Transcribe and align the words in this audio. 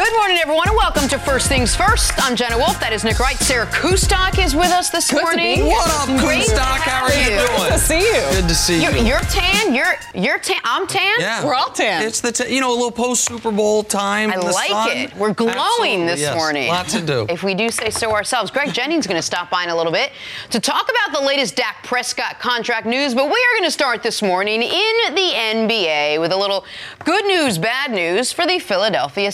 Good 0.00 0.16
morning, 0.16 0.38
everyone, 0.38 0.66
and 0.66 0.76
welcome 0.78 1.08
to 1.08 1.18
First 1.18 1.46
Things 1.48 1.76
First. 1.76 2.12
I'm 2.16 2.34
Jenna 2.34 2.56
Wolf. 2.56 2.80
That 2.80 2.94
is 2.94 3.04
Nick 3.04 3.18
Wright. 3.18 3.36
Sarah 3.36 3.66
Kustok 3.66 4.42
is 4.42 4.56
with 4.56 4.70
us 4.70 4.88
this 4.88 5.10
Good 5.10 5.18
to 5.18 5.22
morning. 5.24 5.56
be 5.56 5.62
here. 5.64 5.66
What 5.66 5.90
up, 5.90 6.06
Great 6.24 6.46
to 6.46 6.52
Kustok? 6.52 6.78
How 6.78 7.04
are 7.04 7.12
you 7.12 7.36
you. 7.36 7.46
doing? 7.46 7.68
Good 7.68 7.72
to 7.72 7.78
see 7.78 7.98
you. 8.00 8.22
Good 8.32 8.48
to 8.48 8.54
see 8.54 8.82
You're, 8.82 8.96
you. 8.96 9.04
you're 9.04 9.20
tan. 9.20 9.74
You're 9.74 9.94
you're 10.14 10.38
tan. 10.38 10.58
I'm 10.64 10.86
tan. 10.86 11.20
yeah, 11.20 11.44
We're 11.44 11.52
all 11.54 11.70
tan. 11.70 12.02
It's 12.06 12.22
the 12.22 12.32
t- 12.32 12.52
you 12.54 12.62
know 12.62 12.72
a 12.72 12.74
little 12.74 12.90
post 12.90 13.26
Super 13.26 13.52
Bowl 13.52 13.82
time. 13.82 14.30
I 14.30 14.36
the 14.38 14.46
like 14.46 14.70
sun. 14.70 14.96
it. 14.96 15.14
We're 15.16 15.34
glowing 15.34 15.58
Absolutely, 15.58 16.06
this 16.06 16.20
yes. 16.20 16.34
morning. 16.34 16.68
Lots 16.68 16.94
to 16.94 17.04
do. 17.04 17.26
If 17.28 17.42
we 17.42 17.54
do 17.54 17.68
say 17.68 17.90
so 17.90 18.10
ourselves. 18.12 18.50
Greg 18.50 18.72
Jennings 18.72 19.04
is 19.04 19.06
going 19.06 19.18
to 19.18 19.26
stop 19.26 19.50
by 19.50 19.64
in 19.64 19.68
a 19.68 19.76
little 19.76 19.92
bit 19.92 20.12
to 20.48 20.60
talk 20.60 20.88
about 20.90 21.20
the 21.20 21.26
latest 21.26 21.56
Dak 21.56 21.84
Prescott 21.84 22.40
contract 22.40 22.86
news, 22.86 23.14
but 23.14 23.26
we 23.26 23.32
are 23.32 23.58
going 23.58 23.64
to 23.68 23.70
start 23.70 24.02
this 24.02 24.22
morning 24.22 24.62
in 24.62 25.14
the 25.14 25.30
NBA 25.34 26.20
with 26.20 26.32
a 26.32 26.36
little 26.38 26.64
good 27.04 27.26
news, 27.26 27.58
bad 27.58 27.90
news 27.90 28.32
for 28.32 28.46
the 28.46 28.58
Philadelphia 28.58 29.30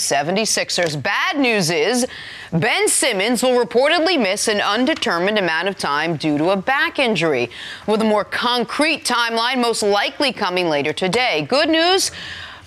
76ers. 0.57 1.01
Bad 1.01 1.39
news 1.39 1.71
is 1.71 2.07
Ben 2.53 2.89
Simmons 2.89 3.43
will 3.43 3.63
reportedly 3.63 4.21
miss 4.21 4.49
an 4.49 4.61
undetermined 4.61 5.39
amount 5.39 5.69
of 5.69 5.77
time 5.77 6.17
due 6.17 6.39
to 6.39 6.51
a 6.51 6.57
back 6.57 6.99
injury, 6.99 7.51
with 7.87 8.01
a 8.01 8.05
more 8.05 8.25
concrete 8.25 9.05
timeline 9.05 9.61
most 9.61 9.83
likely 9.83 10.33
coming 10.33 10.69
later 10.69 10.93
today. 10.93 11.43
Good 11.43 11.69
news. 11.69 12.11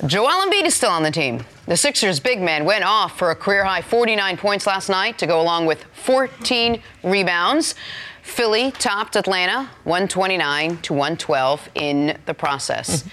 Joel 0.06 0.46
Embiid 0.48 0.66
is 0.66 0.76
still 0.76 0.92
on 0.92 1.04
the 1.04 1.12
team. 1.12 1.44
The 1.66 1.76
Sixers' 1.76 2.20
big 2.20 2.42
man 2.42 2.64
went 2.64 2.84
off 2.84 3.18
for 3.18 3.32
a 3.32 3.36
career 3.36 3.66
high 3.66 3.82
49 3.82 4.38
points 4.38 4.68
last 4.68 4.88
night 4.88 5.18
to 5.18 5.28
go 5.28 5.42
along 5.42 5.66
with 5.66 5.84
14 5.94 6.82
rebounds. 7.04 7.76
Philly 8.22 8.72
topped 8.72 9.16
Atlanta 9.16 9.70
129 9.84 10.78
to 10.84 10.94
112 10.94 11.70
in 11.76 12.18
the 12.28 12.34
process. 12.34 13.04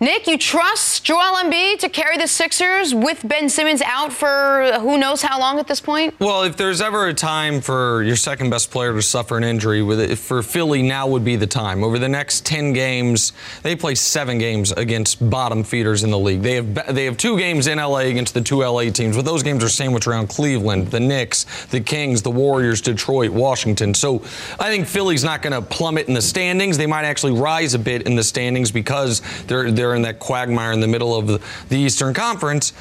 Nick, 0.00 0.26
you 0.26 0.36
trust 0.36 1.04
Joel 1.04 1.36
Embiid 1.36 1.78
to 1.78 1.88
carry 1.88 2.16
the 2.16 2.26
Sixers 2.26 2.92
with 2.92 3.26
Ben 3.28 3.48
Simmons 3.48 3.80
out 3.82 4.12
for 4.12 4.72
who 4.80 4.98
knows 4.98 5.22
how 5.22 5.38
long 5.38 5.60
at 5.60 5.68
this 5.68 5.80
point? 5.80 6.18
Well, 6.18 6.42
if 6.42 6.56
there's 6.56 6.80
ever 6.80 7.06
a 7.06 7.14
time 7.14 7.60
for 7.60 8.02
your 8.02 8.16
second 8.16 8.50
best 8.50 8.72
player 8.72 8.92
to 8.92 9.02
suffer 9.02 9.36
an 9.36 9.44
injury, 9.44 9.82
with 9.82 10.00
it, 10.00 10.18
for 10.18 10.42
Philly, 10.42 10.82
now 10.82 11.06
would 11.06 11.24
be 11.24 11.36
the 11.36 11.46
time. 11.46 11.84
Over 11.84 11.98
the 11.98 12.08
next 12.08 12.44
10 12.44 12.72
games, 12.72 13.32
they 13.62 13.76
play 13.76 13.94
seven 13.94 14.38
games 14.38 14.72
against 14.72 15.30
bottom 15.30 15.62
feeders 15.62 16.02
in 16.02 16.10
the 16.10 16.18
league. 16.18 16.42
They 16.42 16.56
have 16.56 16.94
they 16.94 17.04
have 17.04 17.16
two 17.16 17.38
games 17.38 17.66
in 17.66 17.78
LA 17.78 17.98
against 17.98 18.34
the 18.34 18.40
two 18.40 18.64
LA 18.64 18.90
teams, 18.90 19.16
but 19.16 19.24
those 19.24 19.42
games 19.42 19.62
are 19.62 19.68
sandwiched 19.68 20.06
around 20.06 20.28
Cleveland, 20.28 20.88
the 20.88 21.00
Knicks, 21.00 21.66
the 21.66 21.80
Kings, 21.80 22.22
the 22.22 22.30
Warriors, 22.30 22.80
Detroit, 22.80 23.30
Washington. 23.30 23.94
So 23.94 24.22
I 24.58 24.70
think 24.70 24.86
Philly's 24.86 25.22
not 25.22 25.42
going 25.42 25.52
to 25.52 25.62
plummet 25.62 26.08
in 26.08 26.14
the 26.14 26.22
standings. 26.22 26.76
They 26.76 26.86
might 26.86 27.04
actually 27.04 27.32
rise 27.32 27.74
a 27.74 27.78
bit 27.78 28.02
in 28.02 28.16
the 28.16 28.24
standings 28.24 28.72
because 28.72 29.22
they're 29.46 29.70
they're 29.70 29.83
in 29.92 30.02
that 30.02 30.18
quagmire 30.18 30.72
in 30.72 30.80
the 30.80 30.88
middle 30.88 31.14
of 31.14 31.26
the, 31.26 31.40
the 31.68 31.76
Eastern 31.76 32.14
Conference. 32.14 32.72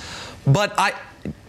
But 0.48 0.74
I 0.78 0.94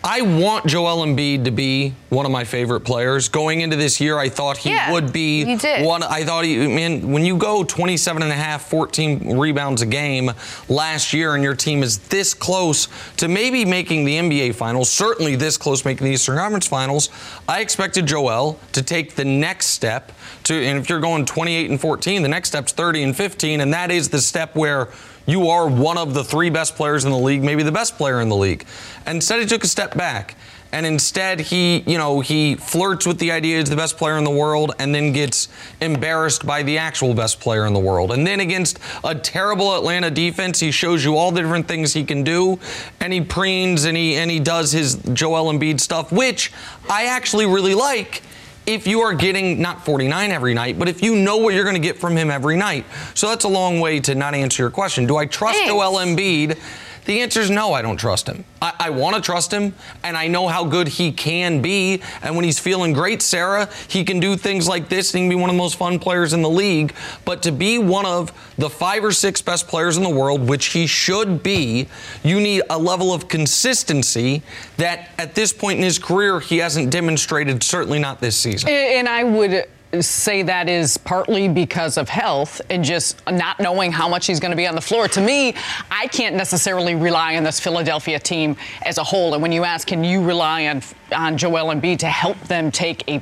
I 0.05 0.21
want 0.21 0.67
Joel 0.67 1.05
Embiid 1.05 1.47
to 1.47 1.51
be 1.51 1.95
one 2.11 2.27
of 2.27 2.31
my 2.31 2.45
favorite 2.45 2.83
players. 2.83 3.29
Going 3.31 3.63
into 3.63 3.75
this 3.75 4.01
year, 4.03 4.19
I 4.19 4.29
thought 4.29 4.59
he 4.59 4.69
Yeah, 4.69 4.93
would 4.93 5.13
be 5.15 5.45
you 5.45 5.59
did. 5.59 5.85
one. 5.85 6.03
I 6.03 6.25
thought 6.25 6.45
he, 6.45 6.59
man, 6.69 7.11
when 7.11 7.25
you 7.25 7.39
go 7.39 7.65
27 7.65 8.23
and 8.23 8.31
a 8.31 8.35
half, 8.35 8.69
14 8.69 9.39
rebounds 9.39 9.81
a 9.81 9.87
game 9.87 10.31
last 10.69 11.15
year, 11.15 11.35
and 11.35 11.43
your 11.43 11.55
team 11.57 11.83
is 11.83 11.99
this 11.99 12.35
close 12.35 12.87
to 13.17 13.29
maybe 13.29 13.65
making 13.65 14.05
the 14.05 14.17
NBA 14.17 14.55
Finals, 14.55 14.91
certainly 14.91 15.37
this 15.37 15.57
close 15.57 15.81
to 15.81 15.89
making 15.89 16.07
the 16.07 16.13
Eastern 16.13 16.37
Conference 16.37 16.69
Finals, 16.69 17.09
I 17.49 17.61
expected 17.63 18.05
Joel 18.07 18.61
to 18.73 18.83
take 18.83 19.15
the 19.15 19.25
next 19.25 19.69
step 19.69 20.13
to, 20.45 20.55
and 20.55 20.79
if 20.79 20.89
you're 20.91 21.01
going 21.01 21.25
28 21.25 21.71
and 21.71 21.81
14, 21.81 22.23
the 22.23 22.29
next 22.29 22.51
step's 22.51 22.73
30 22.73 23.03
and 23.05 23.17
15, 23.17 23.63
and 23.63 23.73
that 23.73 23.91
is 23.91 24.11
the 24.11 24.21
step 24.21 24.55
where 24.55 24.91
you 25.27 25.48
are 25.48 25.67
one 25.69 25.98
of 25.98 26.14
the 26.14 26.25
three 26.25 26.50
best 26.50 26.77
players 26.77 27.05
in 27.05 27.11
the 27.11 27.19
league, 27.19 27.42
maybe 27.42 27.62
the 27.62 27.72
best 27.72 27.97
player 27.97 28.20
in 28.20 28.28
the 28.28 28.36
league. 28.36 28.67
And 29.06 29.17
instead, 29.17 29.41
he 29.41 29.47
took 29.47 29.64
a 29.64 29.69
step 29.69 29.97
back. 29.97 30.36
And 30.75 30.84
instead, 30.84 31.39
he, 31.39 31.84
you 31.86 31.98
know, 31.98 32.18
he 32.18 32.57
flirts 32.57 33.07
with 33.07 33.20
the 33.20 33.30
idea 33.30 33.61
he's 33.61 33.70
the 33.70 33.77
best 33.77 33.96
player 33.96 34.18
in 34.18 34.24
the 34.24 34.30
world 34.30 34.74
and 34.80 34.92
then 34.92 35.13
gets 35.13 35.46
embarrassed 35.80 36.45
by 36.45 36.64
the 36.64 36.79
actual 36.79 37.14
best 37.14 37.39
player 37.39 37.64
in 37.64 37.74
the 37.74 37.79
world. 37.79 38.11
And 38.11 38.27
then 38.27 38.40
against 38.40 38.80
a 39.05 39.14
terrible 39.14 39.77
Atlanta 39.77 40.11
defense, 40.11 40.58
he 40.58 40.73
shows 40.73 41.05
you 41.05 41.17
all 41.17 41.30
the 41.30 41.42
different 41.42 41.68
things 41.68 41.92
he 41.92 42.02
can 42.02 42.24
do. 42.24 42.58
And 42.98 43.13
he 43.13 43.20
preens 43.20 43.86
and 43.86 43.96
he, 43.96 44.17
and 44.17 44.29
he 44.29 44.40
does 44.40 44.73
his 44.73 44.96
Joel 44.96 45.52
Embiid 45.52 45.79
stuff, 45.79 46.11
which 46.11 46.52
I 46.90 47.05
actually 47.05 47.46
really 47.46 47.77
like 47.77 48.23
if 48.67 48.86
you 48.86 49.01
are 49.01 49.14
getting 49.14 49.61
not 49.61 49.85
49 49.85 50.30
every 50.30 50.55
night, 50.55 50.79
but 50.79 50.89
if 50.89 51.02
you 51.02 51.17
know 51.17 51.36
what 51.36 51.55
you're 51.55 51.64
going 51.64 51.75
to 51.75 51.80
get 51.80 51.98
from 51.98 52.17
him 52.17 52.30
every 52.30 52.57
night. 52.57 52.86
So 53.14 53.29
that's 53.29 53.45
a 53.45 53.48
long 53.48 53.80
way 53.80 54.01
to 54.01 54.14
not 54.14 54.35
answer 54.35 54.63
your 54.63 54.70
question. 54.70 55.07
Do 55.07 55.17
I 55.17 55.27
trust 55.27 55.58
Thanks. 55.58 55.70
Joel 55.70 55.98
Embiid? 55.98 56.58
The 57.05 57.20
answer 57.20 57.41
is 57.41 57.51
no, 57.51 57.73
I 57.73 57.83
don't 57.83 57.97
trust 57.97 58.29
him. 58.29 58.45
I, 58.63 58.73
I 58.79 58.91
want 58.91 59.17
to 59.17 59.23
trust 59.23 59.53
him, 59.53 59.75
and 60.03 60.17
I 60.17 60.27
know 60.27 60.48
how 60.48 60.65
good 60.65 60.89
he 60.89 61.13
can 61.13 61.61
be. 61.61 62.03
And 62.23 62.35
when 62.35 62.45
he's 62.45 62.59
feeling 62.59 62.92
great, 62.92 63.20
Sarah, 63.20 63.69
he 63.89 64.05
can 64.05 64.20
do 64.20 64.37
things 64.37 64.67
like 64.67 64.89
this 64.89 65.13
and 65.13 65.23
he 65.23 65.29
can 65.29 65.37
be 65.37 65.41
one 65.41 65.51
of 65.51 65.55
the 65.55 65.59
most 65.59 65.77
fun 65.77 65.98
players 65.98 66.33
in 66.33 66.43
the 66.43 66.51
league. 66.51 66.95
But 67.25 67.43
to 67.43 67.53
be 67.53 67.79
one 67.79 68.07
of 68.07 68.33
the 68.57 68.70
five 68.70 69.05
or 69.05 69.13
six 69.13 69.43
best 69.43 69.69
players 69.69 69.97
in 69.97 70.03
the 70.03 70.11
world, 70.11 70.48
which 70.48 70.67
he 70.67 70.87
should 70.87 71.43
be, 71.43 71.89
you 72.23 72.41
need 72.41 72.63
a 72.70 72.79
level 72.79 73.13
of 73.13 73.29
consistency 73.29 74.43
that 74.79 75.11
at 75.19 75.35
this 75.35 75.53
point 75.53 75.79
in 75.79 75.85
his 75.85 75.98
career 75.98 76.41
he 76.41 76.59
hasn't 76.59 76.91
demonstrated, 76.91 77.63
certainly 77.63 77.98
not 77.98 78.20
this 78.20 78.37
season. 78.37 78.69
And 78.70 79.09
I 79.09 79.25
would 79.25 79.67
say 80.03 80.43
that 80.43 80.69
is 80.69 80.97
partly 80.97 81.49
because 81.49 81.97
of 81.97 82.09
health 82.09 82.61
and 82.71 82.85
just 82.85 83.21
not 83.31 83.61
knowing 83.61 83.93
how 83.93 84.09
much 84.09 84.27
he's 84.27 84.41
going 84.41 84.51
to 84.51 84.57
be 84.57 84.67
on 84.67 84.75
the 84.75 84.81
floor. 84.81 85.09
To 85.09 85.21
me, 85.21 85.55
I 85.91 86.07
can't 86.09 86.37
necessarily 86.37 86.95
rely 86.95 87.37
on 87.37 87.45
this 87.45 87.61
Philadelphia 87.61 88.19
team 88.19 88.57
as 88.83 88.99
a 88.99 89.05
whole. 89.05 89.35
And 89.35 89.43
when 89.43 89.53
you 89.53 89.65
ask, 89.65 89.87
can 89.87 90.05
you 90.05 90.23
rely 90.23 90.67
on 90.67 90.83
on 91.15 91.39
Joel 91.39 91.73
Embiid 91.73 91.99
to 91.99 92.09
help 92.09 92.39
them 92.49 92.71
take 92.71 93.09
a 93.09 93.19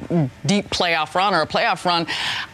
deep 0.47 0.71
playoff 0.71 1.15
run 1.15 1.35
or 1.35 1.43
a 1.43 1.47
playoff 1.47 1.85
run? 1.85 2.07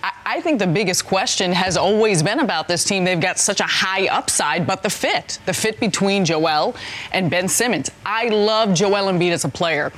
I, 0.03 0.13
I 0.27 0.41
think 0.41 0.59
the 0.59 0.67
biggest 0.67 1.07
question 1.07 1.53
has 1.53 1.77
always 1.77 2.23
been 2.23 2.41
about 2.41 2.69
this 2.69 2.85
team. 2.85 3.05
They've 3.05 3.21
got 3.21 3.39
such 3.39 3.61
a 3.61 3.65
high 3.65 4.09
upside, 4.09 4.67
but 4.67 4.83
the 4.83 4.91
fit, 4.91 5.39
the 5.47 5.55
fit 5.55 5.81
between 5.81 6.25
Joel 6.25 6.77
and 7.13 7.31
Ben 7.31 7.49
Simmons. 7.49 7.91
I 8.05 8.29
love 8.29 8.75
Joel 8.75 9.13
Embiid 9.13 9.33
as 9.33 9.45
a 9.45 9.49
player. 9.49 9.93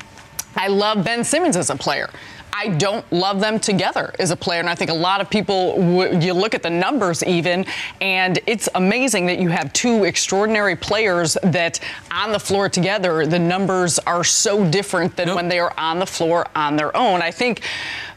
I 0.57 0.69
love 0.69 1.05
Ben 1.05 1.25
Simmons 1.25 1.57
as 1.57 1.71
a 1.71 1.77
player. 1.77 2.11
I 2.61 2.69
don't 2.69 3.11
love 3.11 3.41
them 3.41 3.59
together 3.59 4.13
as 4.19 4.31
a 4.31 4.37
player. 4.37 4.61
And 4.61 4.69
I 4.69 4.75
think 4.75 4.91
a 4.91 4.95
lot 4.95 5.23
of 5.23 5.31
people, 5.31 6.05
you 6.21 6.35
look 6.35 6.55
at 6.55 6.63
the 6.63 6.69
numbers 6.69 7.25
even, 7.25 7.65
and 8.03 8.39
it's 8.47 8.69
amazing 8.75 9.25
that 9.27 9.39
you 9.39 9.49
have 9.49 9.73
two 9.73 10.05
extraordinary 10.05 10.77
players 10.77 11.39
that 11.43 11.81
on 12.11 12.33
the 12.33 12.39
floor 12.39 12.69
together, 12.69 13.25
the 13.25 13.39
numbers 13.39 13.99
are 14.01 14.23
so 14.25 14.69
different 14.69 15.17
than 15.17 15.29
Yep. 15.29 15.37
when 15.37 15.49
they 15.49 15.59
are 15.59 15.73
on 15.79 16.01
the 16.01 16.07
floor 16.07 16.49
on 16.55 16.77
their 16.77 16.95
own. 16.95 17.23
I 17.23 17.31
think 17.31 17.63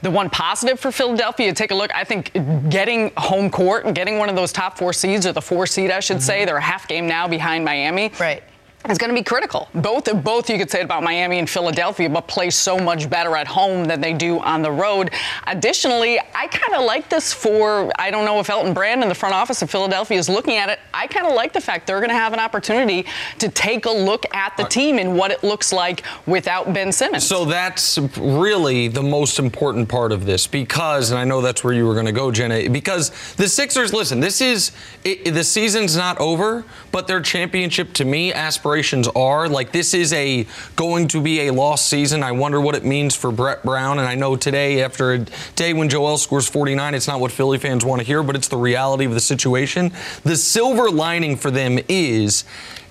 the 0.02 0.12
one 0.12 0.30
positive 0.30 0.78
for 0.78 0.92
Philadelphia, 0.92 1.54
take 1.54 1.72
a 1.72 1.76
look, 1.76 1.96
I 1.96 2.04
think 2.04 2.34
getting 2.70 3.14
home 3.16 3.50
court 3.50 3.86
and 3.86 3.96
getting 3.96 4.18
one 4.18 4.28
of 4.28 4.36
those 4.36 4.52
top 4.52 4.78
four 4.78 4.92
seeds, 4.92 5.26
or 5.26 5.32
the 5.32 5.42
four 5.42 5.66
seed, 5.66 5.90
I 5.90 6.02
should 6.02 6.18
mm-hmm. 6.18 6.24
say, 6.24 6.44
they're 6.44 6.58
a 6.58 6.62
half 6.62 6.86
game 6.90 7.08
now 7.08 7.30
behind 7.30 7.64
Miami 7.64 8.12
Right. 8.20 8.44
Is 8.90 8.98
going 8.98 9.10
to 9.10 9.16
be 9.16 9.24
critical. 9.24 9.70
Both 9.74 10.12
both 10.24 10.50
you 10.50 10.58
could 10.58 10.70
say 10.70 10.82
about 10.82 11.04
Miami 11.04 11.40
and 11.40 11.50
Philadelphia, 11.50 12.10
but 12.10 12.28
play 12.28 12.50
so 12.50 12.78
much 12.78 13.10
better 13.10 13.36
at 13.36 13.48
home 13.48 13.86
than 13.86 14.02
they 14.02 14.14
do 14.14 14.40
on 14.40 14.62
the 14.62 14.72
road. 14.72 15.12
Additionally, 15.48 16.20
I 16.20 16.48
kind 16.48 16.76
of 16.76 16.86
like 16.86 17.10
this 17.10 17.34
for 17.34 17.92
I 17.98 18.12
don't 18.12 18.26
know 18.26 18.40
if 18.40 18.50
Elton 18.50 18.74
Brand 18.74 19.04
in 19.04 19.10
the 19.10 19.16
front 19.16 19.36
office 19.36 19.62
of 19.62 19.70
Philadelphia 19.70 20.18
is 20.18 20.30
looking 20.30 20.58
at 20.58 20.70
it. 20.70 20.80
I 20.94 21.08
kind 21.08 21.26
of 21.26 21.34
like 21.34 21.54
the 21.54 21.62
fact 21.62 21.88
they're 21.88 22.00
going 22.00 22.10
to 22.10 22.16
have 22.16 22.34
an 22.34 22.40
opportunity 22.40 23.06
to 23.40 23.50
take 23.50 23.86
a 23.86 23.92
look 23.92 24.26
at 24.34 24.56
the 24.58 24.64
team 24.66 24.98
and 24.98 25.18
what 25.18 25.32
it 25.32 25.44
looks 25.44 25.72
like 25.72 26.04
without 26.26 26.74
Ben 26.74 26.92
Simmons. 26.92 27.26
So 27.26 27.46
that's 27.46 27.98
really 28.18 28.88
the 28.88 29.04
most 29.04 29.40
important 29.40 29.90
part 29.90 30.12
of 30.12 30.26
this 30.26 30.48
because, 30.48 31.12
and 31.12 31.20
I 31.20 31.24
know 31.24 31.42
that's 31.42 31.64
where 31.64 31.74
you 31.74 31.86
were 31.86 31.94
going 31.94 32.06
to 32.06 32.12
go, 32.12 32.32
Jenna, 32.32 32.70
because 32.70 33.12
the 33.36 33.48
Sixers, 33.48 33.94
listen, 33.94 34.20
this 34.20 34.42
is, 34.42 34.72
it, 35.04 35.34
the 35.34 35.44
season's 35.44 35.96
not 35.96 36.18
over, 36.20 36.66
but 36.92 37.08
their 37.08 37.22
championship 37.22 37.94
to 37.94 38.06
me, 38.06 38.34
aspirations 38.74 39.08
are. 39.10 39.48
Like, 39.48 39.72
this 39.72 39.94
is 39.94 40.12
a 40.14 40.48
going 40.76 41.08
to 41.10 41.22
be 41.22 41.48
a 41.48 41.54
lost 41.54 41.88
season. 41.88 42.24
I 42.24 42.32
wonder 42.32 42.60
what 42.60 42.74
it 42.74 42.84
means 42.84 43.16
for 43.16 43.32
Brett 43.32 43.62
Brown. 43.62 44.00
And 44.00 44.08
I 44.08 44.16
know 44.16 44.36
today, 44.36 44.82
after 44.82 45.14
a 45.14 45.20
day 45.56 45.74
when 45.74 45.90
Joel 45.90 46.18
scores 46.18 46.50
49, 46.50 46.96
it's 46.96 47.08
not 47.08 47.20
what 47.20 47.32
Philly 47.32 47.60
fans 47.60 47.86
want 47.86 48.02
to 48.02 48.08
hear, 48.08 48.24
but 48.24 48.36
it's 48.36 48.48
the 48.48 48.58
reality 48.58 49.06
of 49.06 49.14
the 49.14 49.20
situation. 49.20 49.92
The 50.24 50.36
silver 50.36 50.90
lining 50.90 51.38
for 51.38 51.52
them 51.52 51.78
is 51.88 52.46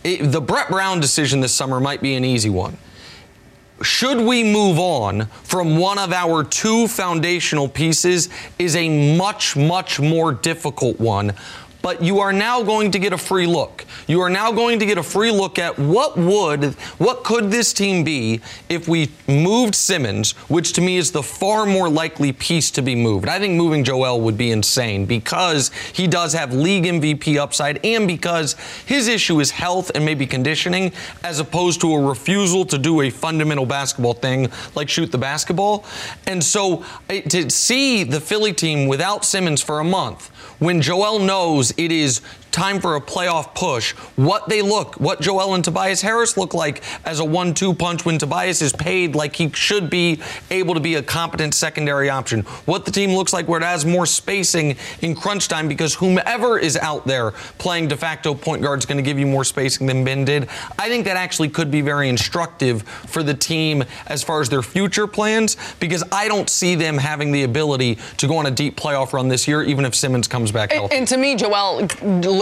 it, 0.04 0.30
the 0.30 0.40
Brett 0.40 0.68
Brown 0.68 1.00
decision 1.00 1.40
this 1.40 1.52
summer 1.52 1.80
might 1.80 2.00
be 2.00 2.14
an 2.14 2.24
easy 2.24 2.50
one 2.50 2.78
should 3.82 4.18
we 4.18 4.44
move 4.44 4.78
on 4.78 5.26
from 5.42 5.76
one 5.76 5.98
of 5.98 6.12
our 6.12 6.44
two 6.44 6.86
foundational 6.86 7.68
pieces 7.68 8.28
is 8.58 8.76
a 8.76 9.16
much, 9.16 9.56
much 9.56 9.98
more 9.98 10.32
difficult 10.32 10.98
one. 11.00 11.32
But 11.82 12.02
you 12.02 12.20
are 12.20 12.32
now 12.32 12.62
going 12.62 12.90
to 12.92 12.98
get 12.98 13.12
a 13.12 13.18
free 13.18 13.46
look. 13.46 13.84
You 14.06 14.20
are 14.20 14.30
now 14.30 14.52
going 14.52 14.78
to 14.78 14.86
get 14.86 14.98
a 14.98 15.02
free 15.02 15.30
look 15.30 15.58
at 15.58 15.78
what 15.78 16.16
would, 16.16 16.74
what 16.98 17.24
could 17.24 17.50
this 17.50 17.72
team 17.72 18.04
be 18.04 18.40
if 18.68 18.88
we 18.88 19.10
moved 19.28 19.74
Simmons, 19.74 20.32
which 20.48 20.72
to 20.74 20.80
me 20.80 20.96
is 20.96 21.12
the 21.12 21.22
far 21.22 21.66
more 21.66 21.88
likely 21.88 22.32
piece 22.32 22.70
to 22.72 22.82
be 22.82 22.94
moved. 22.94 23.28
I 23.28 23.38
think 23.38 23.54
moving 23.54 23.84
Joel 23.84 24.20
would 24.20 24.38
be 24.38 24.50
insane 24.50 25.06
because 25.06 25.70
he 25.92 26.06
does 26.06 26.32
have 26.32 26.54
league 26.54 26.84
MVP 26.84 27.36
upside 27.36 27.84
and 27.84 28.06
because 28.06 28.54
his 28.86 29.08
issue 29.08 29.40
is 29.40 29.50
health 29.50 29.90
and 29.94 30.04
maybe 30.04 30.26
conditioning 30.26 30.92
as 31.24 31.40
opposed 31.40 31.80
to 31.80 31.92
a 31.92 32.00
refusal 32.00 32.64
to 32.66 32.78
do 32.78 33.02
a 33.02 33.10
fundamental 33.10 33.66
basketball 33.66 34.14
thing 34.14 34.48
like 34.74 34.88
shoot 34.88 35.10
the 35.10 35.18
basketball. 35.18 35.84
And 36.26 36.42
so 36.42 36.84
to 37.08 37.50
see 37.50 38.04
the 38.04 38.20
Philly 38.20 38.52
team 38.52 38.86
without 38.86 39.24
Simmons 39.24 39.62
for 39.62 39.80
a 39.80 39.84
month 39.84 40.28
when 40.58 40.80
Joel 40.80 41.18
knows 41.18 41.71
it 41.76 41.92
is 41.92 42.20
time 42.52 42.80
for 42.80 42.96
a 42.96 43.00
playoff 43.00 43.54
push, 43.54 43.92
what 44.16 44.48
they 44.48 44.62
look, 44.62 45.00
what 45.00 45.20
Joel 45.20 45.54
and 45.54 45.64
Tobias 45.64 46.02
Harris 46.02 46.36
look 46.36 46.54
like 46.54 46.82
as 47.04 47.18
a 47.18 47.24
one 47.24 47.54
two 47.54 47.74
punch 47.74 48.04
when 48.04 48.18
Tobias 48.18 48.62
is 48.62 48.72
paid 48.72 49.14
like 49.14 49.34
he 49.34 49.50
should 49.50 49.90
be 49.90 50.20
able 50.50 50.74
to 50.74 50.80
be 50.80 50.96
a 50.96 51.02
competent 51.02 51.54
secondary 51.54 52.10
option, 52.10 52.42
what 52.66 52.84
the 52.84 52.90
team 52.90 53.10
looks 53.12 53.32
like 53.32 53.48
where 53.48 53.60
it 53.60 53.64
has 53.64 53.84
more 53.84 54.06
spacing 54.06 54.76
in 55.00 55.14
crunch 55.14 55.48
time 55.48 55.68
because 55.68 55.94
whomever 55.94 56.58
is 56.58 56.76
out 56.76 57.06
there 57.06 57.32
playing 57.58 57.88
de 57.88 57.96
facto 57.96 58.34
point 58.34 58.62
guard 58.62 58.78
is 58.78 58.86
going 58.86 58.96
to 58.96 59.02
give 59.02 59.18
you 59.18 59.26
more 59.26 59.44
spacing 59.44 59.86
than 59.86 60.04
Ben 60.04 60.24
did. 60.24 60.48
I 60.78 60.88
think 60.88 61.04
that 61.06 61.16
actually 61.16 61.48
could 61.48 61.70
be 61.70 61.80
very 61.80 62.08
instructive 62.08 62.82
for 62.82 63.22
the 63.22 63.34
team 63.34 63.84
as 64.06 64.22
far 64.22 64.40
as 64.40 64.48
their 64.48 64.62
future 64.62 65.06
plans 65.06 65.56
because 65.80 66.04
I 66.12 66.28
don't 66.28 66.48
see 66.48 66.74
them 66.74 66.98
having 66.98 67.32
the 67.32 67.44
ability 67.44 67.98
to 68.18 68.28
go 68.28 68.36
on 68.36 68.46
a 68.46 68.50
deep 68.50 68.76
playoff 68.76 69.12
run 69.12 69.28
this 69.28 69.48
year, 69.48 69.62
even 69.62 69.84
if 69.84 69.94
Simmons 69.94 70.28
comes 70.28 70.52
back 70.52 70.72
healthy. 70.72 70.94
And, 70.94 71.00
and 71.00 71.08
to 71.08 71.16
me, 71.16 71.34
Joel 71.36 71.86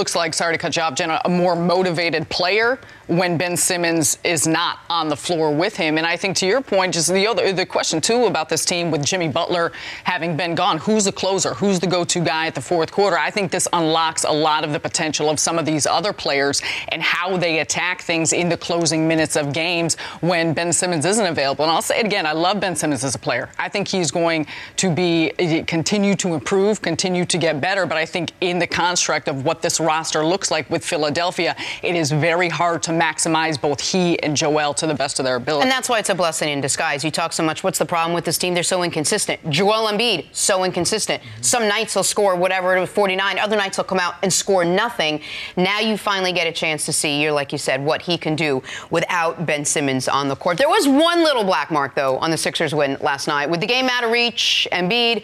looks 0.01 0.17
like, 0.17 0.33
sorry 0.33 0.55
to 0.55 0.59
cut 0.59 0.75
you 0.77 0.83
off, 0.83 0.95
Jenna, 0.95 1.21
a 1.27 1.29
more 1.29 1.55
motivated 1.55 2.27
player 2.31 2.79
when 3.11 3.37
Ben 3.37 3.57
Simmons 3.57 4.19
is 4.23 4.47
not 4.47 4.79
on 4.89 5.09
the 5.09 5.17
floor 5.17 5.53
with 5.53 5.77
him. 5.77 5.99
And 5.99 6.07
I 6.07 6.17
think 6.17 6.37
to 6.37 6.47
your 6.47 6.61
point, 6.61 6.95
just 6.95 7.13
the 7.13 7.27
other 7.27 7.53
the 7.53 7.67
question 7.67 8.01
too 8.01 8.27
about 8.27 8.49
this 8.49 8.65
team 8.65 8.93
with 8.93 9.05
Jimmy 9.05 9.27
Butler 9.27 9.73
having 10.05 10.37
been 10.37 10.55
gone, 10.55 10.79
who's 10.79 11.07
the 11.07 11.13
closer? 11.13 11.55
Who's 11.55 11.81
the 11.81 11.89
go-to 11.89 12.21
guy 12.21 12.47
at 12.47 12.55
the 12.55 12.61
fourth 12.61 12.93
quarter? 12.93 13.19
I 13.19 13.31
think 13.33 13.51
this 13.51 13.67
unlocks 13.73 14.23
a 14.23 14.31
lot 14.31 14.63
of 14.63 14.73
the 14.73 14.79
potential 14.79 15.29
of 15.29 15.41
some 15.41 15.59
of 15.59 15.67
these 15.67 15.87
other 15.87 16.13
players 16.13 16.63
and 16.89 17.03
how 17.03 17.37
they 17.37 17.59
attack 17.59 18.03
things 18.03 18.33
in 18.33 18.49
the 18.49 18.57
closing 18.57 19.09
minutes 19.09 19.35
of 19.35 19.53
games 19.53 19.97
when 20.21 20.55
Ben 20.55 20.73
Simmons 20.73 21.05
isn't 21.05 21.27
available. 21.27 21.65
And 21.65 21.73
I'll 21.73 21.83
say 21.83 21.99
it 21.99 22.07
again, 22.07 22.27
I 22.27 22.33
love 22.33 22.61
Ben 22.61 22.77
Simmons 22.77 23.03
as 23.03 23.17
a 23.17 23.19
player. 23.19 23.51
I 23.59 23.69
think 23.69 23.89
he's 23.89 24.13
going 24.13 24.47
to 24.77 24.89
be 24.89 25.33
continue 25.67 26.15
to 26.15 26.35
improve, 26.35 26.81
continue 26.81 27.25
to 27.25 27.39
get 27.39 27.61
better, 27.61 27.87
but 27.87 27.99
I 27.99 28.07
think 28.07 28.31
in 28.41 28.61
the 28.61 28.69
construct 28.69 29.27
of 29.27 29.45
what 29.45 29.63
this 29.63 29.81
roster 29.81 30.25
looks 30.25 30.53
like 30.53 30.71
with 30.71 30.85
Philadelphia, 30.85 31.57
it 31.83 31.97
is 31.97 32.13
very 32.13 32.49
hard 32.49 32.85
to 32.85 33.00
maximize 33.01 33.61
both 33.61 33.81
he 33.81 34.21
and 34.23 34.37
Joel 34.37 34.75
to 34.75 34.87
the 34.87 34.95
best 34.95 35.19
of 35.19 35.25
their 35.25 35.37
ability. 35.37 35.63
And 35.63 35.71
that's 35.71 35.89
why 35.89 35.99
it's 35.99 36.11
a 36.11 36.15
blessing 36.15 36.49
in 36.49 36.61
disguise. 36.61 37.05
You 37.05 37.11
talk 37.11 37.33
so 37.33 37.43
much. 37.43 37.65
What's 37.65 37.79
the 37.79 37.87
problem 37.87 38.15
with 38.15 38.25
this 38.25 38.39
team? 38.39 38.55
They're 38.55 38.63
so 38.63 38.83
inconsistent. 38.83 39.49
Joel 39.49 39.91
Embiid, 39.91 40.27
so 40.33 40.65
inconsistent. 40.65 41.23
Some 41.41 41.67
nights 41.67 41.95
he'll 41.95 42.03
score 42.03 42.37
whatever, 42.37 42.87
49. 42.87 43.39
Other 43.39 43.57
nights 43.57 43.77
he'll 43.77 43.85
come 43.85 44.01
out 44.01 44.15
and 44.23 44.33
score 44.33 44.65
nothing. 44.65 45.21
Now 45.57 45.81
you 45.81 45.97
finally 45.97 46.33
get 46.33 46.47
a 46.47 46.53
chance 46.53 46.85
to 46.87 46.93
see, 46.93 47.23
you're 47.23 47.33
like 47.33 47.53
you 47.53 47.59
said, 47.59 47.85
what 47.85 48.03
he 48.03 48.19
can 48.19 48.37
do 48.37 48.63
without 48.91 49.47
Ben 49.47 49.65
Simmons 49.65 50.09
on 50.09 50.29
the 50.29 50.37
court. 50.37 50.59
There 50.59 50.69
was 50.69 50.87
one 50.87 51.25
little 51.25 51.45
black 51.45 51.71
mark, 51.71 51.95
though, 51.95 52.19
on 52.19 52.31
the 52.31 52.37
Sixers 52.37 52.75
win 52.75 52.99
last 53.01 53.27
night. 53.27 53.49
With 53.49 53.61
the 53.61 53.67
game 53.67 53.89
out 53.89 54.05
of 54.05 54.11
reach, 54.11 54.69
Embiid 54.73 55.23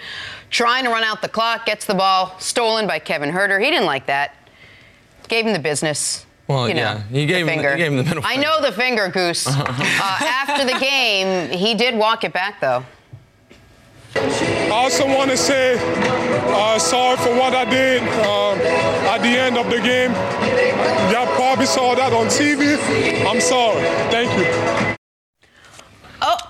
trying 0.50 0.84
to 0.84 0.90
run 0.90 1.05
out 1.05 1.23
the 1.23 1.28
clock, 1.28 1.67
gets 1.67 1.84
the 1.84 1.94
ball 1.94 2.34
stolen 2.38 2.87
by 2.87 2.99
Kevin 2.99 3.31
Huerter. 3.31 3.62
He 3.62 3.70
didn't 3.70 3.87
like 3.87 4.06
that. 4.06 4.34
Gave 5.28 5.46
him 5.46 5.52
the 5.52 5.58
business. 5.58 6.25
Well, 6.48 6.69
you 6.69 6.75
know, 6.75 6.81
yeah, 6.81 7.02
you 7.10 7.26
gave, 7.26 7.46
the 7.46 7.52
him, 7.52 7.58
finger. 7.58 7.70
you 7.72 7.76
gave 7.76 7.90
him 7.93 7.96
the 7.96 8.04
middle. 8.04 8.22
I 8.25 8.37
know 8.37 8.60
the 8.60 8.70
finger, 8.70 9.08
Goose. 9.08 9.46
uh, 9.50 9.52
after 9.69 10.64
the 10.64 10.78
game, 10.78 11.50
he 11.50 11.75
did 11.75 11.96
walk 11.96 12.22
it 12.22 12.32
back, 12.32 12.60
though. 12.60 12.84
I 14.14 14.70
also 14.70 15.06
want 15.06 15.31
to 15.31 15.37
say 15.37 15.76
uh, 15.78 16.78
sorry 16.78 17.16
for 17.19 17.34
what 17.37 17.54
I 17.54 17.64
did 17.69 18.02
um, 18.02 18.58
at 19.06 19.19
the 19.19 19.28
end 19.28 19.58
of 19.58 19.69
the 19.69 19.81
game. 19.81 20.12
Y'all 21.12 21.26
probably 21.34 21.66
saw 21.66 21.94
that 21.94 22.12
on 22.12 22.26
TV. 22.26 22.76
I'm 23.26 23.40
sorry. 23.40 23.82
Thank 24.10 24.32
you. 24.38 24.85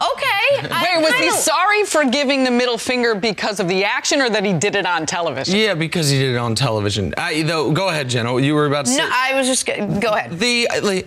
Okay. 0.00 0.62
Wait, 0.62 1.02
was 1.02 1.14
he 1.14 1.30
sorry 1.30 1.84
for 1.84 2.04
giving 2.04 2.44
the 2.44 2.50
middle 2.50 2.78
finger 2.78 3.14
because 3.14 3.60
of 3.60 3.68
the 3.68 3.84
action 3.84 4.20
or 4.20 4.28
that 4.30 4.44
he 4.44 4.52
did 4.52 4.76
it 4.76 4.86
on 4.86 5.06
television? 5.06 5.56
Yeah, 5.56 5.74
because 5.74 6.10
he 6.10 6.18
did 6.18 6.34
it 6.34 6.38
on 6.38 6.54
television. 6.54 7.14
I, 7.16 7.42
though, 7.42 7.72
go 7.72 7.88
ahead, 7.88 8.08
Jenna. 8.08 8.38
You 8.40 8.54
were 8.54 8.66
about 8.66 8.86
to 8.86 8.90
say. 8.90 8.98
No, 8.98 9.08
I 9.10 9.34
was 9.34 9.46
just. 9.46 9.66
Go 9.66 10.00
go 10.00 10.14
ahead. 10.14 10.38
The 10.38 10.68
like, 10.82 11.06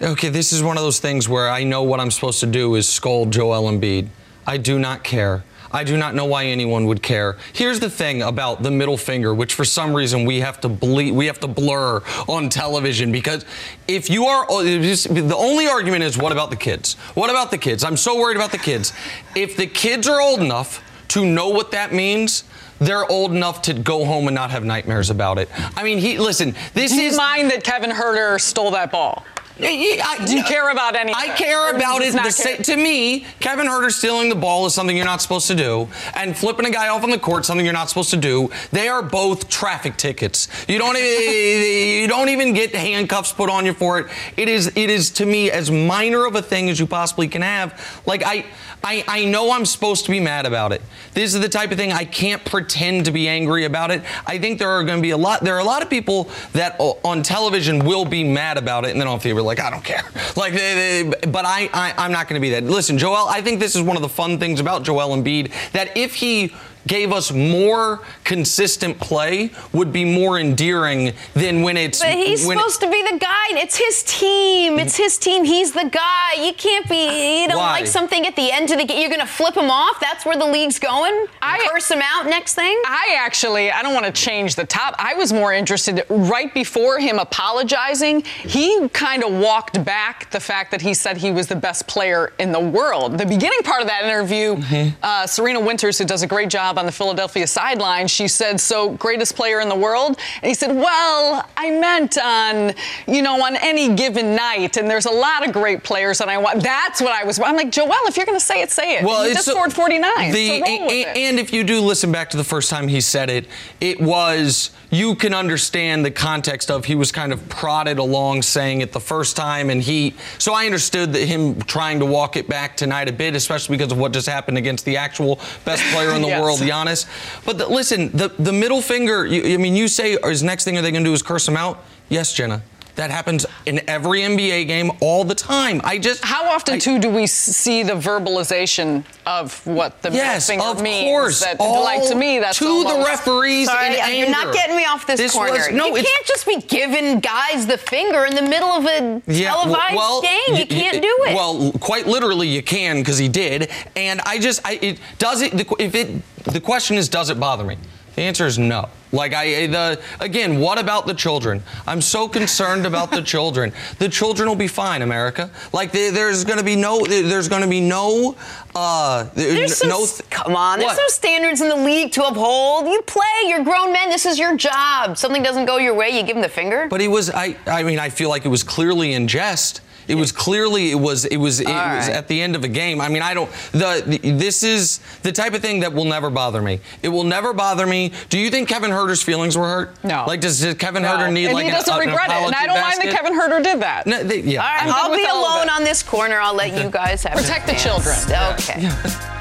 okay, 0.00 0.28
this 0.28 0.52
is 0.52 0.62
one 0.62 0.76
of 0.76 0.82
those 0.82 1.00
things 1.00 1.28
where 1.28 1.48
I 1.48 1.64
know 1.64 1.82
what 1.82 2.00
I'm 2.00 2.10
supposed 2.10 2.40
to 2.40 2.46
do 2.46 2.74
is 2.74 2.88
scold 2.88 3.32
Joel 3.32 3.70
Embiid. 3.70 4.08
I 4.46 4.56
do 4.56 4.78
not 4.78 5.02
care. 5.02 5.44
I 5.72 5.84
do 5.84 5.96
not 5.96 6.14
know 6.14 6.24
why 6.24 6.46
anyone 6.46 6.86
would 6.86 7.02
care. 7.02 7.36
Here's 7.52 7.80
the 7.80 7.90
thing 7.90 8.22
about 8.22 8.62
the 8.62 8.70
middle 8.70 8.96
finger, 8.96 9.34
which 9.34 9.54
for 9.54 9.64
some 9.64 9.94
reason 9.94 10.24
we 10.24 10.40
have 10.40 10.60
to 10.62 10.68
ble- 10.68 11.12
we 11.12 11.26
have 11.26 11.40
to 11.40 11.48
blur 11.48 12.02
on 12.28 12.48
television 12.48 13.12
because 13.12 13.44
if 13.88 14.08
you 14.10 14.26
are 14.26 14.46
oh, 14.48 14.62
the 14.62 15.36
only 15.36 15.66
argument 15.66 16.04
is 16.04 16.16
what 16.18 16.32
about 16.32 16.50
the 16.50 16.56
kids? 16.56 16.94
What 17.14 17.30
about 17.30 17.50
the 17.50 17.58
kids? 17.58 17.84
I'm 17.84 17.96
so 17.96 18.18
worried 18.18 18.36
about 18.36 18.52
the 18.52 18.58
kids. 18.58 18.92
If 19.34 19.56
the 19.56 19.66
kids 19.66 20.08
are 20.08 20.20
old 20.20 20.40
enough 20.40 20.82
to 21.08 21.24
know 21.24 21.48
what 21.48 21.70
that 21.70 21.92
means, 21.92 22.44
they're 22.78 23.10
old 23.10 23.32
enough 23.32 23.62
to 23.62 23.74
go 23.74 24.04
home 24.04 24.28
and 24.28 24.34
not 24.34 24.50
have 24.50 24.64
nightmares 24.64 25.10
about 25.10 25.38
it. 25.38 25.48
I 25.76 25.82
mean, 25.82 25.98
he 25.98 26.18
listen. 26.18 26.54
This 26.74 26.92
Do 26.92 27.00
you 27.00 27.08
is 27.08 27.16
mind 27.16 27.50
that 27.50 27.64
Kevin 27.64 27.90
Huerter 27.90 28.40
stole 28.40 28.70
that 28.72 28.90
ball? 28.90 29.24
I, 29.58 30.22
Do 30.26 30.36
you 30.36 30.44
care 30.44 30.70
about 30.70 30.96
any? 30.96 31.12
I 31.14 31.28
care 31.28 31.74
about 31.74 32.02
it. 32.02 32.12
The 32.12 32.18
care? 32.18 32.30
sa- 32.30 32.62
to 32.62 32.76
me, 32.76 33.26
Kevin 33.40 33.66
Huerter 33.66 33.90
stealing 33.90 34.28
the 34.28 34.34
ball 34.34 34.66
is 34.66 34.74
something 34.74 34.94
you're 34.94 35.06
not 35.06 35.22
supposed 35.22 35.46
to 35.48 35.54
do, 35.54 35.88
and 36.14 36.36
flipping 36.36 36.66
a 36.66 36.70
guy 36.70 36.88
off 36.88 37.02
on 37.04 37.10
the 37.10 37.18
court 37.18 37.46
something 37.46 37.64
you're 37.64 37.72
not 37.72 37.88
supposed 37.88 38.10
to 38.10 38.16
do. 38.18 38.50
They 38.72 38.88
are 38.88 39.02
both 39.02 39.48
traffic 39.48 39.96
tickets. 39.96 40.48
You 40.68 40.78
don't 40.78 40.96
e- 40.96 42.00
you 42.02 42.06
don't 42.08 42.28
even 42.28 42.52
get 42.52 42.74
handcuffs 42.74 43.32
put 43.32 43.48
on 43.48 43.64
you 43.64 43.72
for 43.72 43.98
it. 44.00 44.06
It 44.36 44.48
is 44.48 44.68
it 44.76 44.90
is 44.90 45.10
to 45.12 45.26
me 45.26 45.50
as 45.50 45.70
minor 45.70 46.26
of 46.26 46.34
a 46.34 46.42
thing 46.42 46.68
as 46.68 46.78
you 46.78 46.86
possibly 46.86 47.28
can 47.28 47.42
have. 47.42 48.02
Like 48.06 48.22
I. 48.24 48.44
I, 48.86 49.02
I 49.08 49.24
know 49.24 49.50
I'm 49.50 49.66
supposed 49.66 50.04
to 50.04 50.12
be 50.12 50.20
mad 50.20 50.46
about 50.46 50.70
it. 50.70 50.80
This 51.12 51.34
is 51.34 51.40
the 51.40 51.48
type 51.48 51.72
of 51.72 51.76
thing 51.76 51.90
I 51.90 52.04
can't 52.04 52.44
pretend 52.44 53.06
to 53.06 53.10
be 53.10 53.26
angry 53.26 53.64
about 53.64 53.90
it. 53.90 54.00
I 54.24 54.38
think 54.38 54.60
there 54.60 54.70
are 54.70 54.84
going 54.84 54.98
to 54.98 55.02
be 55.02 55.10
a 55.10 55.16
lot. 55.16 55.40
There 55.40 55.56
are 55.56 55.58
a 55.58 55.64
lot 55.64 55.82
of 55.82 55.90
people 55.90 56.30
that 56.52 56.78
uh, 56.78 56.92
on 57.04 57.24
television 57.24 57.84
will 57.84 58.04
be 58.04 58.22
mad 58.22 58.58
about 58.58 58.84
it, 58.84 58.92
and 58.92 59.00
then 59.00 59.08
on 59.08 59.18
TV, 59.18 59.42
like 59.42 59.58
I 59.58 59.70
don't 59.70 59.84
care. 59.84 60.04
Like, 60.36 60.52
they, 60.52 61.02
they, 61.02 61.26
but 61.28 61.46
I, 61.46 61.70
I 61.72 61.94
I'm 61.96 62.12
not 62.12 62.28
going 62.28 62.40
to 62.40 62.44
be 62.44 62.50
that. 62.50 62.62
Listen, 62.64 62.98
Joel. 62.98 63.26
I 63.26 63.40
think 63.40 63.58
this 63.58 63.74
is 63.74 63.80
one 63.80 63.96
of 63.96 64.02
the 64.02 64.08
fun 64.08 64.38
things 64.38 64.60
about 64.60 64.82
Joel 64.82 65.16
Embiid 65.16 65.50
that 65.72 65.96
if 65.96 66.14
he 66.14 66.54
gave 66.86 67.12
us 67.12 67.32
more 67.32 68.00
consistent 68.24 68.98
play 69.00 69.50
would 69.72 69.92
be 69.92 70.04
more 70.04 70.38
endearing 70.38 71.12
than 71.34 71.62
when 71.62 71.76
it's 71.76 72.00
But 72.00 72.10
he's 72.14 72.46
when 72.46 72.56
it- 72.56 72.60
supposed 72.60 72.80
to 72.80 72.90
be 72.90 73.02
the 73.02 73.18
guy. 73.18 73.32
It's 73.50 73.76
his 73.76 74.02
team. 74.02 74.78
It's 74.78 74.96
his 74.96 75.18
team. 75.18 75.44
He's 75.44 75.72
the 75.72 75.88
guy. 75.88 76.34
You 76.44 76.52
can't 76.52 76.88
be. 76.88 77.42
You 77.42 77.48
don't 77.48 77.58
Why? 77.58 77.72
like 77.80 77.86
something 77.86 78.26
at 78.26 78.36
the 78.36 78.50
end 78.52 78.70
of 78.70 78.78
the 78.78 78.84
game. 78.84 79.00
You're 79.00 79.08
going 79.10 79.20
to 79.20 79.26
flip 79.26 79.56
him 79.56 79.70
off. 79.70 79.98
That's 80.00 80.24
where 80.26 80.36
the 80.36 80.46
league's 80.46 80.78
going. 80.78 81.26
I- 81.42 81.66
curse 81.70 81.90
him 81.90 82.02
out. 82.02 82.26
Next 82.26 82.54
thing. 82.54 82.80
I 82.86 83.16
actually, 83.18 83.70
I 83.70 83.82
don't 83.82 83.94
want 83.94 84.06
to 84.06 84.12
change 84.12 84.54
the 84.54 84.64
top. 84.66 84.94
I 84.98 85.14
was 85.14 85.32
more 85.32 85.52
interested 85.52 86.04
right 86.08 86.52
before 86.52 86.98
him 86.98 87.18
apologizing. 87.18 88.22
He 88.42 88.88
kind 88.90 89.24
of 89.24 89.32
walked 89.32 89.82
back 89.84 90.30
the 90.30 90.40
fact 90.40 90.70
that 90.72 90.82
he 90.82 90.94
said 90.94 91.16
he 91.16 91.30
was 91.30 91.46
the 91.46 91.56
best 91.56 91.86
player 91.86 92.32
in 92.38 92.52
the 92.52 92.60
world. 92.60 93.18
The 93.18 93.26
beginning 93.26 93.60
part 93.64 93.80
of 93.82 93.88
that 93.88 94.04
interview, 94.04 94.60
uh, 95.02 95.26
Serena 95.26 95.60
Winters, 95.60 95.98
who 95.98 96.04
does 96.04 96.22
a 96.22 96.26
great 96.26 96.48
job 96.50 96.75
on 96.78 96.86
the 96.86 96.92
Philadelphia 96.92 97.46
sideline, 97.46 98.06
she 98.08 98.28
said, 98.28 98.60
"So 98.60 98.90
greatest 98.90 99.36
player 99.36 99.60
in 99.60 99.68
the 99.68 99.74
world?" 99.74 100.18
And 100.42 100.48
he 100.48 100.54
said, 100.54 100.74
"Well, 100.74 101.48
I 101.56 101.70
meant 101.70 102.18
on, 102.18 102.74
you 103.06 103.22
know, 103.22 103.44
on 103.44 103.56
any 103.56 103.94
given 103.94 104.34
night. 104.34 104.76
And 104.76 104.90
there's 104.90 105.06
a 105.06 105.10
lot 105.10 105.46
of 105.46 105.52
great 105.52 105.82
players, 105.82 106.20
and 106.20 106.30
I 106.30 106.38
want. 106.38 106.62
That's 106.62 107.00
what 107.00 107.12
I 107.12 107.24
was. 107.24 107.38
I'm 107.40 107.56
like, 107.56 107.70
Joel, 107.70 107.92
if 108.06 108.16
you're 108.16 108.26
going 108.26 108.38
to 108.38 108.44
say 108.44 108.60
it, 108.62 108.70
say 108.70 108.96
it. 108.98 109.04
Well, 109.04 109.22
he 109.24 109.28
it's 109.30 109.38
just 109.38 109.48
a- 109.48 109.50
scored 109.52 109.72
49. 109.72 110.32
The, 110.32 110.46
so 110.48 110.64
and, 110.64 110.90
it. 110.90 111.16
and 111.16 111.38
if 111.38 111.52
you 111.52 111.64
do 111.64 111.80
listen 111.80 112.12
back 112.12 112.30
to 112.30 112.36
the 112.36 112.44
first 112.44 112.70
time 112.70 112.88
he 112.88 113.00
said 113.00 113.30
it, 113.30 113.46
it 113.80 114.00
was 114.00 114.70
you 114.90 115.14
can 115.16 115.34
understand 115.34 116.04
the 116.04 116.10
context 116.10 116.70
of 116.70 116.84
he 116.84 116.94
was 116.94 117.10
kind 117.10 117.32
of 117.32 117.46
prodded 117.48 117.98
along 117.98 118.40
saying 118.42 118.80
it 118.80 118.92
the 118.92 119.00
first 119.00 119.36
time, 119.36 119.70
and 119.70 119.82
he. 119.82 120.14
So 120.38 120.52
I 120.52 120.66
understood 120.66 121.12
that 121.14 121.26
him 121.26 121.60
trying 121.62 121.98
to 122.00 122.06
walk 122.06 122.36
it 122.36 122.48
back 122.48 122.76
tonight 122.76 123.08
a 123.08 123.12
bit, 123.12 123.34
especially 123.34 123.76
because 123.76 123.92
of 123.92 123.98
what 123.98 124.12
just 124.12 124.28
happened 124.28 124.58
against 124.58 124.84
the 124.84 124.96
actual 124.96 125.40
best 125.64 125.82
player 125.92 126.10
in 126.10 126.22
the 126.22 126.28
Yes. 126.36 126.42
world, 126.42 126.60
Giannis. 126.66 127.06
But 127.44 127.58
the, 127.58 127.68
listen, 127.68 128.10
the 128.16 128.28
the 128.38 128.52
middle 128.52 128.82
finger. 128.82 129.24
You, 129.26 129.54
I 129.54 129.56
mean, 129.56 129.76
you 129.76 129.88
say 129.88 130.16
his 130.24 130.42
next 130.42 130.64
thing 130.64 130.76
are 130.76 130.82
they 130.82 130.90
going 130.90 131.04
to 131.04 131.08
do 131.10 131.14
is 131.14 131.22
curse 131.22 131.46
him 131.46 131.56
out? 131.56 131.84
Yes, 132.08 132.32
Jenna. 132.32 132.62
That 132.96 133.10
happens 133.10 133.44
in 133.66 133.80
every 133.88 134.20
NBA 134.22 134.66
game 134.66 134.90
all 135.00 135.22
the 135.22 135.34
time. 135.34 135.82
I 135.84 135.98
just 135.98 136.24
How 136.24 136.44
often 136.46 136.74
I- 136.74 136.78
too 136.78 136.98
do 136.98 137.10
we 137.10 137.26
see 137.26 137.82
the 137.82 137.92
verbalization 137.92 139.04
of 139.26 139.64
what 139.66 140.00
the 140.02 140.10
middle 140.10 140.24
Yes, 140.24 140.46
finger 140.46 140.64
of 140.64 140.80
means? 140.82 141.04
course. 141.04 141.40
That, 141.40 141.56
All 141.60 141.84
like 141.84 142.06
to 142.08 142.14
me, 142.14 142.38
that's 142.38 142.56
to 142.58 142.84
the 142.84 143.04
referees 143.06 143.66
Sorry, 143.68 143.96
in 143.98 144.00
uh, 144.02 144.06
you're 144.06 144.30
not 144.30 144.52
getting 144.54 144.76
me 144.76 144.84
off 144.86 145.06
this, 145.06 145.30
corner. 145.32 145.52
Was, 145.52 145.68
no, 145.72 145.88
you 145.94 146.02
can't 146.04 146.26
just 146.26 146.46
be 146.46 146.56
giving 146.62 147.20
guys 147.20 147.66
the 147.66 147.76
finger 147.76 148.24
in 148.24 148.34
the 148.34 148.42
middle 148.42 148.70
of 148.70 148.86
a 148.86 149.22
Yeah, 149.26 149.50
televised 149.50 149.94
well, 149.94 150.22
game. 150.22 150.32
y- 150.50 150.58
You 150.60 150.66
can't 150.66 151.02
do 151.02 151.16
it. 151.28 151.34
Well, 151.34 151.72
quite 151.80 152.06
literally, 152.06 152.48
you 152.48 152.62
can 152.62 152.98
because 153.00 153.18
he 153.18 153.28
did. 153.28 153.70
And 153.94 154.22
I 154.22 154.38
just, 154.38 154.62
I 154.66 154.78
it 154.80 155.00
does 155.18 155.42
it. 155.42 155.52
The, 155.52 155.66
if 155.78 155.94
it, 155.94 156.22
the 156.44 156.60
question 156.62 156.96
is, 156.96 157.10
does 157.10 157.28
it 157.28 157.38
bother 157.38 157.64
me? 157.64 157.76
The 158.14 158.22
answer 158.22 158.46
is 158.46 158.58
no. 158.58 158.88
Like 159.16 159.32
I, 159.34 159.66
the 159.66 160.00
again, 160.20 160.60
what 160.60 160.78
about 160.78 161.06
the 161.06 161.14
children? 161.14 161.62
I'm 161.86 162.00
so 162.00 162.28
concerned 162.28 162.86
about 162.86 163.10
the 163.10 163.22
children. 163.34 163.72
The 163.98 164.08
children 164.08 164.48
will 164.48 164.54
be 164.56 164.68
fine, 164.68 165.02
America. 165.02 165.50
Like 165.72 165.90
there- 165.92 166.12
there's 166.12 166.44
going 166.44 166.58
to 166.58 166.64
be 166.64 166.76
no, 166.76 167.04
there's 167.06 167.48
going 167.48 167.62
to 167.62 167.68
be 167.68 167.80
no, 167.80 168.36
uh, 168.74 169.24
There's 169.34 169.78
some, 169.78 169.88
no. 169.88 170.02
s- 170.02 170.20
come 170.30 170.54
on, 170.54 170.78
there's 170.78 170.88
What? 170.90 170.96
some 170.96 171.08
standards 171.08 171.60
in 171.60 171.68
the 171.68 171.76
league 171.76 172.12
to 172.12 172.24
uphold. 172.26 172.86
You 172.86 173.00
play, 173.02 173.22
you're 173.48 173.64
grown 173.64 173.92
men. 173.92 174.10
This 174.10 174.26
is 174.26 174.38
your 174.38 174.56
job. 174.56 175.16
Something 175.16 175.42
doesn't 175.42 175.64
go 175.66 175.78
your 175.78 175.94
way, 175.94 176.10
you 176.10 176.22
give 176.22 176.36
him 176.36 176.42
the 176.42 176.48
finger. 176.48 176.86
But 176.88 177.00
he 177.00 177.08
was. 177.08 177.30
I. 177.30 177.56
I 177.66 177.82
mean, 177.82 177.98
I 177.98 178.10
feel 178.10 178.28
like 178.28 178.44
it 178.44 178.48
was 178.50 178.62
clearly 178.62 179.14
in 179.14 179.26
jest. 179.28 179.80
It 180.08 180.14
was 180.14 180.32
clearly. 180.32 180.90
It 180.90 180.96
was. 180.96 181.24
It 181.24 181.36
was. 181.36 181.60
It 181.60 181.66
was 181.66 181.74
right. 181.76 182.10
at 182.10 182.28
the 182.28 182.40
end 182.40 182.56
of 182.56 182.64
a 182.64 182.68
game. 182.68 183.00
I 183.00 183.08
mean, 183.08 183.22
I 183.22 183.34
don't. 183.34 183.50
The, 183.72 184.02
the. 184.06 184.30
This 184.32 184.62
is 184.62 185.00
the 185.22 185.32
type 185.32 185.54
of 185.54 185.62
thing 185.62 185.80
that 185.80 185.92
will 185.92 186.04
never 186.04 186.30
bother 186.30 186.62
me. 186.62 186.80
It 187.02 187.08
will 187.08 187.24
never 187.24 187.52
bother 187.52 187.86
me. 187.86 188.12
Do 188.28 188.38
you 188.38 188.50
think 188.50 188.68
Kevin 188.68 188.90
Huerter's 188.90 189.22
feelings 189.22 189.56
were 189.56 189.66
hurt? 189.66 190.04
No. 190.04 190.24
Like, 190.26 190.40
does, 190.40 190.60
does 190.60 190.74
Kevin 190.74 191.02
No. 191.02 191.16
Huerter 191.16 191.32
need 191.32 191.46
and 191.46 191.54
like 191.54 191.66
he 191.66 191.70
doesn't 191.70 191.92
an 191.92 192.00
regret 192.00 192.30
it, 192.30 192.34
and 192.34 192.54
I 192.54 192.66
don't 192.66 192.80
mind 192.80 193.00
that? 193.00 193.14
Kevin 193.14 193.32
Huerter 193.38 193.62
did 193.62 193.80
that. 193.80 194.06
No, 194.06 194.22
they, 194.22 194.40
yeah. 194.40 194.62
All 194.62 194.68
right, 194.68 194.82
I'm 194.84 194.92
I'll 194.92 195.16
be 195.16 195.24
alone 195.24 195.68
on 195.68 195.84
this 195.84 196.02
corner. 196.02 196.38
I'll 196.38 196.54
let 196.54 196.76
you 196.76 196.90
guys 196.90 197.22
have 197.24 197.36
Protect 197.36 197.66
the 197.66 197.72
chance. 197.72 197.84
children. 197.84 198.52
Okay. 198.54 199.32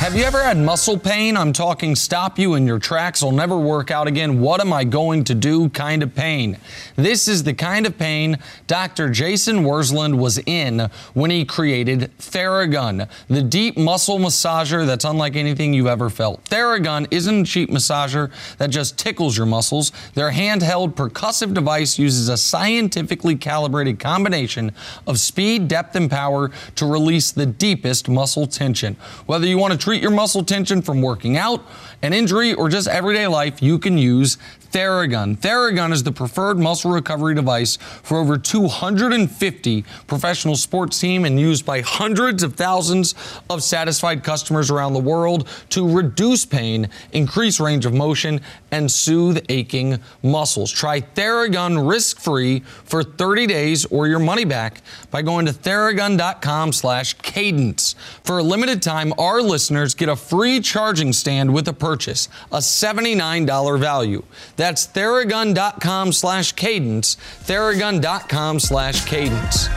Have 0.00 0.16
you 0.16 0.24
ever 0.24 0.42
had 0.42 0.56
muscle 0.56 0.98
pain? 0.98 1.36
I'm 1.36 1.52
talking 1.52 1.94
stop 1.94 2.38
you 2.38 2.54
in 2.54 2.66
your 2.66 2.78
tracks, 2.78 3.22
will 3.22 3.32
never 3.32 3.58
work 3.58 3.90
out 3.90 4.08
again. 4.08 4.40
What 4.40 4.62
am 4.62 4.72
I 4.72 4.82
going 4.82 5.24
to 5.24 5.34
do 5.34 5.68
kind 5.68 6.02
of 6.02 6.14
pain? 6.14 6.56
This 6.96 7.28
is 7.28 7.42
the 7.42 7.52
kind 7.52 7.84
of 7.84 7.98
pain 7.98 8.38
Dr. 8.66 9.10
Jason 9.10 9.58
Wersland 9.58 10.16
was 10.16 10.38
in 10.46 10.88
when 11.12 11.30
he 11.30 11.44
created 11.44 12.10
Theragun, 12.18 13.10
the 13.28 13.42
deep 13.42 13.76
muscle 13.76 14.18
massager 14.18 14.86
that's 14.86 15.04
unlike 15.04 15.36
anything 15.36 15.74
you've 15.74 15.86
ever 15.86 16.08
felt. 16.08 16.42
Theragun 16.46 17.06
isn't 17.10 17.42
a 17.42 17.44
cheap 17.44 17.68
massager 17.68 18.30
that 18.56 18.70
just 18.70 18.98
tickles 18.98 19.36
your 19.36 19.44
muscles. 19.44 19.92
Their 20.14 20.32
handheld 20.32 20.94
percussive 20.94 21.52
device 21.52 21.98
uses 21.98 22.30
a 22.30 22.38
scientifically 22.38 23.36
calibrated 23.36 23.98
combination 23.98 24.72
of 25.06 25.20
speed, 25.20 25.68
depth, 25.68 25.94
and 25.94 26.10
power 26.10 26.50
to 26.76 26.86
release 26.86 27.32
the 27.32 27.44
deepest 27.44 28.08
muscle 28.08 28.46
tension. 28.46 28.96
Whether 29.26 29.46
you 29.46 29.58
want 29.58 29.74
to 29.74 29.89
treat 29.90 30.02
your 30.02 30.12
muscle 30.12 30.44
tension 30.44 30.80
from 30.80 31.02
working 31.02 31.36
out, 31.36 31.64
an 32.00 32.12
injury, 32.12 32.54
or 32.54 32.68
just 32.68 32.86
everyday 32.86 33.26
life, 33.26 33.60
you 33.60 33.76
can 33.76 33.98
use 33.98 34.38
Theragun. 34.70 35.36
Theragun 35.36 35.90
is 35.90 36.04
the 36.04 36.12
preferred 36.12 36.58
muscle 36.58 36.92
recovery 36.92 37.34
device 37.34 37.76
for 37.76 38.18
over 38.18 38.38
250 38.38 39.84
professional 40.06 40.54
sports 40.54 41.00
teams 41.00 41.26
and 41.26 41.40
used 41.40 41.66
by 41.66 41.80
hundreds 41.80 42.44
of 42.44 42.54
thousands 42.54 43.16
of 43.50 43.64
satisfied 43.64 44.22
customers 44.22 44.70
around 44.70 44.92
the 44.92 45.00
world 45.00 45.48
to 45.70 45.92
reduce 45.92 46.46
pain, 46.46 46.88
increase 47.10 47.58
range 47.58 47.84
of 47.84 47.92
motion, 47.92 48.40
and 48.70 48.88
soothe 48.88 49.44
aching 49.48 49.98
muscles. 50.22 50.70
Try 50.70 51.00
Theragun 51.00 51.88
risk-free 51.88 52.60
for 52.84 53.02
30 53.02 53.48
days 53.48 53.84
or 53.86 54.06
your 54.06 54.20
money 54.20 54.44
back 54.44 54.82
by 55.10 55.22
going 55.22 55.46
to 55.46 55.52
theragun.com 55.52 56.72
slash 56.72 57.14
cadence. 57.14 57.96
For 58.22 58.38
a 58.38 58.42
limited 58.42 58.82
time, 58.82 59.12
our 59.18 59.42
listeners 59.42 59.79
get 59.88 60.08
a 60.08 60.16
free 60.16 60.60
charging 60.60 61.12
stand 61.12 61.52
with 61.52 61.66
a 61.68 61.72
purchase, 61.72 62.28
a 62.52 62.58
$79 62.58 63.78
value. 63.78 64.22
That's 64.56 64.86
theragun.com 64.86 66.12
slash 66.12 66.52
cadence, 66.52 67.16
theragun.com 67.44 68.60
slash 68.60 69.04
cadence. 69.04 69.68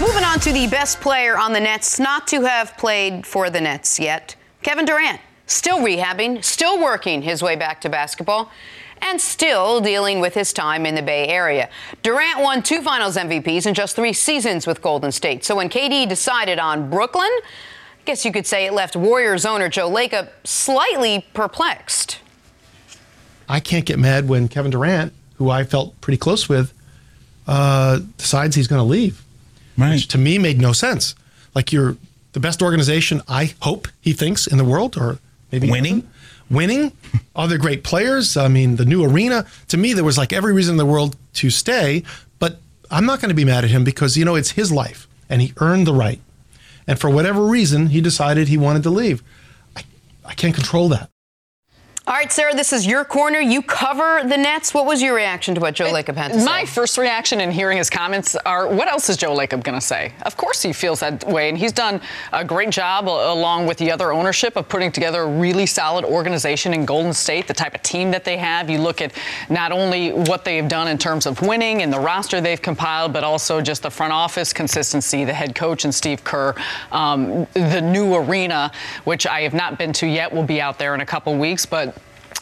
Moving 0.00 0.24
on 0.24 0.38
to 0.40 0.52
the 0.52 0.68
best 0.70 1.00
player 1.00 1.36
on 1.36 1.52
the 1.52 1.60
Nets 1.60 1.98
not 1.98 2.26
to 2.28 2.42
have 2.42 2.76
played 2.76 3.26
for 3.26 3.50
the 3.50 3.60
Nets 3.60 3.98
yet. 3.98 4.36
Kevin 4.62 4.84
Durant, 4.84 5.20
still 5.46 5.78
rehabbing, 5.78 6.44
still 6.44 6.80
working 6.80 7.22
his 7.22 7.42
way 7.42 7.56
back 7.56 7.80
to 7.80 7.88
basketball, 7.88 8.50
and 9.02 9.20
still 9.20 9.80
dealing 9.80 10.20
with 10.20 10.34
his 10.34 10.52
time 10.52 10.86
in 10.86 10.94
the 10.94 11.02
Bay 11.02 11.28
Area. 11.28 11.68
Durant 12.02 12.40
won 12.40 12.62
two 12.62 12.82
finals 12.82 13.16
MVPs 13.16 13.66
in 13.66 13.74
just 13.74 13.96
three 13.96 14.12
seasons 14.12 14.66
with 14.66 14.82
Golden 14.82 15.12
State. 15.12 15.44
So 15.44 15.56
when 15.56 15.68
KD 15.68 16.08
decided 16.08 16.58
on 16.58 16.90
Brooklyn, 16.90 17.30
I 17.30 18.04
guess 18.04 18.24
you 18.24 18.32
could 18.32 18.46
say 18.46 18.66
it 18.66 18.72
left 18.72 18.96
Warriors 18.96 19.44
owner 19.44 19.68
Joe 19.68 19.90
Lacob 19.90 20.28
slightly 20.44 21.26
perplexed. 21.34 22.18
I 23.48 23.60
can't 23.60 23.84
get 23.84 23.98
mad 23.98 24.28
when 24.28 24.48
Kevin 24.48 24.70
Durant, 24.70 25.12
who 25.36 25.50
I 25.50 25.64
felt 25.64 25.98
pretty 26.00 26.18
close 26.18 26.48
with, 26.48 26.72
uh, 27.46 28.00
decides 28.18 28.56
he's 28.56 28.68
going 28.68 28.80
to 28.80 28.84
leave. 28.84 29.24
Right. 29.76 29.90
Which 29.92 30.08
to 30.08 30.18
me 30.18 30.38
made 30.38 30.60
no 30.60 30.72
sense. 30.72 31.14
Like 31.54 31.72
you're 31.72 31.96
the 32.32 32.40
best 32.40 32.62
organization, 32.62 33.22
I 33.26 33.54
hope 33.62 33.88
he 34.00 34.12
thinks 34.12 34.46
in 34.46 34.58
the 34.58 34.64
world, 34.64 34.96
or 34.98 35.18
maybe 35.50 35.70
Winning? 35.70 35.98
isn't. 35.98 36.10
Winning, 36.50 36.92
other 37.36 37.58
great 37.58 37.84
players. 37.84 38.36
I 38.36 38.48
mean, 38.48 38.76
the 38.76 38.84
new 38.84 39.04
arena. 39.04 39.46
To 39.68 39.76
me, 39.76 39.92
there 39.92 40.04
was 40.04 40.18
like 40.18 40.32
every 40.32 40.52
reason 40.52 40.74
in 40.74 40.78
the 40.78 40.86
world 40.86 41.16
to 41.34 41.50
stay. 41.50 42.02
But 42.38 42.60
I'm 42.90 43.06
not 43.06 43.20
going 43.20 43.30
to 43.30 43.34
be 43.34 43.44
mad 43.44 43.64
at 43.64 43.70
him 43.70 43.84
because 43.84 44.16
you 44.16 44.24
know 44.24 44.34
it's 44.34 44.52
his 44.52 44.72
life 44.72 45.08
and 45.28 45.42
he 45.42 45.52
earned 45.58 45.86
the 45.86 45.94
right. 45.94 46.20
And 46.86 46.98
for 46.98 47.10
whatever 47.10 47.44
reason, 47.44 47.88
he 47.88 48.00
decided 48.00 48.48
he 48.48 48.56
wanted 48.56 48.82
to 48.84 48.90
leave. 48.90 49.22
I, 49.76 49.84
I 50.24 50.34
can't 50.34 50.54
control 50.54 50.88
that. 50.88 51.10
All 52.08 52.14
right, 52.14 52.32
Sarah, 52.32 52.54
this 52.54 52.72
is 52.72 52.86
your 52.86 53.04
corner. 53.04 53.38
You 53.38 53.60
cover 53.60 54.22
the 54.26 54.38
Nets. 54.38 54.72
What 54.72 54.86
was 54.86 55.02
your 55.02 55.14
reaction 55.14 55.54
to 55.56 55.60
what 55.60 55.74
Joe 55.74 55.92
Lacob 55.92 56.16
had 56.16 56.32
to 56.32 56.40
say? 56.40 56.46
My 56.46 56.64
first 56.64 56.96
reaction 56.96 57.38
in 57.38 57.50
hearing 57.50 57.76
his 57.76 57.90
comments 57.90 58.34
are, 58.46 58.66
what 58.66 58.88
else 58.88 59.10
is 59.10 59.18
Joe 59.18 59.36
Lacob 59.36 59.62
going 59.62 59.78
to 59.78 59.86
say? 59.86 60.14
Of 60.22 60.34
course 60.34 60.62
he 60.62 60.72
feels 60.72 61.00
that 61.00 61.22
way, 61.24 61.50
and 61.50 61.58
he's 61.58 61.70
done 61.70 62.00
a 62.32 62.46
great 62.46 62.70
job, 62.70 63.08
along 63.08 63.66
with 63.66 63.76
the 63.76 63.90
other 63.90 64.10
ownership, 64.10 64.56
of 64.56 64.70
putting 64.70 64.90
together 64.90 65.20
a 65.20 65.26
really 65.26 65.66
solid 65.66 66.02
organization 66.06 66.72
in 66.72 66.86
Golden 66.86 67.12
State, 67.12 67.46
the 67.46 67.52
type 67.52 67.74
of 67.74 67.82
team 67.82 68.10
that 68.12 68.24
they 68.24 68.38
have. 68.38 68.70
You 68.70 68.78
look 68.78 69.02
at 69.02 69.12
not 69.50 69.70
only 69.70 70.12
what 70.12 70.46
they've 70.46 70.66
done 70.66 70.88
in 70.88 70.96
terms 70.96 71.26
of 71.26 71.42
winning 71.42 71.82
and 71.82 71.92
the 71.92 72.00
roster 72.00 72.40
they've 72.40 72.62
compiled, 72.62 73.12
but 73.12 73.22
also 73.22 73.60
just 73.60 73.82
the 73.82 73.90
front 73.90 74.14
office 74.14 74.54
consistency, 74.54 75.26
the 75.26 75.34
head 75.34 75.54
coach 75.54 75.84
and 75.84 75.94
Steve 75.94 76.24
Kerr, 76.24 76.54
um, 76.90 77.46
the 77.52 77.82
new 77.82 78.14
arena, 78.14 78.72
which 79.04 79.26
I 79.26 79.42
have 79.42 79.52
not 79.52 79.76
been 79.76 79.92
to 79.92 80.06
yet, 80.06 80.32
will 80.32 80.42
be 80.42 80.58
out 80.58 80.78
there 80.78 80.94
in 80.94 81.02
a 81.02 81.06
couple 81.06 81.36
weeks, 81.36 81.66
but 81.66 81.97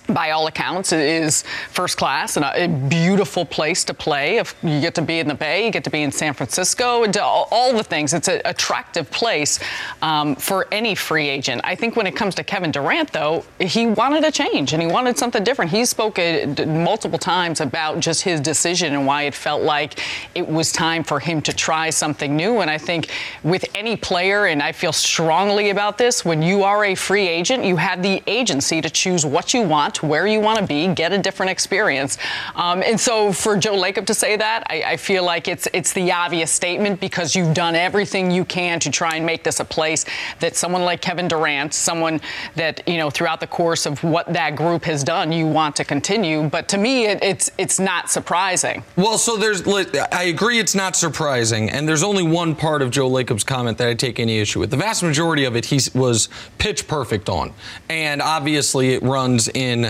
by 0.08 0.30
all 0.30 0.46
accounts, 0.46 0.92
it 0.92 1.00
is 1.00 1.42
first 1.70 1.96
class 1.96 2.36
and 2.36 2.44
a, 2.44 2.66
beautiful 2.88 3.44
place 3.44 3.84
to 3.84 3.94
play. 3.94 4.36
If 4.36 4.54
you 4.62 4.80
get 4.80 4.94
to 4.96 5.02
be 5.02 5.18
in 5.18 5.28
the 5.28 5.34
Bay, 5.34 5.66
you 5.66 5.72
get 5.72 5.84
to 5.84 5.90
be 5.90 6.02
in 6.02 6.12
San 6.12 6.34
Francisco, 6.34 7.04
and 7.04 7.16
all, 7.16 7.72
the 7.72 7.82
things. 7.82 8.14
It's 8.14 8.28
an 8.28 8.40
attractive 8.44 9.10
place 9.10 9.58
um, 10.02 10.36
for 10.36 10.66
any 10.70 10.94
free 10.94 11.28
agent. 11.28 11.60
I 11.64 11.74
think 11.74 11.96
when 11.96 12.06
it 12.06 12.14
comes 12.14 12.34
to 12.36 12.44
Kevin 12.44 12.70
Durant, 12.70 13.12
though, 13.12 13.44
he 13.58 13.86
wanted 13.86 14.24
a 14.24 14.30
change 14.30 14.72
and 14.72 14.80
he 14.80 14.88
wanted 14.88 15.18
something 15.18 15.42
different. 15.42 15.70
He 15.70 15.84
spoke 15.84 16.18
multiple 16.66 17.18
times 17.18 17.60
about 17.60 18.00
just 18.00 18.22
his 18.22 18.40
decision 18.40 18.94
and 18.94 19.06
why 19.06 19.24
it 19.24 19.34
felt 19.34 19.62
like 19.62 20.00
it 20.34 20.46
was 20.46 20.72
time 20.72 21.02
for 21.02 21.18
him 21.18 21.42
to 21.42 21.52
try 21.52 21.90
something 21.90 22.36
new. 22.36 22.60
And 22.60 22.70
I 22.70 22.78
think 22.78 23.10
with 23.42 23.64
any 23.74 23.96
player, 23.96 24.46
and 24.46 24.62
I 24.62 24.72
feel 24.72 24.92
strongly 24.92 25.70
about 25.70 25.98
this, 25.98 26.24
when 26.24 26.42
you 26.42 26.62
are 26.62 26.84
a 26.84 26.94
free 26.94 27.26
agent, 27.26 27.64
you 27.64 27.76
have 27.76 28.02
the 28.02 28.22
agency 28.26 28.80
to 28.80 28.88
choose 28.88 29.26
what 29.26 29.52
you 29.52 29.62
want, 29.62 29.95
where 30.02 30.26
you 30.26 30.40
want 30.40 30.58
to 30.58 30.66
be, 30.66 30.88
get 30.88 31.12
a 31.12 31.18
different 31.18 31.50
experience. 31.50 32.18
Um, 32.54 32.82
and 32.82 32.98
so 32.98 33.32
for 33.32 33.56
Joe 33.56 33.76
Lacob 33.76 34.06
to 34.06 34.14
say 34.14 34.36
that, 34.36 34.64
I, 34.68 34.82
I 34.82 34.96
feel 34.96 35.24
like 35.24 35.48
it's 35.48 35.68
it's 35.72 35.92
the 35.92 36.12
obvious 36.12 36.50
statement 36.50 37.00
because 37.00 37.34
you've 37.36 37.54
done 37.54 37.74
everything 37.74 38.30
you 38.30 38.44
can 38.44 38.80
to 38.80 38.90
try 38.90 39.16
and 39.16 39.24
make 39.24 39.44
this 39.44 39.60
a 39.60 39.64
place 39.64 40.04
that 40.40 40.56
someone 40.56 40.82
like 40.82 41.00
Kevin 41.00 41.28
Durant, 41.28 41.74
someone 41.74 42.20
that 42.54 42.86
you 42.86 42.96
know 42.96 43.10
throughout 43.10 43.40
the 43.40 43.46
course 43.46 43.86
of 43.86 44.02
what 44.02 44.32
that 44.32 44.56
group 44.56 44.84
has 44.84 45.04
done, 45.04 45.32
you 45.32 45.46
want 45.46 45.76
to 45.76 45.84
continue. 45.84 46.48
But 46.48 46.68
to 46.68 46.78
me, 46.78 47.06
it, 47.06 47.22
it's 47.22 47.50
it's 47.58 47.78
not 47.78 48.10
surprising. 48.10 48.82
Well, 48.96 49.18
so 49.18 49.36
there's, 49.36 49.66
I 50.12 50.24
agree 50.24 50.58
it's 50.58 50.74
not 50.74 50.96
surprising, 50.96 51.70
and 51.70 51.88
there's 51.88 52.02
only 52.02 52.22
one 52.22 52.54
part 52.54 52.82
of 52.82 52.90
Joe 52.90 53.08
Lacob's 53.08 53.44
comment 53.44 53.78
that 53.78 53.88
I 53.88 53.94
take 53.94 54.18
any 54.18 54.38
issue 54.38 54.60
with. 54.60 54.70
The 54.70 54.76
vast 54.76 55.02
majority 55.02 55.44
of 55.44 55.56
it 55.56 55.66
he 55.66 55.80
was 55.94 56.28
pitch 56.58 56.88
perfect 56.88 57.28
on, 57.28 57.52
and 57.88 58.20
obviously 58.20 58.94
it 58.94 59.02
runs 59.02 59.48
in 59.48 59.85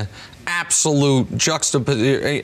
absolute 0.46 1.26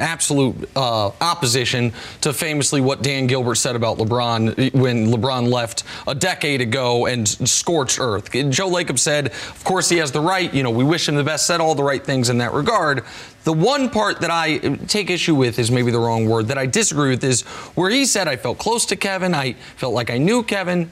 absolute 0.00 0.68
uh, 0.76 1.10
opposition 1.20 1.92
to 2.20 2.32
famously 2.32 2.80
what 2.80 3.02
Dan 3.02 3.26
Gilbert 3.26 3.54
said 3.54 3.76
about 3.76 3.98
LeBron 3.98 4.74
when 4.74 5.06
LeBron 5.06 5.52
left 5.52 5.84
a 6.06 6.14
decade 6.14 6.60
ago 6.60 7.06
and 7.06 7.28
scorched 7.28 8.00
earth. 8.00 8.30
Joe 8.32 8.68
Lacob 8.68 8.98
said, 8.98 9.28
of 9.28 9.64
course 9.64 9.88
he 9.88 9.98
has 9.98 10.10
the 10.12 10.20
right, 10.20 10.52
you 10.52 10.62
know, 10.62 10.70
we 10.70 10.84
wish 10.84 11.08
him 11.08 11.14
the 11.14 11.24
best, 11.24 11.46
said 11.46 11.60
all 11.60 11.74
the 11.74 11.84
right 11.84 12.04
things 12.04 12.28
in 12.28 12.38
that 12.38 12.52
regard. 12.52 13.04
The 13.44 13.52
one 13.52 13.90
part 13.90 14.20
that 14.20 14.30
I 14.30 14.58
take 14.86 15.10
issue 15.10 15.34
with 15.34 15.58
is 15.58 15.70
maybe 15.70 15.90
the 15.90 15.98
wrong 15.98 16.28
word 16.28 16.48
that 16.48 16.58
I 16.58 16.66
disagree 16.66 17.10
with 17.10 17.24
is 17.24 17.42
where 17.74 17.90
he 17.90 18.04
said 18.04 18.28
I 18.28 18.36
felt 18.36 18.58
close 18.58 18.86
to 18.86 18.96
Kevin, 18.96 19.34
I 19.34 19.54
felt 19.76 19.94
like 19.94 20.10
I 20.10 20.18
knew 20.18 20.42
Kevin. 20.42 20.90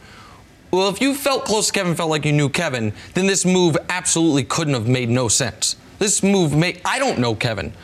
Well, 0.73 0.89
if 0.89 1.01
you 1.01 1.15
felt 1.15 1.45
close 1.45 1.67
to 1.67 1.73
Kevin, 1.73 1.97
felt 1.97 2.11
like 2.11 2.25
you 2.25 2.33
knew 2.33 2.49
Kevin, 2.49 2.93
then 3.15 3.27
this 3.27 3.45
move 3.45 3.77
absolutely 3.89 4.45
couldn't 4.45 4.75
have 4.75 4.87
made 4.87 5.09
no 5.09 5.27
sense. 5.27 5.75
This 6.01 6.23
move 6.23 6.57
made, 6.57 6.81
I 6.83 6.99
don't 6.99 7.19
know 7.19 7.35
Kevin 7.35 7.75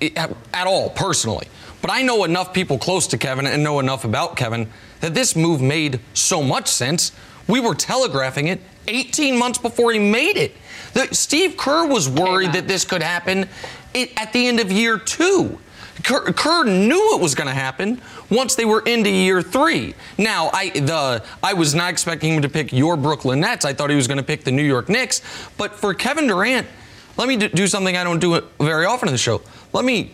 eh, 0.00 0.10
at 0.54 0.66
all 0.68 0.88
personally, 0.88 1.48
but 1.82 1.90
I 1.90 2.00
know 2.02 2.22
enough 2.22 2.54
people 2.54 2.78
close 2.78 3.08
to 3.08 3.18
Kevin 3.18 3.44
and 3.44 3.62
know 3.64 3.80
enough 3.80 4.04
about 4.04 4.36
Kevin 4.36 4.70
that 5.00 5.14
this 5.14 5.34
move 5.34 5.60
made 5.60 5.98
so 6.14 6.44
much 6.44 6.68
sense. 6.68 7.10
We 7.48 7.58
were 7.58 7.74
telegraphing 7.74 8.46
it 8.46 8.60
18 8.86 9.36
months 9.36 9.58
before 9.58 9.90
he 9.90 9.98
made 9.98 10.36
it. 10.36 10.54
The, 10.94 11.12
Steve 11.12 11.56
Kerr 11.56 11.88
was 11.88 12.08
worried 12.08 12.52
that 12.52 12.68
this 12.68 12.84
could 12.84 13.02
happen 13.02 13.48
at 13.94 14.32
the 14.32 14.46
end 14.46 14.60
of 14.60 14.70
year 14.70 14.96
two. 14.96 15.58
Kerr, 16.04 16.32
Kerr 16.32 16.64
knew 16.64 17.16
it 17.16 17.20
was 17.20 17.34
going 17.34 17.48
to 17.48 17.54
happen 17.54 18.00
once 18.30 18.54
they 18.54 18.64
were 18.64 18.80
into 18.82 19.10
year 19.10 19.42
three. 19.42 19.94
Now, 20.18 20.50
I 20.52 20.70
the 20.70 21.24
I 21.42 21.54
was 21.54 21.74
not 21.74 21.90
expecting 21.90 22.34
him 22.34 22.42
to 22.42 22.48
pick 22.48 22.72
your 22.72 22.96
Brooklyn 22.96 23.40
Nets. 23.40 23.64
I 23.64 23.72
thought 23.72 23.90
he 23.90 23.96
was 23.96 24.06
going 24.06 24.18
to 24.18 24.24
pick 24.24 24.44
the 24.44 24.52
New 24.52 24.62
York 24.62 24.88
Knicks. 24.88 25.20
But 25.56 25.74
for 25.74 25.94
Kevin 25.94 26.28
Durant, 26.28 26.66
let 27.16 27.28
me 27.28 27.36
do 27.36 27.66
something 27.66 27.96
I 27.96 28.04
don't 28.04 28.20
do 28.20 28.40
very 28.60 28.86
often 28.86 29.08
in 29.08 29.14
the 29.14 29.18
show. 29.18 29.42
Let 29.72 29.84
me 29.84 30.12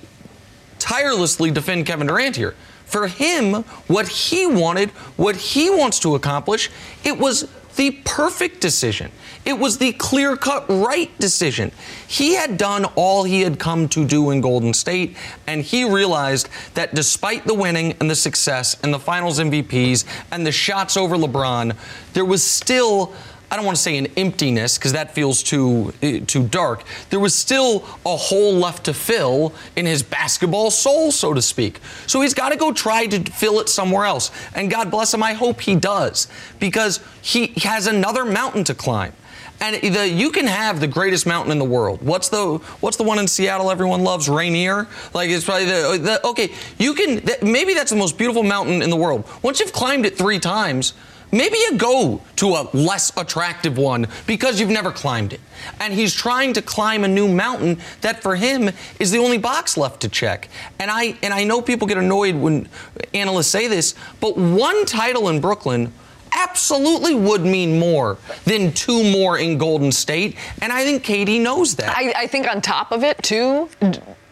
tirelessly 0.79 1.51
defend 1.51 1.87
Kevin 1.87 2.07
Durant 2.07 2.37
here. 2.37 2.55
For 2.85 3.09
him, 3.09 3.63
what 3.87 4.09
he 4.09 4.47
wanted, 4.47 4.91
what 5.17 5.37
he 5.37 5.71
wants 5.71 5.99
to 6.01 6.15
accomplish, 6.15 6.71
it 7.05 7.19
was 7.19 7.49
the 7.77 7.93
perfect 8.05 8.61
decision. 8.61 9.11
It 9.45 9.55
was 9.55 9.79
the 9.79 9.93
clear 9.93 10.37
cut 10.37 10.67
right 10.69 11.17
decision. 11.19 11.73
He 12.07 12.35
had 12.35 12.59
done 12.59 12.85
all 12.97 13.25
he 13.25 13.41
had 13.41 13.59
come 13.59 13.89
to 13.89 14.07
do 14.07 14.31
in 14.31 14.41
Golden 14.41 14.75
State, 14.75 15.17
and 15.47 15.63
he 15.63 15.89
realized 15.89 16.49
that 16.75 16.95
despite 16.95 17.47
the 17.47 17.55
winning 17.55 17.95
and 17.99 18.11
the 18.11 18.15
success 18.15 18.77
and 18.83 18.93
the 18.93 18.99
finals 18.99 19.39
MVPs 19.39 20.05
and 20.31 20.47
the 20.47 20.53
shots 20.53 20.97
over 20.97 21.17
LeBron, 21.17 21.75
there 22.13 22.25
was 22.25 22.43
still 22.43 23.15
I 23.53 23.57
don't 23.57 23.67
want 23.67 23.77
to 23.77 23.83
say 23.83 23.99
an 23.99 24.07
emptiness 24.17 24.79
because 24.79 24.95
that 24.95 25.15
feels 25.15 25.43
too 25.43 25.93
eh, 26.01 26.21
too 26.27 26.49
dark. 26.49 26.85
There 27.11 27.21
was 27.21 27.35
still 27.35 27.85
a 28.07 28.17
hole 28.17 28.55
left 28.55 28.85
to 28.87 28.95
fill 28.95 29.53
in 29.77 29.85
his 29.85 30.03
basketball 30.03 30.71
soul, 30.71 31.13
so 31.13 31.35
to 31.35 31.43
speak. 31.43 31.79
So 32.07 32.23
he's 32.23 32.33
got 32.33 32.49
to 32.49 32.57
go 32.57 32.73
try 32.73 33.07
to 33.09 33.31
fill 33.31 33.61
it 33.61 33.69
somewhere 33.69 34.07
else. 34.07 34.31
And 34.55 34.71
God 34.71 34.91
bless 34.91 35.13
him, 35.13 35.23
I 35.23 35.35
hope 35.35 35.61
he 35.61 35.77
does 35.77 36.29
because 36.61 37.01
he 37.21 37.49
has 37.59 37.87
another 37.87 38.25
mountain 38.25 38.65
to 38.65 38.75
climb. 38.75 39.13
And 39.61 39.77
the, 39.95 40.09
you 40.09 40.31
can 40.31 40.47
have 40.47 40.81
the 40.81 40.89
greatest 40.89 41.27
mountain 41.27 41.53
in 41.53 41.59
the 41.59 41.67
world. 41.67 42.01
What's 42.01 42.31
the 42.31 42.57
What's 42.81 42.97
the 42.97 43.05
one 43.05 43.19
in 43.19 43.29
Seattle 43.29 43.71
everyone 43.71 44.03
loves? 44.03 44.31
Rainier. 44.31 44.89
Like 45.13 45.29
it's 45.29 45.45
probably 45.45 45.67
the, 45.67 45.99
the 46.01 46.27
okay. 46.29 46.55
You 46.79 46.95
can 46.95 47.23
maybe 47.43 47.75
that's 47.75 47.91
the 47.91 47.99
most 47.99 48.17
beautiful 48.17 48.45
mountain 48.45 48.81
in 48.81 48.89
the 48.89 48.97
world. 48.97 49.29
Once 49.43 49.61
you've 49.61 49.75
climbed 49.75 50.07
it 50.07 50.17
three 50.17 50.39
times, 50.39 50.95
maybe 51.33 51.57
you 51.57 51.77
go 51.77 52.21
to 52.37 52.49
a 52.49 52.69
less 52.73 53.11
attractive 53.17 53.79
one 53.79 54.07
because 54.27 54.61
you've 54.61 54.71
never 54.71 54.93
climbed 54.93 55.33
it. 55.33 55.41
And 55.81 55.93
he's 55.93 56.15
trying 56.15 56.53
to 56.53 56.63
climb 56.63 57.05
a 57.05 57.09
new 57.09 57.27
mountain 57.27 57.79
that 58.03 58.23
for 58.23 58.37
him 58.37 58.71
is 59.01 59.11
the 59.11 59.19
only 59.19 59.39
box 59.39 59.77
left 59.77 60.01
to 60.03 60.09
check. 60.09 60.49
And 60.79 60.91
I 60.91 61.17
and 61.23 61.33
I 61.35 61.45
know 61.45 61.63
people 61.63 61.89
get 61.89 61.99
annoyed 61.99 62.37
when 62.37 62.69
analysts 63.15 63.49
say 63.49 63.67
this, 63.67 63.95
but 64.21 64.37
one 64.37 64.85
title 64.85 65.29
in 65.29 65.41
Brooklyn 65.41 65.93
absolutely 66.35 67.15
would 67.15 67.43
mean 67.43 67.79
more 67.79 68.17
than 68.45 68.73
two 68.73 69.03
more 69.13 69.39
in 69.39 69.59
Golden 69.59 69.93
State. 69.93 70.37
And 70.61 70.73
I 70.73 70.85
think 70.85 71.05
KD 71.05 71.41
knows 71.41 71.77
that. 71.77 71.95
I, 71.97 72.13
I 72.23 72.27
think 72.27 72.49
on 72.49 72.61
top 72.61 72.93
of 72.93 73.05
it, 73.05 73.23
too, 73.23 73.69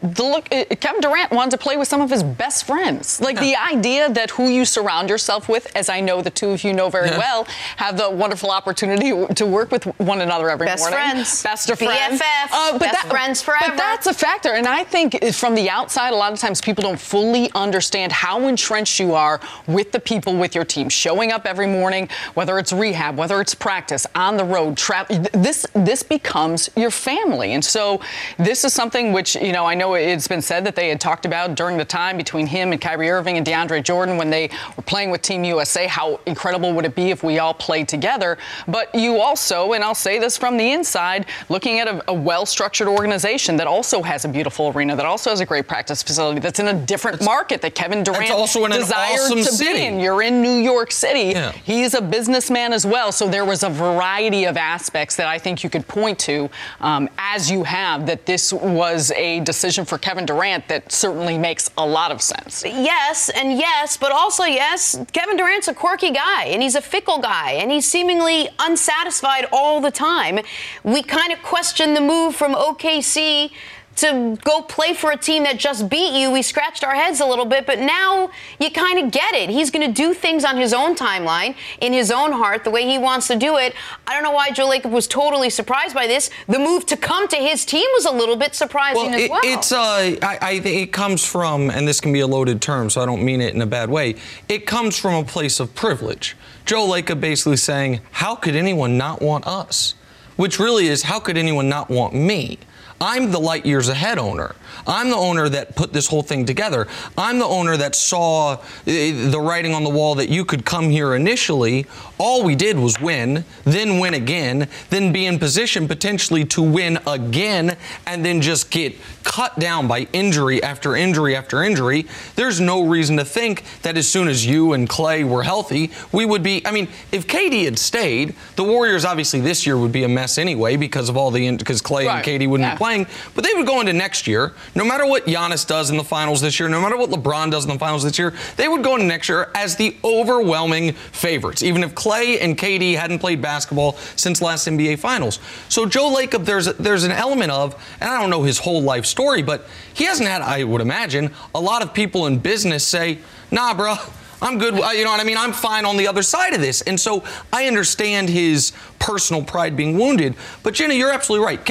look 0.03 0.49
uh, 0.53 0.65
Kevin 0.81 1.01
Durant 1.01 1.31
wanted 1.33 1.53
to 1.53 1.59
play 1.59 1.77
with 1.77 1.89
some 1.89 2.01
of 2.01 2.11
his 2.11 2.23
best 2.23 2.65
friends. 2.65 3.21
Like 3.21 3.37
yeah. 3.37 3.43
the 3.43 3.77
idea 3.77 4.11
that 4.11 4.31
who 4.31 4.49
you 4.49 4.65
surround 4.65 5.09
yourself 5.09 5.49
with, 5.49 5.75
as 5.77 5.89
I 5.89 6.01
know 6.01 6.23
the 6.23 6.31
two 6.31 6.51
of 6.51 6.65
you 6.65 6.73
know 6.73 6.89
very 6.89 7.09
yeah. 7.09 7.19
well, 7.19 7.45
have 7.77 7.97
the 7.97 8.11
wonderful 8.11 8.51
opportunity 8.51 9.11
to 9.35 9.47
work 9.47 9.71
with 9.71 9.85
one 9.99 10.21
another 10.21 10.51
every 10.51 10.67
best 10.67 10.83
morning. 10.83 10.99
Best 10.99 11.43
friends. 11.43 11.43
Best 11.43 11.71
of 11.71 11.79
friends. 11.79 12.21
BFF. 12.21 12.49
Uh, 12.53 12.73
but 12.73 12.81
best 12.81 13.03
that, 13.03 13.11
friends 13.11 13.43
forever. 13.43 13.65
But 13.69 13.77
that's 13.77 14.07
a 14.07 14.15
factor. 14.15 14.51
And 14.51 14.67
I 14.67 14.85
think 14.85 15.23
from 15.35 15.55
the 15.55 15.69
outside, 15.69 16.13
a 16.13 16.17
lot 16.17 16.33
of 16.33 16.39
times 16.39 16.61
people 16.61 16.83
don't 16.83 17.01
fully 17.01 17.51
understand 17.55 18.13
how 18.13 18.47
entrenched 18.47 18.99
you 19.01 19.15
are 19.15 19.41
with 19.67 19.93
the 19.93 20.01
people 20.01 20.37
with 20.37 20.55
your 20.55 20.65
team. 20.65 20.89
Showing 20.89 21.33
up 21.33 21.47
every 21.47 21.67
morning, 21.67 22.09
whether 22.35 22.59
it's 22.59 22.73
rehab, 22.73 23.17
whether 23.17 23.41
it's 23.41 23.55
practice, 23.55 24.07
on 24.15 24.37
the 24.37 24.45
road, 24.45 24.77
travel. 24.77 25.19
This 25.33 25.67
this 25.75 26.03
becomes 26.03 26.71
your 26.77 26.91
family. 26.91 27.53
And 27.53 27.65
so 27.65 28.01
this 28.39 28.65
is 28.65 28.73
something 28.73 29.13
which, 29.13 29.35
you 29.35 29.53
know, 29.53 29.67
I 29.67 29.75
know 29.75 29.90
it's 29.95 30.29
been 30.29 30.43
said 30.43 30.65
that 30.65 30.77
they 30.77 30.89
had 30.89 31.01
talked 31.01 31.27
about 31.27 31.55
during 31.55 31.77
the 31.77 31.85
time 31.85 32.17
between 32.17 32.47
him 32.47 32.73
and 32.73 32.81
Kyrie 32.81 33.11
Irving 33.11 33.37
and 33.37 33.47
DeAndre 33.47 33.83
Jordan 33.83 34.17
when 34.17 34.31
they 34.31 34.51
were 34.77 34.83
playing 34.83 35.11
with 35.11 35.23
Team 35.23 35.45
USA. 35.45 35.87
How 35.87 36.21
incredible 36.27 36.73
would 36.73 36.85
it 36.85 36.95
be 36.95 37.11
if 37.11 37.23
we 37.23 37.39
all 37.39 37.55
played 37.55 37.89
together? 37.89 38.39
But 38.69 38.95
you 38.95 39.21
also, 39.21 39.73
and 39.73 39.85
I'll 39.85 39.95
say 39.95 40.19
this 40.19 40.37
from 40.37 40.57
the 40.57 40.73
inside, 40.73 41.27
looking 41.49 41.79
at 41.81 41.89
a, 41.89 42.11
a 42.11 42.15
well 42.15 42.47
structured 42.47 42.89
organization 42.89 43.57
that 43.57 43.67
also 43.67 44.03
has 44.03 44.25
a 44.25 44.29
beautiful 44.29 44.69
arena, 44.69 44.97
that 44.97 45.07
also 45.07 45.31
has 45.31 45.41
a 45.41 45.47
great 45.47 45.69
practice 45.69 46.03
facility, 46.03 46.41
that's 46.41 46.61
in 46.61 46.69
a 46.69 46.75
different 46.75 47.17
it's, 47.17 47.25
market 47.25 47.63
that 47.63 47.75
Kevin 47.75 48.03
Durant 48.03 48.31
also 48.31 48.65
in 48.65 48.73
desired 48.73 49.21
awesome 49.21 49.39
to 49.39 49.45
city. 49.45 49.73
be 49.73 49.85
in. 49.87 50.01
You're 50.01 50.23
in 50.23 50.43
New 50.43 50.59
York 50.59 50.93
City. 50.93 51.31
Yeah. 51.31 51.53
He's 51.53 51.95
a 51.95 52.03
businessman 52.03 52.73
as 52.73 52.87
well. 52.87 53.13
So 53.13 53.29
there 53.29 53.45
was 53.45 53.63
a 53.63 53.71
variety 53.71 54.45
of 54.45 54.57
aspects 54.57 55.17
that 55.17 55.27
I 55.27 55.39
think 55.39 55.63
you 55.63 55.71
could 55.71 55.87
point 55.87 56.19
to 56.21 56.51
um, 56.81 57.09
as 57.19 57.51
you 57.51 57.65
have 57.65 58.07
that 58.07 58.27
this 58.27 58.53
was 58.53 59.11
a 59.13 59.41
decision 59.41 59.80
for 59.85 59.99
Kevin 59.99 60.27
Durant 60.27 60.69
that 60.69 60.91
certainly 60.91 61.39
makes 61.39 61.71
a 61.77 61.87
lot 61.87 62.11
of 62.11 62.21
sense. 62.21 62.65
Yes, 62.65 63.31
and 63.31 63.59
yes, 63.59 63.97
but 63.97 64.13
also 64.13 64.45
yes, 64.45 64.99
Kevin 65.13 65.37
Durant's 65.37 65.69
a 65.69 65.75
quirky 65.75 66.11
guy 66.11 66.45
and 66.45 66.63
he's 66.63 66.75
a 66.75 66.83
fickle 66.83 67.19
guy 67.19 67.53
and 67.53 67.71
he's 67.71 67.87
seemingly 67.87 68.49
unsatisfied 68.59 69.47
all 69.53 69.81
the 69.81 69.91
time. 69.91 70.41
We 70.85 71.03
kind 71.03 71.33
of 71.33 71.43
question 71.43 71.95
the 71.95 72.01
move 72.01 72.35
from 72.35 72.55
OKC 72.55 73.53
to 74.01 74.37
go 74.45 74.63
play 74.63 74.95
for 74.95 75.11
a 75.11 75.17
team 75.17 75.45
that 75.45 75.59
just 75.59 75.89
beat 75.89 76.19
you. 76.19 76.31
We 76.31 76.43
scratched 76.43 76.85
our 76.85 76.95
heads 76.95 77.21
a 77.21 77.27
little 77.27 77.45
bit, 77.45 77.67
but 77.67 77.79
now 77.79 78.31
you 78.59 78.71
kind 78.71 78.99
of 78.99 79.11
get 79.11 79.35
it. 79.35 79.51
He's 79.51 79.71
going 79.71 79.87
to 79.87 79.93
do 79.93 80.15
things 80.15 80.45
on 80.45 80.57
his 80.57 80.73
own 80.73 80.95
timeline, 80.95 81.55
in 81.81 81.93
his 81.93 82.11
own 82.11 82.33
heart, 82.33 82.65
the 82.65 82.71
way 82.71 82.85
he 82.85 82.99
wants 82.99 83.29
to 83.29 83.37
do 83.37 83.57
it. 83.57 83.75
I 84.07 84.15
don't 84.15 84.23
know 84.23 84.33
why 84.33 84.51
Joe 84.51 84.69
Lacob 84.69 84.91
was 84.91 85.07
totally 85.07 85.51
surprised 85.51 85.95
by 85.95 86.07
this. 86.07 86.31
The 86.49 86.59
move 86.59 86.87
to 86.87 86.97
come 86.97 87.29
to 87.29 87.37
his 87.37 87.65
team 87.65 87.87
was 87.95 88.07
a 88.07 88.13
little 88.13 88.37
bit 88.37 88.55
surprising 88.55 89.11
well, 89.11 89.21
as 89.21 89.31
well. 89.31 89.41
It's 89.45 89.73
uh, 89.73 90.17
I, 90.23 90.39
I 90.41 90.61
think 90.61 90.89
it 90.89 90.93
comes 90.93 91.25
from, 91.25 91.71
and 91.71 91.87
this 91.87 92.01
can 92.01 92.13
be 92.13 92.21
a 92.21 92.27
loaded 92.27 92.61
term, 92.61 92.91
so 92.91 93.01
I 93.01 93.07
don't 93.07 93.23
mean 93.23 93.41
it 93.41 93.55
in 93.55 93.63
a 93.63 93.67
bad 93.67 93.91
way. 93.91 94.17
It 94.49 94.67
comes 94.67 94.99
from 94.99 95.15
a 95.15 95.25
place 95.25 95.61
of 95.61 95.75
privilege. 95.75 96.37
Joe 96.65 96.87
Lacob 96.87 97.21
basically 97.21 97.57
saying, 97.57 98.01
"How 98.13 98.35
could 98.35 98.57
anyone 98.57 98.97
not 98.97 99.21
want 99.21 99.47
us?" 99.47 99.95
Which 100.37 100.59
really 100.59 100.87
is, 100.87 101.03
how 101.03 101.21
could 101.21 101.37
anyone 101.37 101.69
not 101.69 101.91
want 101.91 102.15
me? 102.15 102.59
I'm 103.01 103.31
the 103.31 103.41
light 103.41 103.65
years 103.65 103.89
ahead 103.89 104.19
owner. 104.19 104.55
I'm 104.87 105.09
the 105.09 105.17
owner 105.17 105.49
that 105.49 105.75
put 105.75 105.93
this 105.93 106.07
whole 106.07 106.23
thing 106.23 106.45
together. 106.45 106.87
I'm 107.17 107.39
the 107.39 107.47
owner 107.47 107.77
that 107.79 107.95
saw 107.95 108.59
eh, 108.87 109.31
the 109.31 109.41
writing 109.41 109.73
on 109.75 109.85
the 109.85 109.91
wall 109.91 110.15
that 110.17 110.29
you 110.29 110.45
could 110.45 110.67
come 110.67 110.91
here 110.91 111.15
initially. 111.15 111.87
All 112.21 112.45
we 112.45 112.55
did 112.55 112.79
was 112.79 113.01
win, 113.01 113.47
then 113.65 113.99
win 113.99 114.13
again, 114.13 114.69
then 114.91 115.11
be 115.11 115.25
in 115.25 115.39
position 115.39 115.89
potentially 115.89 116.45
to 116.45 116.61
win 116.61 116.99
again, 117.07 117.79
and 118.07 118.23
then 118.23 118.43
just 118.43 118.71
get 118.71 118.95
cut 119.25 119.59
down 119.59 119.89
by 119.89 120.07
injury 120.13 120.63
after 120.63 120.95
injury 120.95 121.35
after 121.35 121.63
injury. 121.63 122.07
There's 122.37 122.61
no 122.61 122.83
reason 122.83 123.17
to 123.17 123.25
think 123.25 123.65
that 123.81 123.97
as 123.97 124.07
soon 124.07 124.29
as 124.29 124.45
you 124.45 124.75
and 124.75 124.87
Clay 124.87 125.25
were 125.25 125.45
healthy, 125.45 125.93
we 126.13 126.27
would 126.27 126.43
be. 126.43 126.61
I 126.67 126.73
mean, 126.73 126.89
if 127.11 127.27
KD 127.27 127.65
had 127.65 127.79
stayed, 127.79 128.35
the 128.57 128.65
Warriors 128.65 129.07
obviously 129.07 129.41
this 129.41 129.67
year 129.67 129.79
would 129.79 129.93
be 129.93 130.05
a 130.05 130.09
mess 130.09 130.37
anyway 130.37 130.77
because 130.77 131.09
of 131.09 131.17
all 131.17 131.31
the 131.31 131.57
because 131.57 131.81
Clay 131.81 132.07
right. 132.07 132.17
and 132.17 132.43
KD 132.43 132.47
wouldn't 132.51 132.67
yeah. 132.67 132.75
be 132.75 132.79
playing. 132.79 133.07
But 133.35 133.45
they 133.45 133.55
would 133.55 133.67
go 133.67 133.81
into 133.81 133.95
next 133.95 134.27
year, 134.27 134.53
no 134.75 134.85
matter 134.85 135.07
what 135.07 135.25
Giannis 135.25 135.67
does 135.67 135.89
in 135.89 135.97
the 135.97 136.05
finals 136.05 136.43
this 136.43 136.61
year, 136.61 136.69
no 136.69 136.83
matter 136.83 136.99
what 136.99 137.09
LeBron 137.09 137.51
does 137.51 137.65
in 137.65 137.71
the 137.71 137.79
finals 137.79 138.03
this 138.03 138.19
year, 138.19 138.35
they 138.57 138.69
would 138.69 138.85
go 138.85 138.97
into 138.97 139.07
next 139.07 139.31
year 139.31 139.51
as 139.55 139.77
the 139.77 139.97
overwhelming 140.05 140.93
favorites, 140.93 141.63
even 141.63 141.83
if 141.83 141.95
Clay 141.95 142.10
and 142.11 142.57
KD 142.57 142.97
hadn't 142.97 143.19
played 143.19 143.41
basketball 143.41 143.97
since 144.17 144.43
last 144.43 144.67
NBA 144.67 144.99
Finals. 144.99 145.39
So 145.69 145.87
Joe 145.87 146.15
Lacob, 146.15 146.45
there's 146.45 146.67
there's 146.75 147.05
an 147.05 147.13
element 147.13 147.51
of, 147.51 147.75
and 148.01 148.11
I 148.11 148.21
don't 148.21 148.31
know 148.31 148.43
his 148.43 148.59
whole 148.59 148.83
life 148.83 149.07
story, 149.07 149.43
but 149.43 149.67
he 149.95 150.05
hasn't 150.05 150.29
had, 150.29 150.43
I 150.43 150.65
would 150.65 150.81
imagine, 150.81 151.33
a 151.55 151.61
lot 151.61 151.83
of 151.83 151.95
people 151.95 152.27
in 152.27 152.39
business 152.39 152.87
say, 152.87 153.19
"Nah, 153.51 153.75
bro." 153.75 153.97
I'm 154.43 154.59
good. 154.59 154.75
You 154.75 155.05
know 155.05 155.11
what 155.11 155.21
I 155.21 155.25
mean? 155.25 155.37
I'm 155.37 155.53
fine 155.53 155.85
on 155.85 155.97
the 155.97 156.09
other 156.09 156.23
side 156.23 156.55
of 156.55 156.61
this. 156.61 156.81
And 156.83 156.99
so 156.99 157.25
I 157.53 157.67
understand 157.67 158.31
his 158.31 158.73
personal 158.99 159.43
pride 159.43 159.77
being 159.77 159.99
wounded. 159.99 160.35
But 160.63 160.75
Jenna, 160.75 160.95
you're 160.95 161.13
absolutely 161.13 161.45
right. 161.45 161.63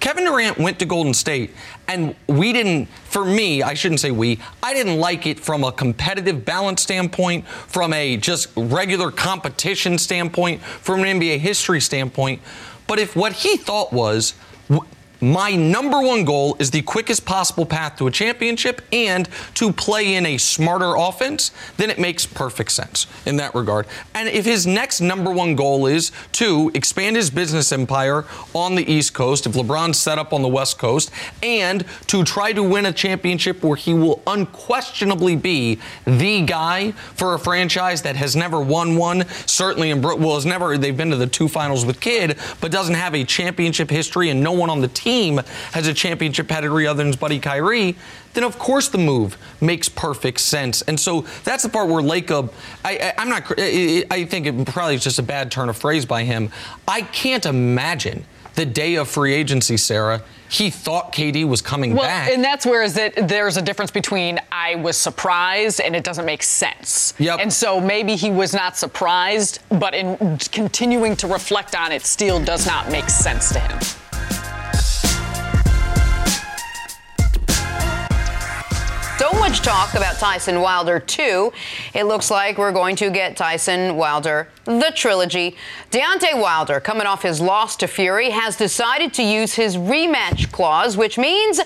Kevin 0.00 0.24
Durant 0.24 0.58
went 0.58 0.78
to 0.80 0.86
Golden 0.86 1.14
State, 1.14 1.54
and 1.88 2.14
we 2.26 2.52
didn't, 2.52 2.86
for 3.04 3.24
me, 3.24 3.62
I 3.62 3.74
shouldn't 3.74 4.00
say 4.00 4.10
we, 4.10 4.40
I 4.62 4.74
didn't 4.74 4.98
like 4.98 5.26
it 5.26 5.38
from 5.38 5.64
a 5.64 5.72
competitive 5.72 6.44
balance 6.44 6.82
standpoint, 6.82 7.46
from 7.46 7.92
a 7.92 8.16
just 8.16 8.48
regular 8.56 9.10
competition 9.10 9.98
standpoint, 9.98 10.62
from 10.62 11.02
an 11.02 11.20
NBA 11.20 11.38
history 11.38 11.80
standpoint. 11.80 12.42
But 12.86 12.98
if 12.98 13.16
what 13.16 13.32
he 13.32 13.56
thought 13.56 13.92
was, 13.92 14.34
my 15.20 15.54
number 15.56 16.00
one 16.00 16.24
goal 16.24 16.56
is 16.58 16.70
the 16.70 16.82
quickest 16.82 17.24
possible 17.24 17.64
path 17.64 17.96
to 17.96 18.06
a 18.06 18.10
championship 18.10 18.82
and 18.92 19.28
to 19.54 19.72
play 19.72 20.14
in 20.14 20.26
a 20.26 20.36
smarter 20.36 20.94
offense, 20.96 21.50
then 21.78 21.90
it 21.90 21.98
makes 21.98 22.26
perfect 22.26 22.72
sense 22.72 23.06
in 23.24 23.36
that 23.36 23.54
regard. 23.54 23.86
And 24.14 24.28
if 24.28 24.44
his 24.44 24.66
next 24.66 25.00
number 25.00 25.30
one 25.30 25.54
goal 25.54 25.86
is 25.86 26.12
to 26.32 26.70
expand 26.74 27.16
his 27.16 27.30
business 27.30 27.72
empire 27.72 28.24
on 28.54 28.74
the 28.74 28.90
East 28.90 29.14
Coast, 29.14 29.46
if 29.46 29.52
LeBron's 29.52 29.98
set 29.98 30.18
up 30.18 30.32
on 30.32 30.42
the 30.42 30.48
West 30.48 30.78
Coast, 30.78 31.10
and 31.42 31.84
to 32.08 32.22
try 32.24 32.52
to 32.52 32.62
win 32.62 32.86
a 32.86 32.92
championship 32.92 33.62
where 33.62 33.76
he 33.76 33.94
will 33.94 34.22
unquestionably 34.26 35.36
be 35.36 35.78
the 36.04 36.42
guy 36.42 36.92
for 36.92 37.34
a 37.34 37.38
franchise 37.38 38.02
that 38.02 38.16
has 38.16 38.36
never 38.36 38.60
won 38.60 38.96
one, 38.96 39.26
certainly 39.46 39.90
in 39.90 40.02
well, 40.02 40.34
has 40.34 40.46
never, 40.46 40.76
they've 40.76 40.96
been 40.96 41.10
to 41.10 41.16
the 41.16 41.26
two 41.26 41.48
finals 41.48 41.86
with 41.86 42.00
Kidd, 42.00 42.38
but 42.60 42.70
doesn't 42.70 42.94
have 42.94 43.14
a 43.14 43.24
championship 43.24 43.90
history 43.90 44.30
and 44.30 44.42
no 44.42 44.52
one 44.52 44.68
on 44.68 44.80
the 44.80 44.88
team 44.88 45.05
has 45.06 45.86
a 45.86 45.94
championship 45.94 46.48
pedigree 46.48 46.86
other 46.86 46.98
than 46.98 47.06
his 47.08 47.16
buddy 47.16 47.38
Kyrie, 47.38 47.96
then 48.34 48.44
of 48.44 48.58
course 48.58 48.88
the 48.88 48.98
move 48.98 49.38
makes 49.60 49.88
perfect 49.88 50.40
sense. 50.40 50.82
And 50.82 50.98
so 50.98 51.22
that's 51.44 51.62
the 51.62 51.68
part 51.68 51.88
where 51.88 52.02
Lacob, 52.02 52.52
I, 52.84 52.98
I, 52.98 53.14
I'm 53.18 53.28
not, 53.28 53.44
I, 53.58 54.26
think 54.28 54.46
it 54.46 54.66
probably 54.66 54.96
is 54.96 55.04
just 55.04 55.18
a 55.18 55.22
bad 55.22 55.50
turn 55.50 55.68
of 55.68 55.76
phrase 55.76 56.04
by 56.04 56.24
him. 56.24 56.50
I 56.88 57.02
can't 57.02 57.46
imagine 57.46 58.24
the 58.56 58.66
day 58.66 58.96
of 58.96 59.08
free 59.08 59.34
agency, 59.34 59.76
Sarah, 59.76 60.22
he 60.48 60.70
thought 60.70 61.12
KD 61.12 61.46
was 61.46 61.60
coming 61.60 61.94
Well, 61.94 62.04
back. 62.04 62.30
and 62.30 62.42
that's 62.42 62.64
where 62.64 62.82
is 62.82 62.94
that 62.94 63.28
there's 63.28 63.56
a 63.56 63.62
difference 63.62 63.90
between 63.90 64.40
I 64.50 64.76
was 64.76 64.96
surprised 64.96 65.80
and 65.80 65.94
it 65.94 66.04
doesn't 66.04 66.24
make 66.24 66.42
sense. 66.42 67.14
Yep. 67.18 67.40
And 67.40 67.52
so 67.52 67.80
maybe 67.80 68.16
he 68.16 68.30
was 68.30 68.54
not 68.54 68.76
surprised, 68.76 69.60
but 69.68 69.94
in 69.94 70.38
continuing 70.52 71.16
to 71.16 71.26
reflect 71.26 71.74
on 71.74 71.92
it 71.92 72.02
still 72.02 72.42
does 72.42 72.66
not 72.66 72.90
make 72.90 73.10
sense 73.10 73.52
to 73.52 73.60
him. 73.60 73.78
Much 79.48 79.60
talk 79.60 79.94
about 79.94 80.18
Tyson 80.18 80.60
Wilder 80.60 80.98
2. 80.98 81.52
It 81.94 82.02
looks 82.02 82.32
like 82.32 82.58
we're 82.58 82.72
going 82.72 82.96
to 82.96 83.10
get 83.10 83.36
Tyson 83.36 83.94
Wilder, 83.94 84.48
the 84.64 84.90
trilogy. 84.92 85.56
Deontay 85.92 86.40
Wilder, 86.40 86.80
coming 86.80 87.06
off 87.06 87.22
his 87.22 87.40
loss 87.40 87.76
to 87.76 87.86
Fury, 87.86 88.30
has 88.30 88.56
decided 88.56 89.14
to 89.14 89.22
use 89.22 89.54
his 89.54 89.76
rematch 89.76 90.50
clause, 90.50 90.96
which 90.96 91.16
means 91.16 91.60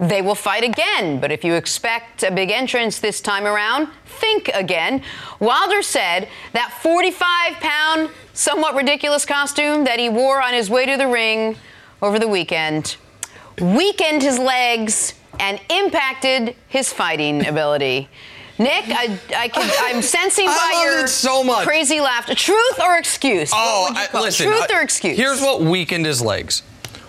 they 0.00 0.22
will 0.22 0.34
fight 0.34 0.64
again. 0.64 1.20
But 1.20 1.30
if 1.30 1.44
you 1.44 1.52
expect 1.52 2.22
a 2.22 2.30
big 2.30 2.50
entrance 2.50 2.98
this 2.98 3.20
time 3.20 3.44
around, 3.44 3.88
think 4.06 4.48
again. 4.54 5.02
Wilder 5.38 5.82
said 5.82 6.28
that 6.54 6.78
45 6.80 7.60
pound, 7.60 8.08
somewhat 8.32 8.74
ridiculous 8.74 9.26
costume 9.26 9.84
that 9.84 9.98
he 9.98 10.08
wore 10.08 10.40
on 10.40 10.54
his 10.54 10.70
way 10.70 10.86
to 10.86 10.96
the 10.96 11.06
ring 11.06 11.56
over 12.00 12.18
the 12.18 12.28
weekend 12.28 12.96
weakened 13.60 14.22
his 14.22 14.38
legs 14.38 15.14
and 15.40 15.60
impacted 15.70 16.54
his 16.68 16.92
fighting 16.92 17.46
ability. 17.52 18.08
Nick, 18.58 18.84
I, 18.88 19.18
I 19.36 19.48
can, 19.48 19.70
I'm 19.80 20.02
sensing 20.16 20.46
by 20.46 20.82
your 20.84 21.04
it 21.04 21.08
so 21.08 21.44
much. 21.44 21.64
crazy 21.64 22.00
laughter. 22.00 22.34
Truth 22.34 22.80
or 22.82 22.96
excuse? 22.98 23.52
Oh, 23.54 23.82
What 23.82 23.94
would 23.94 24.12
you 24.12 24.18
I, 24.18 24.22
listen. 24.22 24.46
Truth 24.48 24.72
or 24.72 24.80
excuse? 24.80 25.16
Here's 25.16 25.40
what 25.40 25.60
weakened 25.62 26.06
his 26.06 26.20
legs. 26.20 26.62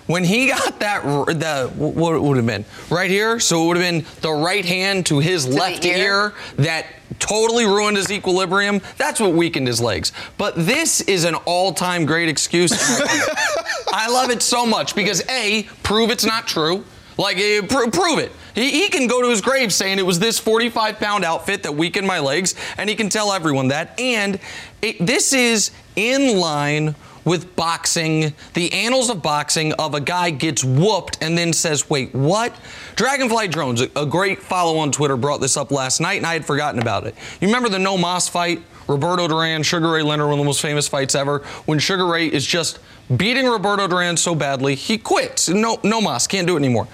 When 0.06 0.24
he 0.24 0.48
got 0.48 0.80
that, 0.80 1.04
the 1.04 1.72
what 1.76 2.20
would 2.22 2.38
have 2.38 2.46
been 2.46 2.65
right 2.89 3.10
here? 3.12 3.39
So 3.39 3.63
it 3.63 3.68
would 3.68 3.78
have 3.78 3.86
been 3.86 4.06
the 4.22 4.32
right 4.32 4.65
hand 4.65 5.06
to 5.08 5.20
his 5.20 5.46
the 5.48 5.56
left 5.56 5.86
ear? 5.86 5.98
ear 5.98 6.34
that 6.58 6.88
totally 7.20 7.65
ruined 7.65 7.98
his 7.98 8.12
equilibrium. 8.12 8.82
That's 8.98 9.20
what 9.20 9.34
weakened 9.34 9.68
his 9.68 9.80
legs. 9.82 10.12
But 10.39 10.54
this 10.56 11.02
is 11.02 11.26
an 11.26 11.36
all-time 11.46 12.06
great 12.08 12.28
excuse. 12.30 12.72
I 13.92 14.08
love 14.10 14.30
it 14.32 14.42
so 14.42 14.65
much 14.65 14.96
because 14.96 15.24
a 15.30 15.63
prove 15.84 16.10
it's 16.10 16.26
not 16.26 16.48
true. 16.48 16.86
Like 17.19 17.38
eh, 17.38 17.62
pr- 17.62 17.89
prove 17.91 18.17
it. 18.19 18.32
He, 18.55 18.71
he 18.71 18.88
can 18.88 19.08
go 19.08 19.21
to 19.21 19.29
his 19.29 19.41
grave 19.41 19.73
saying 19.73 19.99
it 19.99 20.05
was 20.05 20.19
this 20.19 20.39
45 20.39 20.99
pound 20.99 21.25
outfit 21.25 21.63
that 21.63 21.73
weakened 21.73 22.08
my 22.08 22.19
legs, 22.19 22.55
and 22.77 22.89
he 22.89 22.95
can 22.95 23.10
tell 23.10 23.34
everyone 23.34 23.67
that. 23.67 23.99
And 23.99 24.39
it, 24.82 25.05
this 25.05 25.34
is 25.34 25.71
in 25.97 26.39
line 26.39 26.95
with 27.25 27.58
boxing, 27.58 28.34
the 28.53 28.71
annals 28.71 29.10
of 29.10 29.21
boxing 29.21 29.73
of 29.73 29.93
a 29.93 29.99
guy 29.99 30.29
gets 30.29 30.63
whooped 30.63 31.17
and 31.21 31.38
then 31.38 31.51
says, 31.51 31.89
wait, 31.89 32.15
what? 32.15 32.55
Dragonfly 32.95 33.49
Drones, 33.49 33.82
a, 33.82 33.89
a 33.97 34.05
great 34.05 34.41
follow 34.41 34.77
on 34.77 34.89
Twitter, 34.89 35.17
brought 35.17 35.41
this 35.41 35.58
up 35.58 35.71
last 35.71 35.99
night, 35.99 36.15
and 36.15 36.25
I 36.25 36.34
had 36.34 36.45
forgotten 36.45 36.82
about 36.82 37.05
it. 37.05 37.15
You 37.41 37.49
remember 37.49 37.67
the 37.67 37.79
No 37.79 37.97
Más 37.97 38.29
fight? 38.29 38.63
Roberto 38.88 39.27
Duran, 39.27 39.62
Sugar 39.62 39.91
Ray 39.91 40.01
Leonard, 40.01 40.29
one 40.29 40.34
of 40.34 40.39
the 40.39 40.45
most 40.45 40.62
famous 40.62 40.88
fights 40.88 41.13
ever. 41.13 41.39
When 41.65 41.77
Sugar 41.77 42.08
Ray 42.08 42.27
is 42.27 42.43
just 42.43 42.79
beating 43.15 43.48
Roberto 43.48 43.88
Duran 43.88 44.17
so 44.17 44.36
badly, 44.36 44.76
he 44.76 44.98
quits. 44.98 45.50
No, 45.50 45.80
no 45.84 46.00
Más, 46.02 46.28
can't 46.28 46.48
do 46.48 46.56
it 46.56 46.60
anymore. 46.60 46.88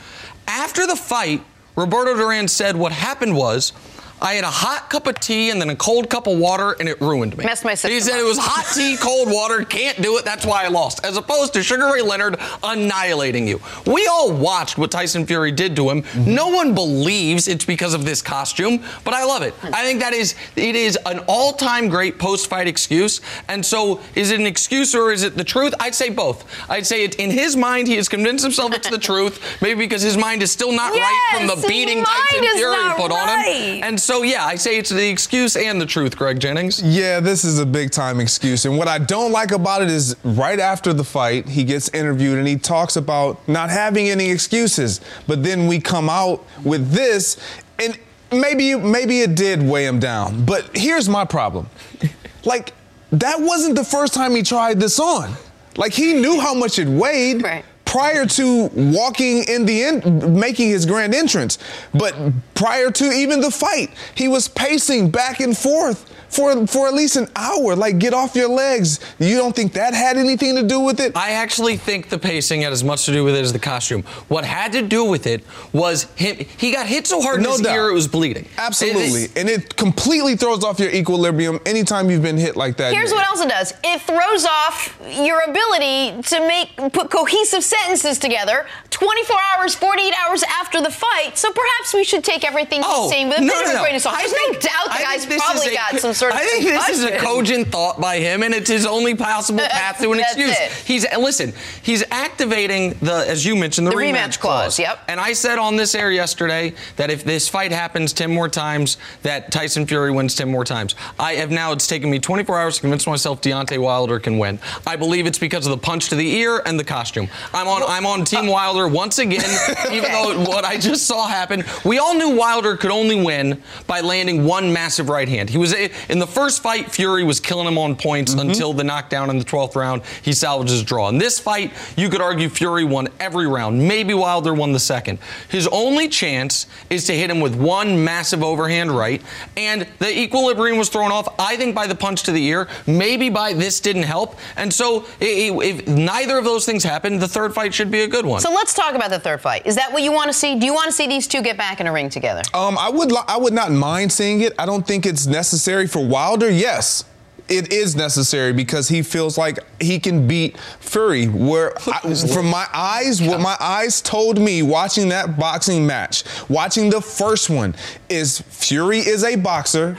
After 0.48 0.86
the 0.88 0.96
fight, 0.96 1.44
Roberto 1.76 2.16
Duran 2.16 2.48
said 2.48 2.76
what 2.76 2.92
happened 2.92 3.36
was 3.36 3.74
I 4.22 4.34
had 4.34 4.44
a 4.44 4.50
hot 4.50 4.90
cup 4.90 5.08
of 5.08 5.20
tea 5.20 5.50
and 5.50 5.60
then 5.60 5.70
a 5.70 5.76
cold 5.76 6.10
cup 6.10 6.28
of 6.28 6.38
water, 6.38 6.76
and 6.80 6.88
it 6.88 7.00
ruined 7.02 7.38
me. 7.38 7.44
Messed 7.44 7.66
my 7.66 7.72
He 7.72 8.00
said 8.00 8.14
up. 8.14 8.22
it 8.22 8.24
was 8.24 8.38
hot 8.40 8.66
tea, 8.74 8.96
cold 8.98 9.30
water, 9.30 9.64
can't 9.66 10.02
do 10.02 10.18
it, 10.18 10.26
that's 10.26 10.46
why 10.46 10.64
I 10.64 10.70
lost. 10.70 11.04
As 11.06 11.18
opposed 11.18 11.54
to 11.54 11.64
Sugar 11.64 11.92
Ray 11.94 12.02
Leonard 12.02 12.38
annihilating 12.64 13.48
you. 13.48 13.60
We 13.86 14.08
all 14.08 14.32
watched 14.32 14.78
what 14.78 14.90
Tyson 14.92 15.26
Fury 15.26 15.52
did 15.52 15.76
to 15.76 15.90
him. 15.90 16.04
No 16.16 16.50
one 16.50 16.74
believes 16.74 17.48
it's 17.48 17.66
because 17.66 17.94
of 17.94 18.06
this 18.06 18.22
costume, 18.22 18.84
but 19.04 19.14
I 19.14 19.26
love 19.26 19.42
it. 19.42 19.54
I 19.64 19.84
think 19.84 20.00
that 20.00 20.14
is 20.14 20.36
it 20.56 20.76
is 20.76 20.98
an 21.06 21.20
all-time 21.28 21.90
great 21.90 22.18
post-fight 22.18 22.68
excuse. 22.68 23.22
And 23.50 23.66
so 23.66 24.00
is 24.16 24.32
it 24.32 24.40
an 24.40 24.46
excuse 24.48 24.96
or 24.96 25.12
is 25.12 25.24
it 25.24 25.36
the 25.36 25.44
truth? 25.44 25.74
I'd 25.80 25.96
say 25.96 26.10
both. 26.10 26.46
I'd 26.70 26.86
say 26.86 27.04
it 27.04 27.16
in 27.16 27.32
his 27.32 27.56
mind 27.56 27.88
he 27.88 27.96
has 27.96 28.08
convinced 28.08 28.44
himself 28.44 28.74
it's 28.74 28.90
the 28.90 28.98
truth, 29.12 29.62
maybe 29.62 29.80
because 29.80 30.02
his 30.02 30.16
mind 30.18 30.42
is 30.42 30.52
still 30.52 30.72
not 30.72 30.94
right 30.94 31.38
from 31.38 31.48
the 31.48 31.68
beating 31.68 32.04
Tyson 32.04 32.44
Fury 32.56 32.78
put 32.96 33.12
on 33.12 33.28
right. 33.28 33.46
him. 33.46 33.84
And 33.84 34.00
so 34.06 34.22
yeah, 34.22 34.46
I 34.46 34.56
say 34.56 34.78
it's 34.78 34.92
the 34.92 35.10
excuse 35.10 35.56
and 35.56 35.82
the 35.82 35.86
truth, 35.86 36.16
Greg 36.16 36.40
Jennings. 36.40 36.82
Yeah, 36.82 37.20
this 37.20 37.44
is 37.44 37.58
a 37.60 37.66
big 37.66 37.92
time 37.92 38.20
excuse. 38.20 38.66
And 38.66 38.78
what 38.78 38.88
I 38.88 39.00
don't 39.00 39.32
like 39.32 39.52
about 39.52 39.82
it 39.82 39.90
is 39.90 40.16
right 40.24 40.60
after 40.60 40.94
the 40.94 41.04
fight, 41.04 41.50
he 41.50 41.64
gets 41.64 41.90
interviewed 41.90 42.38
and 42.38 42.48
he 42.48 42.58
talks 42.58 42.96
about 42.96 43.46
not 43.48 43.70
having 43.70 44.10
any 44.10 44.30
excuses. 44.30 45.02
But 45.26 45.44
then 45.44 45.68
we 45.68 45.80
come 45.80 46.10
out 46.10 46.46
with 46.64 46.92
this, 46.92 47.38
and 47.80 47.98
maybe 48.32 48.76
maybe 48.76 49.22
it 49.22 49.36
did 49.36 49.62
weigh 49.62 49.88
him 49.88 50.00
down. 50.00 50.46
But 50.46 50.70
here's 50.78 51.10
my 51.10 51.26
problem. 51.26 51.70
Like, 52.48 52.76
that 53.12 53.42
wasn't 53.42 53.76
the 53.76 53.84
first 53.84 54.14
time 54.14 54.36
he 54.36 54.44
tried 54.44 54.80
this 54.80 55.00
on. 55.00 55.34
Like 55.78 55.94
he 55.94 56.14
knew 56.14 56.40
how 56.40 56.54
much 56.54 56.80
it 56.80 56.88
weighed 56.88 57.42
Right. 57.44 57.66
Prior 57.96 58.26
to 58.26 58.66
walking 58.74 59.46
in 59.48 59.66
the 59.66 59.82
end, 59.82 60.36
making 60.38 60.68
his 60.68 60.86
grand 60.86 61.16
entrance. 61.16 61.58
But 61.94 62.14
prior 62.54 62.92
to 62.92 63.06
even 63.06 63.40
the 63.40 63.50
fight, 63.52 63.90
he 64.16 64.28
was 64.28 64.50
pacing 64.50 65.12
back 65.12 65.40
and 65.40 65.58
forth 65.58 66.12
for 66.28 66.68
for 66.68 66.88
at 66.90 66.94
least 66.94 67.16
an 67.16 67.30
hour. 67.38 67.74
Like, 67.78 67.98
get 68.00 68.14
off 68.14 68.36
your 68.36 68.50
legs. 68.50 69.00
You 69.20 69.38
don't 69.38 69.56
think 69.56 69.72
that 69.74 69.94
had 69.94 70.18
anything 70.18 70.56
to 70.58 70.64
do 70.64 70.82
with 70.82 71.00
it? 71.00 71.16
I 71.16 71.32
actually 71.32 71.78
think 71.78 72.10
the 72.10 72.18
pacing 72.20 72.62
had 72.64 72.74
as 72.74 72.84
much 72.84 73.06
to 73.06 73.14
do 73.14 73.24
with 73.24 73.34
it 73.36 73.42
as 73.42 73.54
the 73.54 73.60
costume. 73.60 74.02
What 74.28 74.44
had 74.44 74.74
to 74.74 74.82
do 74.82 75.06
with 75.06 75.26
it 75.26 75.44
was 75.72 76.04
him. 76.16 76.36
He 76.58 76.74
got 76.74 76.88
hit 76.88 77.08
so 77.08 77.22
hard 77.22 77.38
in 77.38 77.44
No 77.44 77.52
his 77.52 77.62
doubt. 77.62 77.76
ear 77.76 77.90
it 77.90 77.94
was 77.94 78.10
bleeding. 78.10 78.50
Absolutely. 78.58 79.24
It- 79.26 79.38
and 79.38 79.50
it 79.50 79.78
completely 79.78 80.36
throws 80.36 80.66
off 80.66 80.80
your 80.80 80.90
equilibrium 80.92 81.62
anytime 81.66 82.10
you've 82.10 82.24
been 82.24 82.38
hit 82.38 82.58
like 82.58 82.76
that. 82.78 82.92
Here's 82.92 83.14
what 83.14 83.26
else 83.26 83.40
it 83.42 83.48
does. 83.50 83.74
It 83.86 84.02
throws 84.02 84.44
off 84.46 84.98
your 85.08 85.40
ability 85.48 86.22
to 86.24 86.40
make 86.46 86.76
put 86.92 87.10
cohesive 87.12 87.64
sentences 87.64 87.85
together 87.94 88.66
24 88.90 89.38
hours, 89.58 89.76
48 89.76 90.14
hours 90.26 90.44
after 90.44 90.82
the 90.82 90.90
fight. 90.90 91.38
So 91.38 91.52
perhaps 91.52 91.94
we 91.94 92.04
should 92.04 92.24
take 92.24 92.46
everything 92.46 92.80
he's 92.82 92.86
Oh, 92.90 93.10
saying 93.10 93.28
with 93.30 93.40
a 93.40 93.42
no, 93.42 93.48
bit 93.54 93.62
of 93.62 93.68
no, 93.68 93.72
a 93.72 93.76
no. 93.76 93.82
grain 93.84 93.96
of 93.96 94.02
salt. 94.02 94.16
I 94.16 94.20
There's 94.22 94.32
think- 94.32 94.54
no 94.54 94.60
doubt 94.60 94.86
the 94.86 94.92
I 94.94 95.02
guy's 95.04 95.26
this 95.26 95.36
is 95.36 95.42
probably 95.44 95.68
a- 95.74 95.76
got 95.76 96.00
some 96.00 96.14
sort 96.14 96.32
of 96.34 96.40
I 96.40 96.46
think 96.46 96.64
this 96.66 96.90
is 96.90 97.04
a 97.04 97.18
cogent 97.18 97.68
thought 97.72 98.00
by 98.00 98.20
him, 98.20 98.42
and 98.44 98.54
it's 98.54 98.70
his 98.70 98.86
only 98.86 99.14
possible 99.16 99.60
uh, 99.62 99.66
uh, 99.66 99.70
path 99.70 100.00
to 100.02 100.14
an 100.14 100.20
excuse. 100.20 100.56
it. 100.58 100.72
He's 100.86 101.06
listen. 101.18 101.54
He's 101.82 102.04
activating 102.12 102.92
the, 103.02 103.26
as 103.28 103.46
you 103.46 103.56
mentioned, 103.56 103.88
the, 103.88 103.92
The 103.92 103.98
rematch 103.98 104.40
clause, 104.40 104.80
yep. 104.80 105.00
And 105.08 105.20
I 105.20 105.34
said 105.34 105.60
on 105.60 105.76
this 105.76 105.94
air 105.94 106.12
yesterday 106.12 106.74
that 106.96 107.10
if 107.12 107.24
this 107.24 107.50
fight 107.50 107.72
happens 107.72 108.14
ten 108.14 108.32
more 108.34 108.48
times, 108.50 108.98
that 109.24 109.52
Tyson 109.52 109.86
Fury 109.86 110.12
wins 110.12 110.36
ten 110.36 110.50
more 110.50 110.64
times. 110.64 110.96
I 111.20 111.34
have 111.36 111.52
now. 111.52 111.72
It's 111.74 111.88
taken 111.88 112.10
me 112.10 112.20
24 112.20 112.60
hours 112.60 112.76
to 112.76 112.82
convince 112.82 113.06
myself 113.06 113.42
Deontay 113.42 113.78
Wilder 113.80 114.20
can 114.20 114.38
win. 114.38 114.60
I 114.88 114.96
believe 114.96 115.26
it's 115.28 115.40
because 115.40 115.66
of 115.68 115.72
the 115.72 115.78
punch 115.78 116.10
to 116.10 116.16
the 116.16 116.36
ear 116.38 116.62
and 116.66 116.80
the 116.80 116.84
costume. 116.86 117.28
I'm 117.54 117.68
on 117.68 117.75
I'm 117.84 118.06
on 118.06 118.26
Team 118.26 118.48
Wilder 118.48 118.88
once 118.88 119.20
again, 119.20 119.44
even 119.92 120.12
though 120.12 120.44
what 120.46 120.66
I 120.66 120.78
just 120.78 121.06
saw 121.08 121.28
happen. 121.28 121.64
We 121.84 121.98
all 122.00 122.14
knew 122.16 122.36
Wilder 122.36 122.78
could 122.78 122.92
only 122.92 123.22
win 123.24 123.62
by 123.88 124.02
landing 124.02 124.46
one 124.46 124.72
massive 124.74 125.10
right 125.10 125.28
hand. 125.28 125.50
He 125.50 125.58
was 125.58 125.74
in 125.74 126.20
the 126.20 126.28
first 126.28 126.62
fight. 126.62 126.92
Fury 126.92 127.24
was 127.24 127.40
killing 127.40 127.68
him 127.68 127.78
on 127.78 127.96
points 127.96 128.26
Mm-hmm. 128.36 128.50
until 128.50 128.74
the 128.74 128.84
knockdown 128.84 129.30
in 129.30 129.38
the 129.40 129.46
12th 129.46 129.76
round. 129.76 130.02
He 130.22 130.34
salvages 130.34 130.84
draw. 130.84 131.10
In 131.10 131.18
this 131.18 131.40
fight, 131.40 131.72
you 131.96 132.10
could 132.10 132.22
argue 132.22 132.50
Fury 132.50 132.84
won 132.84 133.08
every 133.20 133.48
round. 133.48 133.88
Maybe 133.88 134.14
Wilder 134.14 134.54
won 134.54 134.72
the 134.74 134.80
second. 134.80 135.20
His 135.50 135.68
only 135.68 136.08
chance 136.08 136.66
is 136.90 137.06
to 137.06 137.14
hit 137.14 137.30
him 137.30 137.40
with 137.40 137.56
one 137.56 138.04
massive 138.04 138.44
overhand 138.44 138.92
right, 138.92 139.22
and 139.58 139.88
the 140.00 140.18
equilibrium 140.20 140.78
was 140.78 140.90
thrown 140.90 141.12
off. 141.12 141.28
I 141.40 141.56
think 141.58 141.74
by 141.76 141.88
the 141.88 141.96
punch 141.96 142.24
to 142.24 142.32
the 142.32 142.44
ear, 142.46 142.68
maybe 142.88 143.30
by 143.30 143.54
this 143.54 143.80
didn't 143.80 144.04
help, 144.04 144.38
and 144.58 144.74
so 144.74 145.06
if 145.20 145.88
neither 145.88 146.38
of 146.38 146.44
those 146.46 146.66
things 146.66 146.84
happen, 146.84 147.20
the 147.20 147.28
third 147.28 147.54
fight 147.56 147.74
should 147.74 147.90
be 147.90 148.02
a 148.02 148.08
good 148.08 148.26
one. 148.26 148.42
So 148.42 148.52
let's 148.52 148.74
talk 148.74 148.94
about 148.94 149.10
the 149.10 149.20
third 149.20 149.42
fight. 149.42 149.66
Is 149.66 149.76
that 149.78 149.92
what 149.92 150.04
you 150.04 150.12
want 150.12 150.28
to 150.28 150.34
see? 150.34 150.60
Do 150.60 150.66
you 150.66 150.74
want 150.74 150.88
to 150.88 150.92
see 150.92 151.08
these 151.08 151.26
two 151.26 151.42
get 151.42 151.58
back 151.58 151.80
in 151.80 151.88
a 151.88 151.92
ring 151.92 152.10
together? 152.10 152.44
Um, 152.54 152.78
I 152.78 152.90
would 152.90 153.12
li- 153.12 153.28
I 153.28 153.38
would 153.38 153.54
not 153.54 153.72
mind 153.72 154.12
seeing 154.12 154.42
it. 154.42 154.54
I 154.60 154.66
don't 154.68 154.86
think 154.86 155.06
it's 155.06 155.26
necessary 155.26 155.88
for 155.88 156.06
Wilder. 156.06 156.50
Yes. 156.52 157.06
It 157.48 157.72
is 157.72 157.96
necessary 157.96 158.54
because 158.54 158.90
he 158.90 159.04
feels 159.04 159.38
like 159.38 159.60
he 159.80 160.00
can 160.00 160.28
beat 160.28 160.58
Fury. 160.80 161.28
Where 161.28 161.74
I, 161.88 162.14
from 162.34 162.48
my 162.48 162.68
eyes, 162.74 163.22
what 163.22 163.40
my 163.40 163.56
eyes 163.60 164.02
told 164.02 164.40
me 164.40 164.62
watching 164.64 165.10
that 165.10 165.38
boxing 165.40 165.86
match, 165.86 166.24
watching 166.50 166.90
the 166.90 167.02
first 167.02 167.50
one, 167.50 167.76
is 168.10 168.42
Fury 168.42 169.00
is 169.00 169.24
a 169.24 169.36
boxer. 169.36 169.98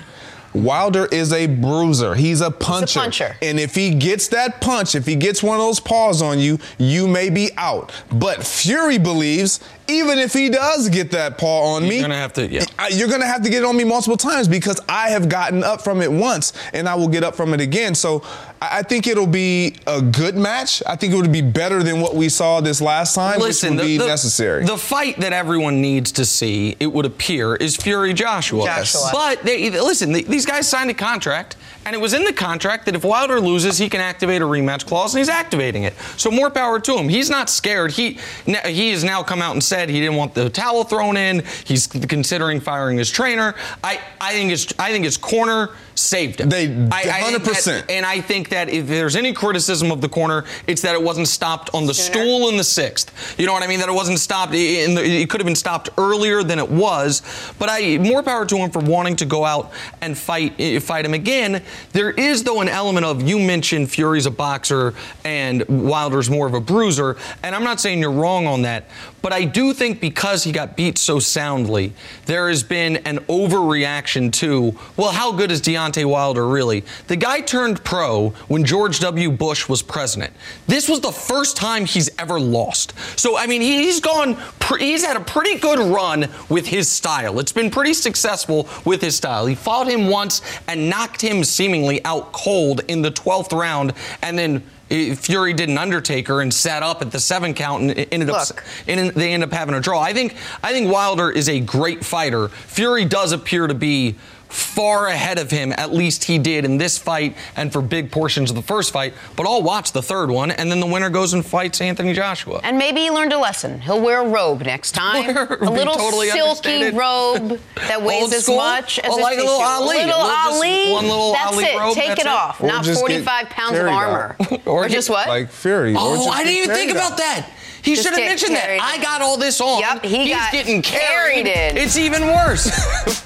Wilder 0.55 1.07
is 1.07 1.33
a 1.33 1.47
bruiser. 1.47 2.15
He's 2.15 2.41
a 2.41 2.51
puncher. 2.51 3.01
puncher. 3.01 3.37
And 3.43 3.59
if 3.61 3.75
he 3.75 3.95
gets 3.95 4.29
that 4.29 4.61
punch, 4.61 4.95
if 4.95 5.07
he 5.07 5.17
gets 5.17 5.43
one 5.43 5.57
of 5.57 5.63
those 5.63 5.81
paws 5.81 6.23
on 6.23 6.39
you, 6.39 6.59
you 6.79 7.07
may 7.09 7.31
be 7.31 7.51
out. 7.57 7.93
But 8.11 8.45
Fury 8.45 8.99
believes 8.99 9.61
even 9.89 10.19
if 10.19 10.33
he 10.33 10.49
does 10.49 10.89
get 10.89 11.11
that 11.13 11.39
paw 11.39 11.75
on 11.75 11.83
He's 11.83 11.91
me, 11.91 12.01
gonna 12.01 12.15
have 12.17 12.33
to- 12.35 12.47
yeah. 12.49 12.65
I- 12.79 12.89
you're 12.89 13.09
gonna 13.09 13.27
have 13.27 13.43
to 13.43 13.51
get 13.51 13.63
it 13.63 13.65
on 13.67 13.77
me 13.77 13.85
multiple 13.85 14.17
times 14.17 14.49
because 14.49 14.81
I 14.89 15.11
have 15.11 15.29
gotten 15.29 15.63
up 15.65 15.83
from 15.83 16.01
it 16.03 16.11
once 16.11 16.53
and 16.73 16.89
I 16.89 16.95
will 16.95 17.09
get 17.09 17.23
up 17.25 17.35
from 17.37 17.55
it 17.55 17.61
again. 17.61 17.95
So 17.95 18.23
I 18.61 18.79
I 18.79 18.83
think 18.83 19.07
it'll 19.07 19.27
be 19.27 19.75
a 19.87 20.01
good 20.03 20.35
match. 20.37 20.83
I 20.87 20.97
think 20.97 21.13
it 21.13 21.17
would 21.17 21.31
be 21.31 21.41
better 21.43 21.83
than 21.83 22.01
what 22.01 22.15
we 22.17 22.29
saw 22.31 22.61
this 22.61 22.81
last 22.81 23.15
time, 23.15 23.39
Listen, 23.39 23.73
which 23.77 23.79
would 23.83 23.85
the, 23.89 23.93
be 23.95 23.99
the- 23.99 24.07
necessary. 24.07 24.65
The 24.65 24.79
fight 24.79 25.21
that 25.21 25.33
everyone 25.33 25.81
needs 25.83 26.11
to 26.13 26.25
see, 26.25 26.75
it 26.81 26.87
would 26.93 27.05
appear, 27.07 27.55
is 27.57 27.77
Fury 27.77 28.13
Joshua. 28.15 28.65
Joshua. 28.65 29.11
But 29.13 29.43
they, 29.45 29.69
listen, 29.71 30.13
they, 30.13 30.23
these 30.23 30.47
guys 30.47 30.69
signed 30.69 30.91
a 30.91 30.95
contract, 30.95 31.57
and 31.87 31.95
it 31.95 32.01
was 32.01 32.13
in 32.15 32.25
the 32.25 32.33
contract 32.33 32.85
that 32.87 32.97
if 32.97 33.05
Wilder 33.05 33.41
loses, 33.41 33.79
he 33.79 33.89
can 33.89 34.01
activate 34.01 34.43
a 34.43 34.45
rematch 34.45 34.87
clause, 34.87 35.15
and 35.15 35.21
he's 35.21 35.29
activating 35.29 35.85
it. 35.85 35.95
So 36.17 36.31
more 36.33 36.51
power 36.51 36.81
to 36.81 36.97
him. 36.99 37.09
He's 37.09 37.31
not 37.31 37.49
scared. 37.49 37.93
He 37.93 38.19
he 38.67 38.91
has 38.91 39.05
now 39.05 39.23
come 39.23 39.41
out 39.41 39.53
and 39.53 39.63
said 39.63 39.89
he 39.89 40.01
didn't 40.01 40.17
want 40.17 40.35
the 40.35 40.51
towel 40.51 40.83
thrown 40.85 41.17
in. 41.17 41.45
He's 41.65 41.87
considering 41.87 42.61
firing 42.61 42.99
his 42.99 43.09
trainer. 43.11 43.55
I 43.85 44.01
I 44.21 44.33
think 44.33 44.51
his 44.51 44.67
I 44.79 44.91
think 44.91 45.05
his 45.05 45.17
corner 45.17 45.71
saved 45.95 46.41
him. 46.43 46.51
They- 46.51 46.67
I- 46.93 47.01
I 47.01 47.23
think 47.23 47.45
that- 47.45 47.55
100%. 47.55 47.85
and 47.89 48.05
I 48.05 48.21
think 48.21 48.51
that 48.51 48.69
if 48.69 48.87
there's 48.87 49.17
any 49.17 49.33
criticism 49.33 49.91
of 49.91 50.03
the 50.03 50.11
corner, 50.11 50.45
it's 50.67 50.83
that 50.83 50.95
it 50.95 51.03
wasn't 51.03 51.27
stopped 51.29 51.71
on 51.73 51.87
the 51.87 51.95
Sooner. 51.95 52.21
stool 52.23 52.49
in 52.51 52.59
the 52.59 52.65
sixth. 52.65 53.11
You 53.39 53.47
know 53.47 53.55
what 53.55 53.63
I 53.63 53.67
mean? 53.67 53.79
That 53.81 53.89
it 53.89 53.95
wasn't 53.95 54.19
stopped. 54.21 54.53
In 54.55 54.95
the, 54.95 55.03
it 55.03 55.31
could 55.31 55.41
have 55.41 55.47
been 55.47 55.55
stopped 55.57 55.89
earlier 55.97 56.43
than 56.43 56.59
it 56.59 56.69
was. 56.69 57.23
But 57.59 57.71
I 57.71 57.97
more 57.99 58.23
power 58.23 58.45
to 58.45 58.57
him 58.59 58.71
for 58.71 58.81
wanting 58.81 59.17
to 59.17 59.25
go 59.25 59.45
out 59.47 59.73
and 60.03 60.19
fight 60.19 60.83
fight 60.83 61.07
him 61.07 61.15
again. 61.15 61.63
There 61.93 62.11
is 62.11 62.43
though 62.45 62.61
an 62.61 62.69
element 62.69 63.07
of 63.07 63.23
you 63.23 63.39
mentioned 63.39 63.91
Fury's 63.91 64.27
a 64.27 64.31
boxer 64.31 64.95
and 65.25 65.65
Wilder's 65.69 66.29
more 66.31 66.47
of 66.47 66.55
a 66.55 66.61
bruiser, 66.61 67.17
and 67.43 67.55
I'm 67.55 67.65
not 67.65 67.81
saying 67.81 68.01
you're 68.01 68.11
wrong 68.13 68.47
on 68.47 68.63
that. 68.63 68.85
But 69.23 69.33
I 69.33 69.45
do 69.45 69.73
think 69.73 70.01
because 70.01 70.45
he 70.45 70.53
got 70.53 70.77
beat 70.77 70.99
so 70.99 71.19
soundly, 71.19 71.93
there 72.27 72.49
has 72.49 72.63
been 72.63 72.99
an 72.99 73.19
overreaction 73.29 74.33
to, 74.35 74.79
well, 74.97 75.11
how 75.11 75.33
good 75.33 75.51
is 75.51 75.61
Deontay 75.61 76.05
Wilder 76.05 76.47
really? 76.47 76.85
The 77.09 77.17
guy 77.17 77.41
turned 77.41 77.83
pro 77.83 78.31
when 78.47 78.65
George 78.65 79.01
W. 79.01 79.31
Bush 79.33 79.69
was 79.69 79.83
president. 79.83 80.33
This 80.69 80.89
was 80.89 81.01
the 81.01 81.11
first 81.11 81.57
time 81.57 81.87
he's 81.87 82.09
ever 82.21 82.39
lost. 82.39 82.95
So, 83.19 83.37
I 83.37 83.47
mean, 83.49 83.63
he- 83.63 83.83
he's 83.85 83.99
gone, 84.01 84.37
he's 84.79 85.05
had 85.05 85.17
a 85.17 85.21
pretty 85.21 85.59
good 85.59 85.81
run 85.81 86.29
with 86.49 86.67
his 86.67 86.89
style. 86.89 87.41
It's 87.41 87.53
been 87.53 87.71
pretty 87.71 87.95
successful 87.95 88.69
with 88.85 89.01
his 89.01 89.17
style. 89.17 89.47
He 89.47 89.55
fought 89.57 89.89
him 89.89 90.07
once 90.09 90.41
and 90.69 90.89
knocked 90.89 91.21
him 91.21 91.43
seemingly 91.67 92.05
out 92.05 92.31
cold 92.33 92.81
in 92.87 93.03
the 93.03 93.11
12th 93.11 93.57
round, 93.57 93.93
and 94.23 94.39
then 94.39 94.63
eh, 94.89 95.17
Fury 95.17 95.53
did 95.53 95.69
an 95.69 95.79
Undertaker 95.79 96.41
and 96.41 96.55
sat 96.55 96.85
up 96.85 97.03
at 97.03 97.11
the 97.11 97.19
seven 97.19 97.55
count 97.55 97.83
and 97.83 97.91
it 97.91 98.09
ended 98.13 98.31
up 98.31 98.47
and 98.87 99.11
they 99.11 99.33
end 99.33 99.43
up 99.43 99.51
having 99.51 99.75
a 99.75 99.81
draw. 99.81 100.01
I 100.01 100.13
think 100.13 100.37
I 100.63 100.71
think 100.73 100.93
Wilder 100.93 101.29
is 101.29 101.49
a 101.49 101.59
great 101.59 102.05
fighter. 102.05 102.49
Fury 102.49 103.05
does 103.05 103.33
appear 103.33 103.67
to 103.67 103.75
be 103.75 104.15
far 104.49 105.07
ahead 105.09 105.39
of 105.39 105.51
him, 105.51 105.73
at 105.73 105.93
least 105.93 106.25
he 106.25 106.39
did 106.39 106.65
in 106.65 106.79
this 106.79 106.99
fight 106.99 107.37
and 107.57 107.73
for 107.73 107.83
big 107.83 108.11
portions 108.11 108.51
of 108.51 108.57
the 108.57 108.63
first 108.63 108.93
fight. 108.93 109.15
But 109.37 109.47
I'll 109.47 109.63
watch 109.63 109.93
the 109.93 110.03
third 110.03 110.31
one, 110.31 110.51
and 110.51 110.71
then 110.71 110.81
the 110.81 110.87
winner 110.87 111.11
goes 111.11 111.33
and 111.35 111.45
fights 111.45 111.81
Anthony 111.81 112.13
Joshua. 112.13 112.61
And 112.63 112.79
maybe 112.79 113.01
he 113.01 113.11
learned 113.11 113.33
a 113.33 113.39
lesson. 113.39 113.81
He'll 113.81 114.01
wear 114.01 114.23
a 114.23 114.29
robe 114.29 114.63
next 114.63 114.93
time. 114.95 115.35
Wear- 115.35 115.55
a 115.61 115.71
little 115.71 115.95
totally 115.95 116.31
silky 116.31 116.91
robe 116.91 117.61
that 117.75 118.03
weighs 118.03 118.33
as 118.33 118.49
much 118.49 118.99
as 118.99 119.07
Oh, 119.13 119.19
a 119.19 119.23
like 119.23 119.39
a 119.39 119.43
little 119.43 119.59
tissue. 119.59 119.69
Ali. 119.69 119.97
Little 119.97 120.07
Little- 120.07 120.27
just 120.27 120.55
Ali. 120.57 120.93
one 120.93 121.05
little 121.09 121.33
that's 121.33 121.53
Ali 121.53 121.65
it. 121.65 121.79
robe, 121.79 121.95
Take 121.95 122.09
that's 122.09 122.21
it 122.21 122.27
it. 122.27 122.33
off. 122.33 122.61
Or 122.63 122.67
Not 122.69 122.87
45 122.87 123.49
pounds 123.51 123.79
of 123.79 123.87
armor. 123.87 124.37
or, 124.67 124.85
Or 124.85 124.89
just 124.89 125.09
get- 125.09 125.15
what? 125.15 125.29
like 125.29 125.51
Fury. 125.51 125.95
or 125.95 125.99
Oh, 126.01 126.17
just 126.17 126.29
I 126.31 126.45
didn't 126.45 126.57
even 126.65 126.69
think 126.77 126.91
carried 126.91 126.97
about 126.97 127.13
out. 127.13 127.19
that. 127.19 127.51
He 127.83 127.95
should 127.95 128.07
have 128.15 128.17
mentioned 128.17 128.57
that. 128.57 128.65
carried. 128.65 128.81
I 128.83 129.01
got 129.01 129.23
all 129.23 129.37
this 129.37 129.61
on. 129.61 129.79
Yep, 129.81 130.05
he 130.05 130.25
He's 130.27 130.35
got 130.37 130.51
getting 130.51 130.83
carried. 130.83 131.45
carried 131.45 131.47
in. 131.47 131.77
It's 131.77 131.97
even 131.97 132.27
worse. 132.27 133.25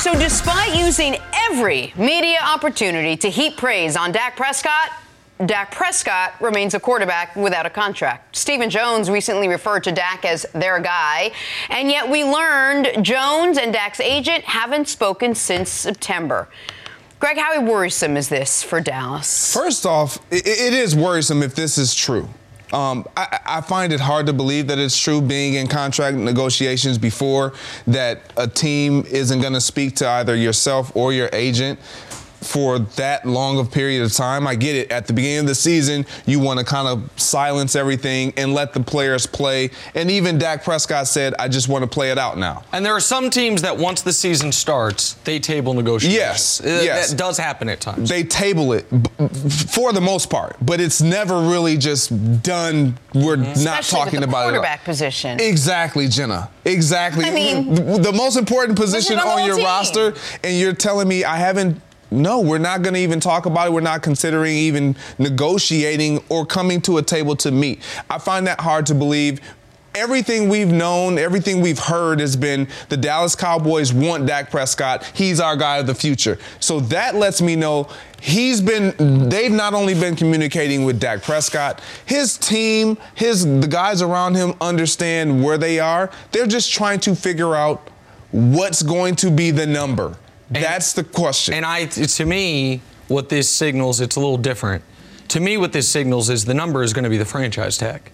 So, 0.00 0.14
despite 0.14 0.74
using 0.74 1.18
every 1.34 1.92
media 1.94 2.38
opportunity 2.42 3.18
to 3.18 3.28
heap 3.28 3.58
praise 3.58 3.96
on 3.96 4.12
Dak 4.12 4.34
Prescott, 4.34 4.92
Dak 5.44 5.72
Prescott 5.72 6.40
remains 6.40 6.72
a 6.72 6.80
quarterback 6.80 7.36
without 7.36 7.66
a 7.66 7.70
contract. 7.70 8.34
Stephen 8.34 8.70
Jones 8.70 9.10
recently 9.10 9.46
referred 9.46 9.84
to 9.84 9.92
Dak 9.92 10.24
as 10.24 10.46
their 10.54 10.80
guy, 10.80 11.32
and 11.68 11.90
yet 11.90 12.08
we 12.08 12.24
learned 12.24 13.04
Jones 13.04 13.58
and 13.58 13.74
Dak's 13.74 14.00
agent 14.00 14.42
haven't 14.44 14.88
spoken 14.88 15.34
since 15.34 15.68
September. 15.68 16.48
Greg, 17.18 17.36
how 17.36 17.60
worrisome 17.60 18.16
is 18.16 18.30
this 18.30 18.62
for 18.62 18.80
Dallas? 18.80 19.52
First 19.52 19.84
off, 19.84 20.16
i 20.32 20.36
it 20.36 20.72
is 20.72 20.96
worrisome 20.96 21.42
if 21.42 21.54
this 21.54 21.76
is 21.76 21.94
true. 21.94 22.26
Um, 22.72 23.06
I, 23.16 23.38
I 23.44 23.60
find 23.60 23.92
it 23.92 24.00
hard 24.00 24.26
to 24.26 24.32
believe 24.32 24.68
that 24.68 24.78
it's 24.78 24.96
true 24.96 25.20
being 25.20 25.54
in 25.54 25.66
contract 25.66 26.16
negotiations 26.16 26.98
before 26.98 27.52
that 27.86 28.32
a 28.36 28.46
team 28.46 29.04
isn't 29.10 29.40
going 29.40 29.54
to 29.54 29.60
speak 29.60 29.96
to 29.96 30.08
either 30.08 30.36
yourself 30.36 30.94
or 30.94 31.12
your 31.12 31.28
agent 31.32 31.78
for 32.40 32.78
that 32.78 33.26
long 33.26 33.58
of 33.58 33.70
period 33.70 34.02
of 34.02 34.12
time. 34.12 34.46
I 34.46 34.54
get 34.54 34.74
it. 34.76 34.90
At 34.90 35.06
the 35.06 35.12
beginning 35.12 35.40
of 35.40 35.46
the 35.46 35.54
season, 35.54 36.06
you 36.26 36.40
want 36.40 36.58
to 36.58 36.64
kind 36.64 36.88
of 36.88 37.10
silence 37.20 37.76
everything 37.76 38.32
and 38.36 38.54
let 38.54 38.72
the 38.72 38.80
players 38.80 39.26
play. 39.26 39.70
And 39.94 40.10
even 40.10 40.38
Dak 40.38 40.64
Prescott 40.64 41.06
said, 41.06 41.34
I 41.38 41.48
just 41.48 41.68
want 41.68 41.82
to 41.82 41.88
play 41.88 42.10
it 42.10 42.18
out 42.18 42.38
now. 42.38 42.64
And 42.72 42.84
there 42.84 42.94
are 42.94 43.00
some 43.00 43.30
teams 43.30 43.62
that 43.62 43.76
once 43.76 44.02
the 44.02 44.12
season 44.12 44.52
starts, 44.52 45.14
they 45.24 45.38
table 45.38 45.74
negotiations. 45.74 46.14
Yes, 46.16 46.60
Uh, 46.60 46.80
yes. 46.82 47.10
That 47.10 47.16
does 47.18 47.36
happen 47.38 47.68
at 47.68 47.80
times. 47.80 48.08
they 48.08 48.22
table 48.24 48.72
it 48.72 48.88
b- 48.90 49.28
for 49.68 49.92
the 49.92 50.00
most 50.00 50.30
part, 50.30 50.56
but 50.62 50.80
it's 50.80 51.00
never 51.02 51.40
really 51.40 51.76
just 51.76 52.42
done. 52.42 52.98
We're 53.14 53.36
not 53.36 53.48
Especially 53.56 53.68
with 53.98 54.04
talking 54.06 54.20
the 54.20 54.26
about 54.28 54.46
it. 54.48 54.50
quarterback 54.52 54.84
position. 54.84 55.38
Exactly, 55.40 56.08
Jenna. 56.08 56.50
Exactly. 56.64 57.24
I 57.26 57.30
mean- 57.30 57.74
the, 57.74 57.98
the 57.98 58.12
most 58.12 58.36
important 58.36 58.78
position 58.78 59.18
on 59.18 59.26
on 59.40 59.46
your 59.46 59.56
team. 59.56 59.64
roster, 59.64 60.14
and 60.42 60.56
you're 60.58 60.72
telling 60.72 61.06
me 61.06 61.24
I 61.24 61.36
haven't. 61.36 61.80
No, 62.10 62.40
we're 62.40 62.58
not 62.58 62.82
going 62.82 62.94
to 62.94 63.00
even 63.00 63.20
talk 63.20 63.46
about 63.46 63.68
it. 63.68 63.72
We're 63.72 63.80
not 63.80 64.02
considering 64.02 64.56
even 64.56 64.96
negotiating 65.18 66.22
or 66.28 66.44
coming 66.44 66.80
to 66.82 66.98
a 66.98 67.02
table 67.02 67.36
to 67.36 67.50
meet. 67.50 67.80
I 68.08 68.18
find 68.18 68.46
that 68.46 68.60
hard 68.60 68.86
to 68.86 68.94
believe. 68.94 69.40
Everything 69.94 70.48
we've 70.48 70.70
known, 70.70 71.18
everything 71.18 71.60
we've 71.60 71.78
heard 71.78 72.20
has 72.20 72.36
been 72.36 72.68
the 72.88 72.96
Dallas 72.96 73.34
Cowboys 73.34 73.92
want 73.92 74.24
Dak 74.24 74.50
Prescott. 74.50 75.04
He's 75.14 75.40
our 75.40 75.56
guy 75.56 75.78
of 75.78 75.86
the 75.88 75.94
future. 75.94 76.38
So 76.60 76.78
that 76.80 77.16
lets 77.16 77.42
me 77.42 77.56
know 77.56 77.88
he's 78.20 78.60
been 78.60 79.28
they've 79.28 79.50
not 79.50 79.74
only 79.74 79.94
been 79.94 80.14
communicating 80.14 80.84
with 80.84 81.00
Dak 81.00 81.22
Prescott, 81.22 81.80
his 82.06 82.38
team, 82.38 82.98
his 83.16 83.44
the 83.44 83.66
guys 83.66 84.00
around 84.00 84.36
him 84.36 84.54
understand 84.60 85.42
where 85.42 85.58
they 85.58 85.80
are. 85.80 86.10
They're 86.30 86.46
just 86.46 86.72
trying 86.72 87.00
to 87.00 87.16
figure 87.16 87.56
out 87.56 87.88
what's 88.30 88.82
going 88.84 89.16
to 89.16 89.30
be 89.30 89.50
the 89.50 89.66
number. 89.66 90.16
That's 90.50 90.92
the 90.92 91.04
question. 91.04 91.54
And 91.54 91.64
I, 91.64 91.86
to 91.86 92.24
me, 92.26 92.82
what 93.08 93.28
this 93.28 93.48
signals, 93.48 94.00
it's 94.00 94.16
a 94.16 94.20
little 94.20 94.36
different. 94.36 94.82
To 95.28 95.40
me, 95.40 95.56
what 95.56 95.72
this 95.72 95.88
signals 95.88 96.28
is 96.28 96.44
the 96.44 96.54
number 96.54 96.82
is 96.82 96.92
going 96.92 97.04
to 97.04 97.10
be 97.10 97.16
the 97.18 97.24
franchise 97.24 97.78
tag. 97.78 98.10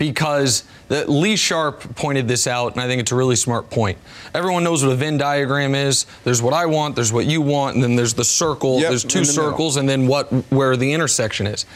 because 0.00 0.64
the, 0.88 1.08
Lee 1.10 1.36
Sharp 1.36 1.94
pointed 1.94 2.26
this 2.26 2.46
out, 2.46 2.72
and 2.72 2.80
I 2.80 2.86
think 2.86 3.02
it's 3.02 3.12
a 3.12 3.14
really 3.14 3.36
smart 3.36 3.68
point. 3.68 3.98
Everyone 4.32 4.64
knows 4.64 4.82
what 4.82 4.90
a 4.92 4.96
Venn 4.96 5.18
diagram 5.18 5.74
is. 5.74 6.06
There's 6.24 6.40
what 6.40 6.54
I 6.54 6.64
want, 6.64 6.96
there's 6.96 7.12
what 7.12 7.26
you 7.26 7.42
want, 7.42 7.74
and 7.74 7.84
then 7.84 7.96
there's 7.96 8.14
the 8.14 8.24
circle. 8.24 8.80
Yep, 8.80 8.88
there's 8.88 9.04
two 9.04 9.20
the 9.20 9.26
middle. 9.26 9.50
circles, 9.50 9.76
and 9.76 9.86
then 9.86 10.06
what 10.06 10.32
where 10.50 10.74
the 10.74 10.90
intersection 10.90 11.46
is. 11.46 11.66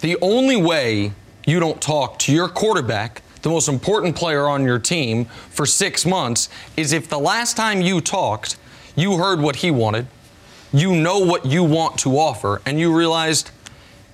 The 0.00 0.16
only 0.22 0.56
way 0.56 1.10
you 1.44 1.58
don't 1.58 1.82
talk 1.82 2.20
to 2.20 2.32
your 2.32 2.48
quarterback, 2.48 3.20
the 3.42 3.48
most 3.48 3.68
important 3.68 4.14
player 4.14 4.46
on 4.46 4.62
your 4.62 4.78
team, 4.78 5.24
for 5.50 5.66
six 5.66 6.06
months 6.06 6.48
is 6.76 6.92
if 6.92 7.08
the 7.08 7.18
last 7.18 7.56
time 7.56 7.80
you 7.82 8.00
talked, 8.00 8.56
you 8.96 9.16
heard 9.18 9.40
what 9.40 9.56
he 9.56 9.70
wanted, 9.70 10.06
you 10.72 10.94
know 10.94 11.18
what 11.18 11.44
you 11.46 11.64
want 11.64 11.98
to 12.00 12.18
offer, 12.18 12.60
and 12.66 12.78
you 12.78 12.94
realized, 12.96 13.50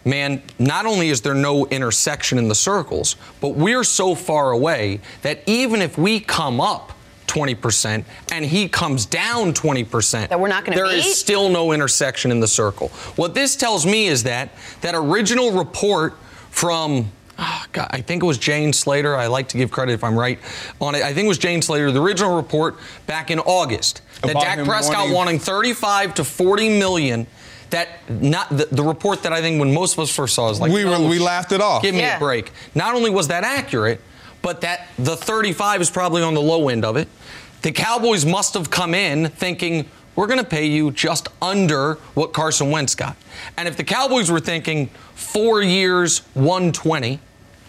man, 0.05 0.43
not 0.59 0.87
only 0.87 1.09
is 1.11 1.21
there 1.21 1.35
no 1.35 1.67
intersection 1.67 2.39
in 2.39 2.49
the 2.49 2.55
circles, 2.55 3.17
but 3.41 3.51
we're 3.51 3.85
so 3.85 4.15
far 4.15 4.51
away 4.53 5.01
that 5.23 5.41
even 5.47 5.83
if 5.83 5.97
we 5.99 6.21
come 6.21 6.61
up 6.61 6.93
20% 7.27 8.05
and 8.33 8.45
he 8.45 8.69
comes 8.69 9.05
down 9.07 9.53
20%, 9.53 10.29
That 10.31 10.41
we're 10.41 10.49
not 10.49 10.65
gonna 10.65 10.77
there 10.77 10.87
is 10.87 11.05
meet? 11.05 11.15
still 11.15 11.49
no 11.51 11.73
intersection 11.73 12.31
in 12.31 12.41
the 12.41 12.49
circle. 12.49 12.89
What 13.17 13.35
this 13.35 13.55
tells 13.55 13.85
me 13.85 14.07
is 14.07 14.23
that 14.25 14.51
that 14.81 14.95
original 14.95 15.53
report 15.53 16.15
from 16.51 17.13
oh, 17.39 17.65
God, 17.73 17.89
I 17.91 18.01
think 18.01 18.23
it 18.23 18.27
was 18.27 18.39
Jane 18.39 18.73
Slater. 18.73 19.17
I 19.17 19.27
like 19.27 19.49
to 19.51 19.57
give 19.57 19.71
credit 19.71 19.93
if 19.93 20.03
I'm 20.05 20.19
right 20.19 20.39
on 20.81 20.95
it. 20.95 21.03
I 21.03 21.13
think 21.15 21.27
it 21.27 21.29
was 21.29 21.39
Jane 21.39 21.63
Slater. 21.63 21.91
The 21.93 22.03
original 22.03 22.37
report 22.37 22.77
back 23.07 23.31
in 23.31 23.39
August 23.41 24.03
that 24.23 24.33
About 24.33 24.43
Dak 24.43 24.59
him 24.59 24.67
Prescott 24.67 24.97
wanting- 24.97 25.15
wanting 25.15 25.39
35 25.39 26.15
to 26.15 26.25
40 26.25 26.79
million. 26.79 27.27
That 27.71 27.89
not 28.09 28.49
the, 28.49 28.67
the 28.73 28.83
report 28.83 29.23
that 29.25 29.33
I 29.33 29.41
think 29.43 29.61
when 29.61 29.75
most 29.75 29.93
of 29.93 29.99
us 30.01 30.11
first 30.15 30.35
saw 30.35 30.49
is 30.51 30.59
like 30.59 30.73
We 30.73 30.85
were- 30.85 30.95
oh, 30.95 31.07
we 31.09 31.19
laughed 31.19 31.53
it 31.53 31.61
off. 31.61 31.83
Give 31.83 31.95
me 31.95 32.01
Yeah. 32.01 32.17
a 32.17 32.19
break. 32.19 32.51
Not 32.75 32.95
only 32.95 33.11
was 33.11 33.29
that 33.29 33.45
accurate, 33.45 34.01
but 34.43 34.63
that 34.63 34.87
the 34.99 35.17
35 35.17 35.81
is 35.83 35.91
probably 35.91 36.23
on 36.23 36.33
the 36.35 36.41
low 36.41 36.69
end 36.71 36.85
of 36.85 36.97
it. 36.97 37.09
The 37.63 37.73
Cowboys 37.73 38.25
must 38.25 38.55
have 38.55 38.71
come 38.71 38.95
in 38.95 39.29
thinking 39.31 39.85
we're 40.17 40.27
going 40.29 40.39
to 40.39 40.45
pay 40.47 40.65
you 40.65 40.91
just 40.93 41.29
under 41.43 41.95
what 42.15 42.33
Carson 42.33 42.71
Wentz 42.71 42.95
got. 42.95 43.17
And 43.57 43.69
if 43.69 43.77
the 43.77 43.85
Cowboys 43.85 44.31
were 44.31 44.41
thinking 44.41 44.89
four 45.15 45.61
years, 45.63 46.23
120, 46.35 47.21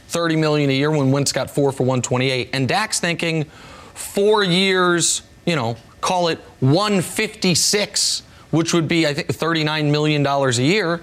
30 0.10 0.36
million 0.36 0.70
a 0.70 0.74
year 0.74 0.92
when 0.92 1.12
Wentz 1.12 1.32
got 1.32 1.50
four 1.50 1.72
for 1.72 1.84
128, 1.84 2.50
and 2.52 2.68
Dak's 2.68 3.00
thinking 3.00 3.46
four 3.94 4.44
years, 4.44 5.22
you 5.46 5.56
know, 5.56 5.78
call 6.02 6.28
it 6.28 6.40
156, 6.60 8.24
which 8.52 8.74
would 8.74 8.88
be 8.88 9.08
I 9.08 9.14
think 9.14 9.28
39 9.30 9.92
million 9.92 10.24
dollars 10.24 10.60
a 10.60 10.64
year. 10.64 11.02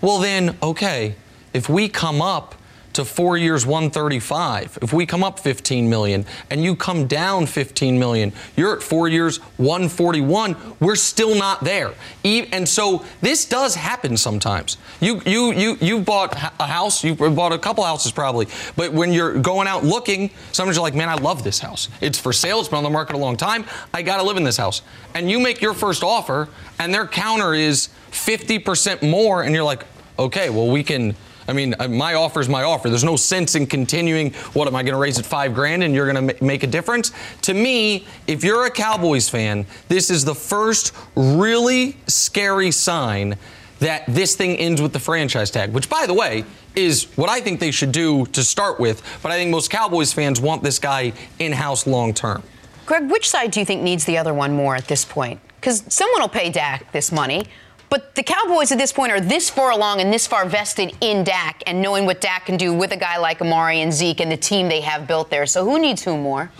Well 0.00 0.18
then, 0.18 0.56
okay, 0.62 1.14
if 1.52 1.68
we 1.68 1.88
come 1.88 2.20
up 2.20 2.55
to 2.96 3.04
four 3.04 3.36
years 3.36 3.64
135 3.64 4.78
if 4.82 4.92
we 4.92 5.06
come 5.06 5.22
up 5.22 5.38
15 5.38 5.88
million 5.88 6.26
and 6.50 6.62
you 6.62 6.74
come 6.74 7.06
down 7.06 7.46
15 7.46 7.98
million 7.98 8.32
you're 8.56 8.76
at 8.76 8.82
four 8.82 9.08
years 9.08 9.38
141 9.58 10.56
we're 10.80 10.96
still 10.96 11.34
not 11.34 11.62
there. 11.64 11.94
And 12.24 12.68
so 12.68 13.04
this 13.20 13.44
does 13.44 13.74
happen 13.74 14.16
sometimes. 14.16 14.76
You 15.00 15.20
you 15.24 15.52
you 15.52 15.78
you 15.80 16.00
bought 16.00 16.34
a 16.58 16.66
house 16.66 17.04
you 17.04 17.14
bought 17.14 17.52
a 17.52 17.58
couple 17.58 17.84
houses 17.84 18.12
probably 18.12 18.46
but 18.76 18.92
when 18.92 19.12
you're 19.12 19.38
going 19.38 19.68
out 19.68 19.84
looking 19.84 20.30
sometimes 20.52 20.76
you're 20.76 20.82
like 20.82 20.94
man 20.94 21.08
i 21.08 21.14
love 21.14 21.44
this 21.44 21.58
house. 21.58 21.88
It's 22.00 22.18
for 22.18 22.32
sale. 22.32 22.60
It's 22.60 22.68
been 22.68 22.78
on 22.78 22.84
the 22.84 22.90
market 22.90 23.14
a 23.16 23.18
long 23.18 23.36
time. 23.36 23.64
I 23.94 24.02
got 24.02 24.18
to 24.18 24.22
live 24.22 24.36
in 24.36 24.44
this 24.44 24.56
house. 24.56 24.82
And 25.14 25.30
you 25.30 25.38
make 25.38 25.60
your 25.60 25.74
first 25.74 26.02
offer 26.02 26.48
and 26.78 26.92
their 26.92 27.06
counter 27.06 27.54
is 27.54 27.88
50% 28.10 29.08
more 29.08 29.42
and 29.42 29.54
you're 29.54 29.64
like 29.64 29.84
okay 30.18 30.48
well 30.48 30.70
we 30.70 30.82
can 30.82 31.14
I 31.48 31.52
mean, 31.52 31.74
uh, 31.78 31.88
my 31.88 32.14
offer 32.14 32.40
is 32.40 32.48
my 32.48 32.62
offer. 32.62 32.88
There's 32.88 33.04
no 33.04 33.16
sense 33.16 33.54
in 33.54 33.66
continuing. 33.66 34.32
What 34.52 34.68
am 34.68 34.74
I 34.74 34.82
going 34.82 34.94
to 34.94 34.98
raise 34.98 35.18
it 35.18 35.26
five 35.26 35.54
grand 35.54 35.82
and 35.82 35.94
you're 35.94 36.10
going 36.10 36.28
to 36.28 36.44
make 36.44 36.62
a 36.62 36.66
difference? 36.66 37.12
To 37.42 37.54
me, 37.54 38.06
if 38.26 38.42
you're 38.42 38.66
a 38.66 38.70
Cowboys 38.70 39.28
fan, 39.28 39.66
this 39.88 40.10
is 40.10 40.24
the 40.24 40.34
first 40.34 40.92
really 41.14 41.96
scary 42.06 42.70
sign 42.70 43.36
that 43.78 44.04
this 44.08 44.34
thing 44.34 44.56
ends 44.56 44.80
with 44.80 44.92
the 44.92 44.98
franchise 44.98 45.50
tag, 45.50 45.72
which, 45.72 45.88
by 45.88 46.06
the 46.06 46.14
way, 46.14 46.44
is 46.74 47.04
what 47.16 47.28
I 47.28 47.40
think 47.40 47.60
they 47.60 47.70
should 47.70 47.92
do 47.92 48.26
to 48.26 48.42
start 48.42 48.80
with. 48.80 49.02
But 49.22 49.32
I 49.32 49.36
think 49.36 49.50
most 49.50 49.70
Cowboys 49.70 50.12
fans 50.12 50.40
want 50.40 50.62
this 50.62 50.78
guy 50.78 51.12
in 51.38 51.52
house 51.52 51.86
long 51.86 52.14
term. 52.14 52.42
Greg, 52.86 53.10
which 53.10 53.28
side 53.28 53.50
do 53.50 53.60
you 53.60 53.66
think 53.66 53.82
needs 53.82 54.04
the 54.04 54.16
other 54.16 54.32
one 54.32 54.54
more 54.54 54.76
at 54.76 54.86
this 54.86 55.04
point? 55.04 55.40
Because 55.60 55.82
someone 55.88 56.20
will 56.20 56.28
pay 56.28 56.50
Dak 56.50 56.92
this 56.92 57.10
money, 57.10 57.46
but 57.88 58.14
the 58.14 58.22
Cowboys 58.22 58.72
at 58.72 58.78
this 58.78 58.92
point 58.92 59.12
are 59.12 59.20
this 59.20 59.48
far 59.48 59.70
along 59.70 60.00
and 60.00 60.12
this 60.12 60.26
far 60.26 60.46
vested 60.46 60.94
in 61.00 61.24
Dak 61.24 61.62
and 61.66 61.80
knowing 61.80 62.06
what 62.06 62.20
Dak 62.20 62.46
can 62.46 62.56
do 62.56 62.74
with 62.74 62.92
a 62.92 62.96
guy 62.96 63.18
like 63.18 63.40
Amari 63.40 63.80
and 63.80 63.92
Zeke 63.92 64.20
and 64.20 64.30
the 64.30 64.36
team 64.36 64.68
they 64.68 64.80
have 64.80 65.06
built 65.06 65.30
there. 65.30 65.46
So 65.46 65.64
who 65.64 65.78
needs 65.78 66.02
who 66.02 66.16
more? 66.16 66.50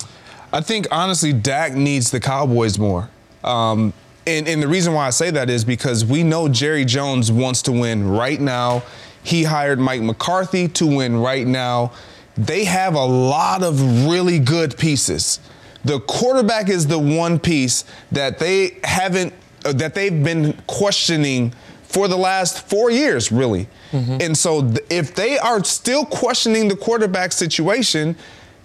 I 0.53 0.61
think 0.61 0.87
honestly, 0.91 1.33
Dak 1.33 1.75
needs 1.75 2.11
the 2.11 2.21
Cowboys 2.21 2.79
more. 2.79 3.11
Um, 3.43 3.93
and, 4.27 4.49
and 4.49 4.62
the 4.62 4.69
reason 4.69 4.93
why 4.93 5.07
I 5.07 5.11
say 5.11 5.31
that 5.31 5.51
is 5.51 5.65
because 5.65 6.05
we 6.05 6.23
know 6.23 6.49
Jerry 6.49 6.85
Jones 6.85 7.31
wants 7.31 7.62
to 7.62 7.73
win 7.73 8.09
right 8.09 8.41
now. 8.41 8.83
He 9.23 9.45
hired 9.45 9.79
Mike 9.79 10.03
McCarthy 10.03 10.69
to 10.69 10.87
win 10.87 11.17
right 11.17 11.47
now. 11.47 11.93
They 12.37 12.65
have 12.65 12.95
a 12.95 13.05
lot 13.05 13.62
of 13.62 14.07
really 14.07 14.39
good 14.39 14.77
pieces. 14.77 15.41
The 15.85 16.01
quarterback 16.01 16.69
is 16.69 16.87
the 16.87 16.99
one 16.99 17.39
piece 17.39 17.85
that 18.11 18.39
they 18.39 18.79
haven't, 18.83 19.33
that 19.73 19.95
they've 19.95 20.23
been 20.23 20.53
questioning 20.67 21.53
for 21.83 22.09
the 22.09 22.17
last 22.17 22.69
four 22.69 22.91
years, 22.91 23.31
really. 23.31 23.69
Mm-hmm. 23.93 24.19
And 24.21 24.37
so 24.37 24.63
th- 24.63 24.85
if 24.91 25.15
they 25.15 25.39
are 25.39 25.63
still 25.65 26.05
questioning 26.05 26.69
the 26.69 26.77
quarterback 26.77 27.33
situation, 27.33 28.17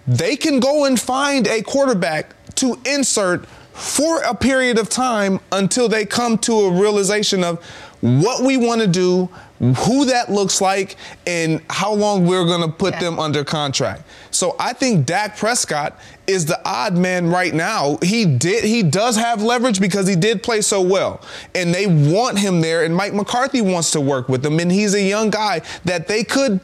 they 0.08 0.36
can 0.36 0.60
go 0.60 0.86
and 0.86 1.00
find 1.00 1.48
a 1.48 1.62
quarterback 1.62 2.36
to 2.56 2.80
insert 2.86 3.46
for 3.74 4.22
a 4.24 4.36
period 4.36 4.78
of 4.78 4.90
time 4.90 5.40
until 5.52 5.88
they 5.88 6.06
come 6.06 6.38
to 6.40 6.54
a 6.54 6.72
realization 6.72 7.44
of 7.44 7.64
what 8.02 8.44
we 8.44 8.58
want 8.58 8.82
to 8.82 8.88
do, 8.88 9.30
who 9.62 10.06
that 10.06 10.32
looks 10.32 10.60
like, 10.60 10.98
and 11.28 11.62
how 11.70 11.94
long 11.94 12.26
we're 12.26 12.46
going 12.46 12.62
to 12.62 12.76
put 12.76 13.00
them 13.00 13.20
under 13.20 13.44
contract. 13.44 14.04
So 14.32 14.56
I 14.60 14.74
think 14.74 15.06
Dak 15.06 15.38
Prescott 15.38 16.00
is 16.26 16.46
the 16.46 16.60
odd 16.66 16.96
man 16.98 17.28
right 17.28 17.54
now. 17.54 17.98
He 18.02 18.26
did 18.26 18.64
he 18.64 18.82
does 18.82 19.16
have 19.18 19.44
leverage 19.44 19.80
because 19.80 20.08
he 20.08 20.16
did 20.16 20.42
play 20.42 20.62
so 20.62 20.82
well. 20.82 21.22
And 21.54 21.74
they 21.74 21.88
want 21.88 22.40
him 22.40 22.62
there 22.62 22.84
and 22.84 22.96
Mike 22.96 23.14
McCarthy 23.14 23.62
wants 23.62 23.92
to 23.92 24.02
work 24.02 24.30
with 24.30 24.46
him 24.46 24.60
and 24.60 24.72
he's 24.72 24.94
a 24.94 25.02
young 25.02 25.30
guy 25.30 25.62
that 25.86 26.08
they 26.08 26.24
could 26.24 26.60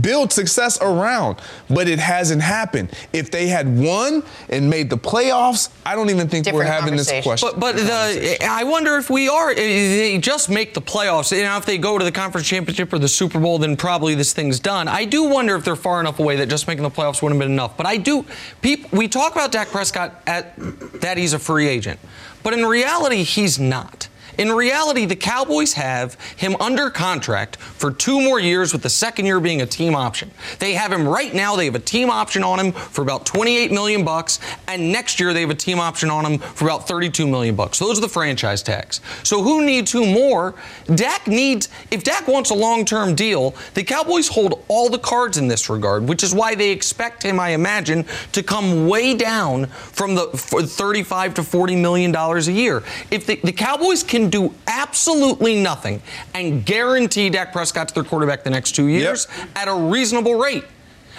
build 0.00 0.32
success 0.32 0.80
around, 0.80 1.40
but 1.68 1.88
it 1.88 1.98
hasn't 1.98 2.42
happened. 2.42 2.90
If 3.12 3.30
they 3.30 3.48
had 3.48 3.78
won 3.78 4.22
and 4.48 4.68
made 4.68 4.90
the 4.90 4.98
playoffs, 4.98 5.70
I 5.84 5.94
don't 5.94 6.10
even 6.10 6.28
think 6.28 6.46
we're 6.52 6.64
having 6.64 6.96
this 6.96 7.12
question. 7.22 7.48
But 7.52 7.60
but 7.60 7.76
the 7.76 8.38
I 8.42 8.64
wonder 8.64 8.96
if 8.96 9.10
we 9.10 9.28
are. 9.28 9.50
Eh, 9.50 9.54
they 9.54 10.18
just 10.18 10.48
make 10.48 10.74
the 10.74 10.82
playoffs. 10.82 11.36
You 11.36 11.42
know, 11.42 11.56
if 11.56 11.66
they 11.66 11.78
go 11.78 11.98
to 11.98 12.04
the 12.04 12.12
conference 12.12 12.46
championship 12.46 12.92
or 12.92 12.98
the 12.98 13.08
Super 13.08 13.38
Bowl, 13.38 13.58
then 13.58 13.76
probably 13.76 14.14
this 14.14 14.32
thing's 14.32 14.60
done. 14.60 14.88
I 14.88 15.04
do 15.04 15.24
wonder 15.24 15.54
if 15.56 15.64
they're 15.64 15.76
far 15.76 16.00
enough 16.00 16.18
away 16.18 16.36
that 16.36 16.48
just 16.48 16.66
making 16.66 16.82
the 16.82 16.90
playoffs 16.90 17.22
wouldn't 17.22 17.40
have 17.40 17.46
been 17.46 17.52
enough. 17.52 17.76
But 17.76 17.86
I 17.86 17.96
do. 17.96 18.24
People, 18.60 18.90
we 18.96 19.08
talk 19.08 19.32
about 19.32 19.52
Dak 19.52 19.68
Prescott 19.68 20.22
at 20.26 20.54
that 21.00 21.18
he's 21.18 21.32
a 21.32 21.38
free 21.38 21.68
agent, 21.68 22.00
but 22.42 22.52
in 22.52 22.64
reality, 22.64 23.22
he's 23.22 23.58
not. 23.58 24.08
In 24.38 24.50
reality, 24.50 25.04
the 25.04 25.16
Cowboys 25.16 25.74
have 25.74 26.14
him 26.36 26.56
under 26.58 26.90
contract 26.90 27.56
for 27.56 27.90
two 27.90 28.20
more 28.20 28.40
years, 28.40 28.72
with 28.72 28.82
the 28.82 28.90
second 28.90 29.26
year 29.26 29.40
being 29.40 29.62
a 29.62 29.66
team 29.66 29.94
option. 29.94 30.30
They 30.58 30.74
have 30.74 30.90
him 30.90 31.06
right 31.06 31.34
now. 31.34 31.56
They 31.56 31.66
have 31.66 31.74
a 31.74 31.80
team 31.80 32.10
option 32.10 32.42
on 32.42 32.58
him 32.58 32.72
for 32.72 33.02
about 33.02 33.26
28 33.26 33.70
million 33.72 34.04
bucks, 34.04 34.40
and 34.68 34.90
next 34.90 35.20
year 35.20 35.32
they 35.32 35.42
have 35.42 35.50
a 35.50 35.54
team 35.54 35.78
option 35.78 36.10
on 36.10 36.24
him 36.24 36.38
for 36.38 36.64
about 36.64 36.88
32 36.88 37.26
million 37.26 37.54
bucks. 37.54 37.78
Those 37.78 37.98
are 37.98 38.00
the 38.00 38.08
franchise 38.08 38.62
tags. 38.62 39.00
So 39.22 39.42
who 39.42 39.64
needs 39.64 39.92
who 39.92 40.06
more? 40.06 40.54
Dak 40.94 41.26
needs. 41.26 41.68
If 41.90 42.04
Dak 42.04 42.26
wants 42.26 42.50
a 42.50 42.54
long-term 42.54 43.14
deal, 43.14 43.54
the 43.74 43.84
Cowboys 43.84 44.28
hold 44.28 44.64
all 44.68 44.88
the 44.88 44.98
cards 44.98 45.36
in 45.36 45.48
this 45.48 45.68
regard, 45.68 46.08
which 46.08 46.22
is 46.22 46.34
why 46.34 46.54
they 46.54 46.70
expect 46.70 47.22
him, 47.22 47.38
I 47.38 47.50
imagine, 47.50 48.06
to 48.32 48.42
come 48.42 48.88
way 48.88 49.14
down 49.14 49.66
from 49.66 50.14
the 50.14 50.28
for 50.28 50.62
35 50.62 51.34
to 51.34 51.42
40 51.42 51.76
million 51.76 52.12
dollars 52.12 52.48
a 52.48 52.52
year. 52.52 52.82
If 53.10 53.26
the, 53.26 53.36
the 53.36 53.52
Cowboys 53.52 54.02
can 54.02 54.21
do 54.30 54.54
absolutely 54.66 55.60
nothing 55.60 56.02
and 56.34 56.64
guarantee 56.64 57.30
Dak 57.30 57.52
Prescott's 57.52 57.92
their 57.92 58.04
quarterback 58.04 58.44
the 58.44 58.50
next 58.50 58.72
two 58.72 58.88
years 58.88 59.28
at 59.56 59.68
a 59.68 59.74
reasonable 59.74 60.34
rate. 60.34 60.64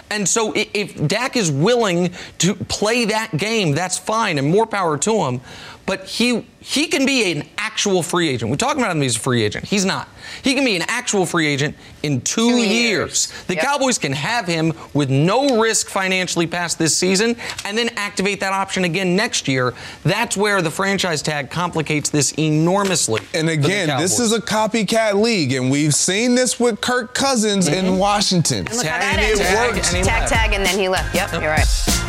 And 0.09 0.27
so 0.29 0.53
if 0.55 1.07
Dak 1.07 1.35
is 1.35 1.49
willing 1.49 2.13
to 2.39 2.53
play 2.53 3.05
that 3.05 3.35
game, 3.35 3.71
that's 3.71 3.97
fine 3.97 4.37
and 4.37 4.47
more 4.47 4.67
power 4.67 4.97
to 4.99 5.11
him. 5.23 5.41
But 5.85 6.05
he 6.05 6.45
he 6.61 6.87
can 6.87 7.05
be 7.05 7.29
an 7.29 7.43
actual 7.57 8.01
free 8.01 8.29
agent. 8.29 8.49
We're 8.49 8.55
talking 8.55 8.81
about 8.81 8.95
him 8.95 9.03
as 9.03 9.17
a 9.17 9.19
free 9.19 9.43
agent. 9.43 9.65
He's 9.65 9.83
not. 9.83 10.07
He 10.41 10.53
can 10.53 10.63
be 10.63 10.77
an 10.77 10.83
actual 10.87 11.25
free 11.25 11.45
agent 11.45 11.75
in 12.03 12.21
two, 12.21 12.51
Two 12.51 12.57
years. 12.57 12.69
years. 12.71 13.43
The 13.47 13.55
Yep. 13.55 13.63
Cowboys 13.65 13.97
can 13.97 14.13
have 14.13 14.47
him 14.47 14.71
with 14.93 15.09
no 15.09 15.59
risk 15.59 15.89
financially 15.89 16.47
past 16.47 16.79
this 16.79 16.95
season 16.95 17.35
and 17.65 17.77
then 17.77 17.89
activate 17.97 18.39
that 18.39 18.53
option 18.53 18.85
again 18.85 19.13
next 19.17 19.49
year. 19.49 19.73
That's 20.03 20.37
where 20.37 20.61
the 20.61 20.71
franchise 20.71 21.21
tag 21.21 21.49
complicates 21.49 22.09
this 22.09 22.31
enormously. 22.39 23.21
And 23.33 23.49
again, 23.49 23.89
this 23.99 24.19
is 24.21 24.31
a 24.31 24.39
copycat 24.39 25.21
league, 25.21 25.51
and 25.51 25.69
we've 25.69 25.93
seen 25.93 26.33
this 26.35 26.61
with 26.61 26.79
Kirk 26.79 27.13
Cousins 27.13 27.67
in 27.67 27.83
mm-hmm. 27.85 27.97
Washington. 27.97 28.63
Look 28.65 28.85
how 28.85 28.97
Tag 28.99 29.01
that 29.01 29.19
and 29.19 29.21
ended. 29.21 29.45
tag, 29.83 29.95
and 29.95 30.05
tag, 30.07 30.29
tag, 30.29 30.53
and 30.53 30.65
then 30.65 30.79
he 30.79 30.87
left. 30.87 31.13
Yep, 31.13 31.33
you're 31.41 31.51
right. 31.51 32.02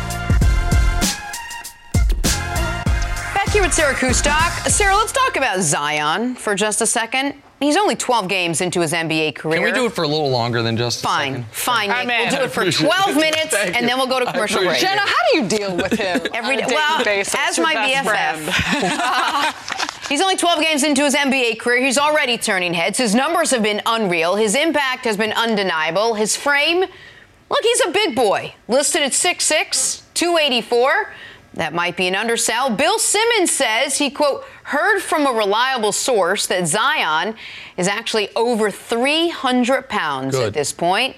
Back 3.45 3.53
here 3.53 3.61
with 3.63 3.73
Sarah 3.73 3.93
Kustok. 3.93 4.67
Sarah, 4.69 4.95
let's 4.95 5.11
talk 5.11 5.35
about 5.37 5.59
Zion 5.61 6.33
for 6.35 6.55
just 6.55 6.81
a 6.81 6.85
second. 6.87 7.35
He's 7.59 7.77
only 7.77 7.95
12 7.95 8.27
games 8.27 8.59
into 8.59 8.81
his 8.81 8.91
NBA 8.91 9.35
career. 9.35 9.57
Can 9.57 9.63
we 9.63 9.71
do 9.71 9.85
it 9.85 9.91
for 9.93 10.03
a 10.03 10.07
little 10.07 10.29
longer 10.29 10.61
than 10.63 10.75
just 10.75 10.99
a 10.99 11.03
Fine, 11.03 11.31
second? 11.33 11.45
fine. 11.51 11.91
I'm 11.91 12.07
Nick. 12.07 12.31
We'll 12.31 12.39
do 12.39 12.45
it 12.45 12.51
for 12.51 12.69
12 12.71 13.15
minutes, 13.15 13.53
and 13.53 13.87
then 13.87 13.97
we'll 13.97 14.07
go 14.07 14.19
to 14.19 14.25
commercial 14.31 14.63
break. 14.63 14.79
Jenna, 14.79 15.01
how 15.01 15.15
do 15.31 15.37
you 15.37 15.47
deal 15.47 15.75
with 15.75 15.93
him 15.93 16.21
Every 16.33 16.55
on 16.57 16.63
a 16.63 16.67
day- 16.67 16.67
daily 16.67 16.73
well, 16.75 17.03
basis? 17.05 17.35
as 17.37 17.59
my 17.59 17.73
best 17.73 18.07
BFF. 18.07 19.53
friend. 19.53 19.55
He's 20.09 20.21
only 20.21 20.35
12 20.37 20.61
games 20.61 20.83
into 20.83 21.03
his 21.03 21.15
NBA 21.15 21.59
career. 21.59 21.83
He's 21.83 21.97
already 21.97 22.37
turning 22.37 22.73
heads. 22.73 22.97
His 22.97 23.13
numbers 23.15 23.51
have 23.51 23.63
been 23.63 23.81
unreal. 23.85 24.35
His 24.35 24.55
impact 24.55 25.05
has 25.05 25.17
been 25.17 25.33
undeniable. 25.33 26.15
His 26.15 26.35
frame, 26.35 26.79
look, 26.81 27.63
he's 27.63 27.81
a 27.85 27.91
big 27.91 28.15
boy. 28.15 28.53
Listed 28.67 29.01
at 29.03 29.11
6'6, 29.13 30.01
284. 30.13 31.13
That 31.55 31.73
might 31.73 31.95
be 31.95 32.07
an 32.07 32.15
undersell. 32.15 32.69
Bill 32.69 32.99
Simmons 32.99 33.49
says 33.51 33.97
he, 33.97 34.09
quote, 34.09 34.43
heard 34.63 34.99
from 34.99 35.25
a 35.25 35.31
reliable 35.31 35.91
source 35.91 36.47
that 36.47 36.67
Zion 36.67 37.35
is 37.77 37.87
actually 37.87 38.29
over 38.35 38.69
300 38.69 39.87
pounds 39.87 40.35
at 40.35 40.53
this 40.53 40.71
point. 40.73 41.15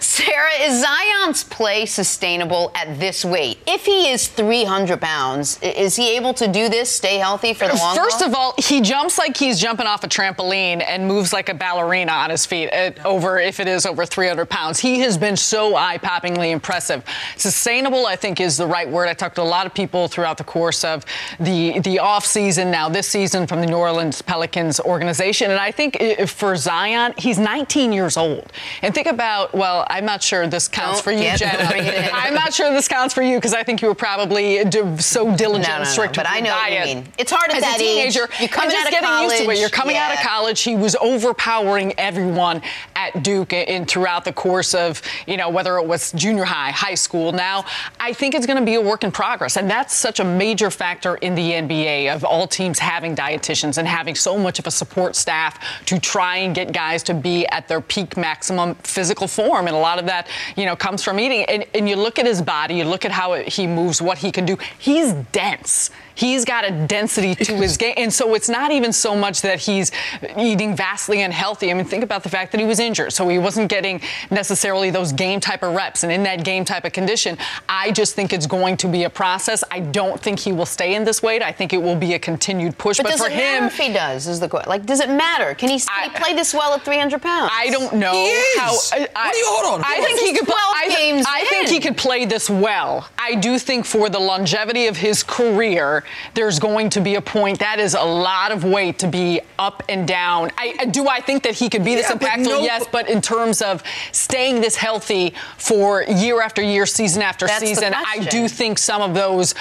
Sarah, 0.00 0.52
is 0.60 0.82
Zion's 0.82 1.44
play 1.44 1.86
sustainable 1.86 2.70
at 2.74 2.98
this 2.98 3.24
weight? 3.24 3.58
If 3.66 3.84
he 3.84 4.10
is 4.10 4.28
300 4.28 5.00
pounds, 5.00 5.58
is 5.62 5.96
he 5.96 6.16
able 6.16 6.34
to 6.34 6.48
do 6.48 6.68
this, 6.68 6.90
stay 6.90 7.18
healthy 7.18 7.54
for 7.54 7.66
the 7.66 7.74
long 7.74 7.96
First 7.96 8.20
haul? 8.20 8.28
of 8.28 8.34
all, 8.34 8.54
he 8.58 8.80
jumps 8.80 9.18
like 9.18 9.36
he's 9.36 9.58
jumping 9.60 9.86
off 9.86 10.04
a 10.04 10.08
trampoline 10.08 10.82
and 10.82 11.06
moves 11.06 11.32
like 11.32 11.48
a 11.48 11.54
ballerina 11.54 12.12
on 12.12 12.30
his 12.30 12.46
feet 12.46 12.68
at 12.70 13.04
over 13.04 13.38
if 13.38 13.60
it 13.60 13.68
is 13.68 13.86
over 13.86 14.06
300 14.06 14.46
pounds. 14.46 14.78
He 14.78 15.00
has 15.00 15.18
been 15.18 15.36
so 15.36 15.76
eye-poppingly 15.76 16.50
impressive. 16.50 17.04
Sustainable, 17.36 18.06
I 18.06 18.16
think, 18.16 18.40
is 18.40 18.56
the 18.56 18.66
right 18.66 18.88
word. 18.88 19.08
I 19.08 19.14
talked 19.14 19.36
to 19.36 19.42
a 19.42 19.44
lot 19.44 19.66
of 19.66 19.74
people 19.74 20.08
throughout 20.08 20.38
the 20.38 20.44
course 20.44 20.84
of 20.84 21.04
the 21.40 21.80
the 21.80 21.98
off 21.98 22.24
season, 22.24 22.70
now 22.70 22.88
this 22.88 23.08
season 23.08 23.46
from 23.46 23.60
the 23.60 23.66
New 23.66 23.76
Orleans 23.76 24.22
Pelicans 24.22 24.80
organization, 24.80 25.50
and 25.50 25.60
I 25.60 25.70
think 25.70 25.98
for 26.28 26.56
Zion, 26.56 27.14
he's 27.18 27.38
19 27.38 27.92
years 27.92 28.16
old. 28.16 28.52
And 28.82 28.94
think 28.94 29.06
about 29.06 29.54
well, 29.54 29.73
I'm 29.88 30.04
not 30.04 30.22
sure 30.22 30.46
this 30.46 30.68
counts 30.68 31.00
Don't 31.02 31.04
for 31.04 31.12
you, 31.12 31.36
Jenna. 31.36 31.68
bring 31.68 31.84
it 31.84 31.94
in. 31.94 32.10
I'm 32.12 32.34
not 32.34 32.52
sure 32.54 32.70
this 32.72 32.86
counts 32.88 33.14
for 33.14 33.22
you 33.22 33.36
because 33.38 33.54
I 33.54 33.62
think 33.62 33.82
you 33.82 33.88
were 33.88 33.94
probably 33.94 34.64
d- 34.64 34.98
so 34.98 35.34
diligent 35.36 35.62
No, 35.68 35.68
no, 35.68 35.74
and 35.76 35.84
no, 35.84 35.90
strict 35.90 36.16
but 36.16 36.26
with 36.26 36.32
I 36.34 36.40
know 36.40 36.50
what 36.50 36.70
you 36.70 36.76
diet. 36.78 36.86
mean. 36.96 37.08
It's 37.18 37.30
hard 37.32 37.50
at 37.50 37.56
As 37.56 37.62
that 37.62 37.78
a 37.80 37.82
age. 37.82 38.14
teenager. 38.14 38.28
You're 38.40 38.48
coming 38.48 38.70
just 38.70 38.86
out 38.86 38.92
of 38.92 39.00
getting 39.00 39.22
used 39.22 39.36
to 39.36 39.42
it. 39.42 39.44
college, 39.46 39.58
You're 39.60 39.68
coming 39.70 39.96
out 39.96 40.12
of 40.12 40.18
college. 40.20 40.60
He 40.62 40.76
was 40.76 40.96
overpowering 40.96 41.94
everyone 41.98 42.62
at 42.96 43.22
Duke 43.22 43.52
in 43.52 43.86
throughout 43.86 44.24
the 44.24 44.32
course 44.32 44.74
of 44.74 45.00
you 45.26 45.36
know 45.36 45.48
whether 45.48 45.78
it 45.78 45.86
was 45.86 46.12
junior 46.12 46.44
high, 46.44 46.70
high 46.70 46.94
school. 46.94 47.32
Now 47.32 47.64
I 48.00 48.12
think 48.12 48.34
it's 48.34 48.46
going 48.46 48.58
to 48.58 48.64
be 48.64 48.74
a 48.74 48.80
work 48.80 49.04
in 49.04 49.10
progress, 49.12 49.56
and 49.56 49.70
that's 49.70 49.94
such 49.94 50.20
a 50.20 50.24
major 50.24 50.70
factor 50.70 51.16
in 51.16 51.34
the 51.34 51.50
NBA 51.52 52.14
of 52.14 52.24
all 52.24 52.46
teams 52.46 52.78
having 52.78 53.16
dietitians 53.16 53.78
and 53.78 53.88
having 53.88 54.14
so 54.14 54.38
much 54.38 54.58
of 54.58 54.66
a 54.66 54.70
support 54.70 55.16
staff 55.16 55.58
to 55.86 55.98
try 55.98 56.36
and 56.38 56.54
get 56.54 56.72
guys 56.72 57.02
to 57.04 57.14
be 57.14 57.46
at 57.48 57.68
their 57.68 57.80
peak 57.80 58.16
maximum 58.16 58.74
physical 58.76 59.26
form, 59.26 59.63
and 59.66 59.76
a 59.76 59.78
lot 59.78 59.98
of 59.98 60.06
that 60.06 60.28
you 60.56 60.66
know 60.66 60.76
comes 60.76 61.02
from 61.02 61.18
eating. 61.20 61.44
And, 61.44 61.64
and 61.74 61.88
you 61.88 61.96
look 61.96 62.18
at 62.18 62.26
his 62.26 62.40
body, 62.42 62.74
you 62.76 62.84
look 62.84 63.04
at 63.04 63.10
how 63.12 63.32
it, 63.34 63.48
he 63.48 63.66
moves, 63.66 64.00
what 64.02 64.18
he 64.18 64.30
can 64.32 64.44
do. 64.44 64.56
He's 64.78 65.12
dense. 65.32 65.90
He's 66.16 66.44
got 66.44 66.64
a 66.64 66.70
density 66.86 67.34
to 67.34 67.54
his 67.56 67.76
game. 67.84 67.94
And 67.96 68.12
so 68.12 68.34
it's 68.34 68.48
not 68.48 68.70
even 68.70 68.92
so 68.92 69.16
much 69.16 69.42
that 69.42 69.58
he's 69.58 69.90
eating 70.38 70.76
vastly 70.76 71.22
unhealthy. 71.22 71.72
I 71.72 71.74
mean, 71.74 71.86
think 71.86 72.04
about 72.04 72.22
the 72.22 72.28
fact 72.28 72.52
that 72.52 72.60
he 72.60 72.66
was 72.66 72.78
injured. 72.78 73.12
So 73.12 73.28
he 73.28 73.38
wasn't 73.38 73.68
getting 73.68 74.00
necessarily 74.30 74.90
those 74.90 75.12
game 75.12 75.40
type 75.40 75.64
of 75.64 75.74
reps. 75.74 76.04
And 76.04 76.12
in 76.12 76.22
that 76.22 76.44
game 76.44 76.64
type 76.64 76.84
of 76.84 76.92
condition, 76.92 77.36
I 77.68 77.90
just 77.90 78.14
think 78.14 78.32
it's 78.32 78.46
going 78.46 78.76
to 78.78 78.86
be 78.88 79.02
a 79.04 79.10
process. 79.10 79.64
I 79.72 79.80
don't 79.80 80.20
think 80.20 80.38
he 80.38 80.52
will 80.52 80.66
stay 80.66 80.94
in 80.94 81.02
this 81.02 81.20
weight. 81.20 81.42
I 81.42 81.50
think 81.50 81.72
it 81.72 81.82
will 81.82 81.96
be 81.96 82.14
a 82.14 82.18
continued 82.20 82.78
push. 82.78 82.98
But, 82.98 83.04
But, 83.06 83.10
does 83.10 83.20
for 83.20 83.26
it 83.26 83.32
him, 83.32 83.40
matter 83.64 83.66
if 83.66 83.76
he 83.76 83.92
does? 83.92 84.28
Is 84.28 84.38
the 84.38 84.48
question. 84.48 84.70
Like, 84.70 84.86
does 84.86 85.00
it 85.00 85.08
matter? 85.08 85.52
Can 85.54 85.68
he, 85.70 85.80
I- 85.90 86.10
play 86.10 86.34
this 86.34 86.54
well 86.54 86.74
at 86.74 86.82
300 86.84 87.20
pounds? 87.22 87.50
I 87.52 87.70
don't 87.70 87.92
know 87.94 88.12
He 88.12 88.26
is. 88.26 88.60
how. 88.60 88.72
I, 88.92 89.08
What 89.26 89.34
you- 89.36 89.53
hold 89.54 89.80
on, 89.80 89.84
I 89.86 90.00
think 90.04 90.20
he 90.20 90.32
could. 90.34 90.44
12 90.46 90.58
I, 90.60 90.88
games 90.88 91.26
I 91.28 91.44
think 91.46 91.68
he 91.68 91.80
could 91.80 91.96
play 91.96 92.24
this 92.24 92.50
well. 92.50 93.08
I 93.18 93.34
do 93.36 93.58
think 93.58 93.86
for 93.86 94.08
the 94.08 94.18
longevity 94.18 94.86
of 94.86 94.96
his 94.96 95.22
career, 95.22 96.04
there's 96.34 96.58
going 96.58 96.90
to 96.90 97.00
be 97.00 97.14
a 97.14 97.20
point 97.22 97.58
that 97.60 97.78
is 97.78 97.94
a 97.94 98.02
lot 98.02 98.52
of 98.52 98.64
weight 98.64 98.98
to 99.00 99.06
be 99.06 99.40
up 99.58 99.82
and 99.88 100.06
down. 100.06 100.50
I 100.58 100.84
do. 100.86 101.08
I 101.08 101.20
think 101.20 101.42
that 101.44 101.54
he 101.54 101.68
could 101.70 101.84
be 101.84 101.94
this 101.94 102.08
Yeah, 102.10 102.16
but 102.16 102.28
impactful. 102.28 102.44
no- 102.44 102.60
yes, 102.62 102.84
but 102.90 103.08
in 103.08 103.20
terms 103.22 103.62
of 103.62 103.82
staying 104.12 104.60
this 104.60 104.76
healthy 104.76 105.32
for 105.56 106.02
year 106.04 106.40
after 106.42 106.62
year, 106.62 106.86
season 106.86 107.22
after 107.22 107.46
season, 107.48 107.94
I 107.94 108.26
do 108.30 108.48
think 108.48 108.78
some 108.78 109.00
of 109.02 109.14
those. 109.14 109.54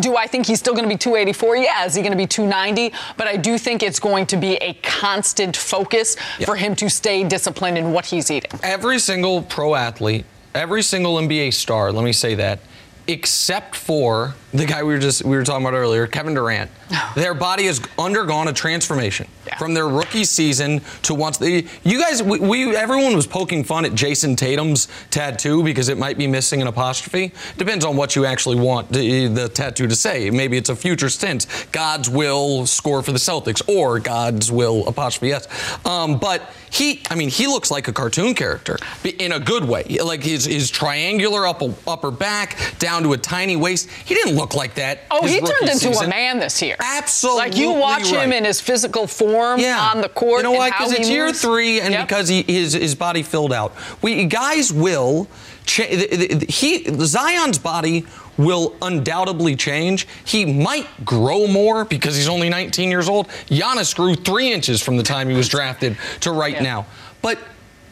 Do 0.00 0.16
I 0.16 0.26
think 0.26 0.46
he's 0.46 0.58
still 0.58 0.74
going 0.74 0.84
to 0.88 0.88
be 0.94 0.98
284? 0.98 1.56
Yeah. 1.56 1.84
Is 1.84 1.94
he 1.94 2.02
going 2.02 2.12
to 2.12 2.16
be 2.18 2.26
290? 2.26 2.92
But 3.16 3.26
I 3.26 3.36
do 3.36 3.58
think 3.58 3.82
it's 3.82 3.98
going 4.00 4.26
to 4.26 4.36
be 4.36 4.54
a 4.56 4.74
constant 4.82 5.56
focus 5.56 6.16
for 6.44 6.56
him 6.56 6.74
to 6.76 6.88
stay 6.88 7.24
disciplined 7.24 7.76
in 7.78 7.92
what 7.92 8.06
he's 8.06 8.30
eating. 8.30 8.50
every 8.62 8.98
single 8.98 9.39
pro 9.42 9.74
athlete, 9.74 10.24
every 10.54 10.82
single 10.82 11.16
NBA 11.16 11.52
star, 11.54 11.92
let 11.92 12.04
me 12.04 12.12
say 12.12 12.34
that, 12.36 12.60
except 13.06 13.74
for 13.74 14.34
the 14.52 14.66
guy 14.66 14.82
we 14.82 14.92
were 14.92 14.98
just 14.98 15.24
we 15.24 15.36
were 15.36 15.44
talking 15.44 15.64
about 15.66 15.76
earlier, 15.76 16.06
Kevin 16.06 16.34
Durant. 16.34 16.70
their 17.14 17.34
body 17.34 17.66
has 17.66 17.80
undergone 17.98 18.48
a 18.48 18.52
transformation 18.52 19.26
Yeah. 19.46 19.56
from 19.58 19.74
their 19.74 19.88
rookie 19.88 20.24
season 20.24 20.80
to 21.02 21.14
once 21.14 21.38
they 21.38 21.66
you 21.84 22.00
guys 22.00 22.20
we, 22.22 22.38
we 22.40 22.76
everyone 22.76 23.14
was 23.16 23.26
poking 23.28 23.62
fun 23.64 23.84
at 23.84 23.92
Jayson 23.92 24.36
Tatum's 24.36 24.88
tattoo 25.10 25.62
because 25.62 25.88
it 25.88 25.98
might 25.98 26.18
be 26.18 26.26
missing 26.26 26.60
an 26.60 26.66
apostrophe. 26.68 27.32
Depends 27.58 27.84
on 27.84 27.96
what 27.96 28.14
you 28.16 28.26
actually 28.26 28.56
want 28.56 28.90
the, 28.92 29.28
the 29.28 29.48
tattoo 29.48 29.86
to 29.86 29.94
say. 29.96 30.30
Maybe 30.30 30.56
it's 30.56 30.68
a 30.68 30.76
future 30.76 31.08
stint. 31.08 31.46
God's 31.72 32.10
will 32.10 32.66
score 32.66 33.02
for 33.02 33.12
the 33.12 33.18
Celtics 33.18 33.62
or 33.68 33.98
God's 34.00 34.50
will 34.52 34.86
apostrophe 34.88 35.28
yes. 35.28 35.46
Um, 35.86 36.18
but 36.18 36.42
he, 36.70 37.02
I 37.10 37.14
mean, 37.14 37.28
he 37.30 37.46
looks 37.46 37.70
like 37.70 37.88
a 37.88 37.92
cartoon 37.92 38.34
character 38.34 38.78
in 39.18 39.32
a 39.32 39.40
good 39.40 39.64
way. 39.64 39.84
Like 40.02 40.22
his 40.22 40.44
his 40.44 40.70
triangular 40.70 41.46
upper 41.46 41.74
upper 41.86 42.10
back 42.10 42.56
down 42.78 43.02
to 43.02 43.12
a 43.12 43.18
tiny 43.18 43.56
waist. 43.56 43.90
He 43.90 44.14
didn't 44.14 44.36
look 44.36 44.54
like 44.54 44.74
that. 44.74 45.00
Oh, 45.10 45.26
he 45.26 45.40
turned 45.40 45.62
into 45.62 45.78
season. 45.78 46.06
a 46.06 46.08
man 46.08 46.38
this 46.38 46.60
year. 46.62 46.76
Absolutely 46.78 47.40
Like 47.42 47.56
you 47.56 47.72
watch 47.72 48.06
him 48.06 48.32
in 48.32 48.44
his 48.44 48.60
physical 48.60 49.06
form 49.06 49.60
yeah. 49.60 49.90
on 49.92 50.00
the 50.00 50.08
court. 50.08 50.38
You 50.38 50.42
know 50.44 50.52
why? 50.52 50.70
Because 50.70 50.92
it's 50.92 51.08
year 51.08 51.32
three, 51.32 51.80
and 51.80 51.92
Yep. 51.92 52.08
because 52.08 52.28
he 52.28 52.42
his 52.42 52.72
his 52.74 52.94
body 52.94 53.22
filled 53.22 53.52
out. 53.52 53.74
We 54.02 54.24
guys 54.26 54.72
will. 54.72 55.28
He 55.76 56.84
Zion's 57.04 57.58
body 57.58 58.06
will 58.36 58.74
undoubtedly 58.82 59.54
change. 59.56 60.06
He 60.24 60.44
might 60.44 60.86
grow 61.04 61.46
more 61.46 61.84
because 61.84 62.16
he's 62.16 62.28
only 62.28 62.48
19 62.48 62.90
years 62.90 63.08
old. 63.08 63.28
Giannis 63.48 63.94
grew 63.94 64.14
three 64.14 64.52
inches 64.52 64.82
from 64.82 64.96
the 64.96 65.02
time 65.02 65.28
he 65.28 65.36
was 65.36 65.48
drafted 65.48 65.96
to 66.20 66.32
right 66.32 66.54
Yeah. 66.54 66.62
now. 66.62 66.86
But 67.22 67.38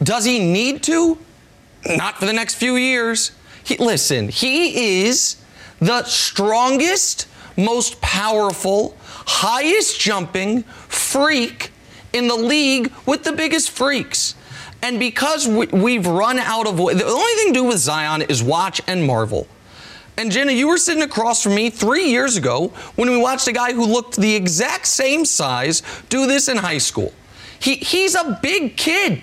does 0.01 0.25
he 0.25 0.39
need 0.39 0.81
to? 0.83 1.17
Not 1.85 2.17
for 2.17 2.25
the 2.25 2.33
next 2.33 2.55
few 2.55 2.75
years. 2.75 3.31
He, 3.63 3.77
listen, 3.77 4.29
he 4.29 5.03
is 5.05 5.35
the 5.79 6.03
strongest, 6.05 7.27
most 7.55 8.01
powerful, 8.01 8.97
highest 9.03 9.99
jumping 9.99 10.63
freak 10.87 11.71
in 12.11 12.27
the 12.27 12.35
league 12.35 12.91
with 13.05 13.23
the 13.23 13.31
biggest 13.31 13.69
freaks. 13.69 14.33
And 14.81 14.99
because 14.99 15.47
we, 15.47 15.67
we've 15.67 16.05
run 16.05 16.39
out 16.39 16.67
of 16.67 16.77
the 16.77 16.83
only 16.83 17.33
thing 17.35 17.53
to 17.53 17.53
do 17.53 17.63
with 17.65 17.77
Zion 17.77 18.21
is 18.23 18.41
watch 18.41 18.81
and 18.87 19.05
marvel. 19.05 19.47
And 20.17 20.31
Jenna, 20.31 20.51
you 20.51 20.67
were 20.67 20.77
sitting 20.77 21.03
across 21.03 21.43
from 21.43 21.55
me 21.55 21.69
three 21.69 22.09
years 22.09 22.35
ago 22.35 22.73
when 22.95 23.09
we 23.09 23.17
watched 23.17 23.47
a 23.47 23.53
guy 23.53 23.71
who 23.71 23.85
looked 23.85 24.17
the 24.17 24.35
exact 24.35 24.85
same 24.85 25.23
size 25.23 25.81
do 26.09 26.27
this 26.27 26.49
in 26.49 26.57
high 26.57 26.77
school. 26.77 27.13
He, 27.59 27.75
he's 27.75 28.15
a 28.15 28.37
big 28.41 28.75
kid. 28.75 29.21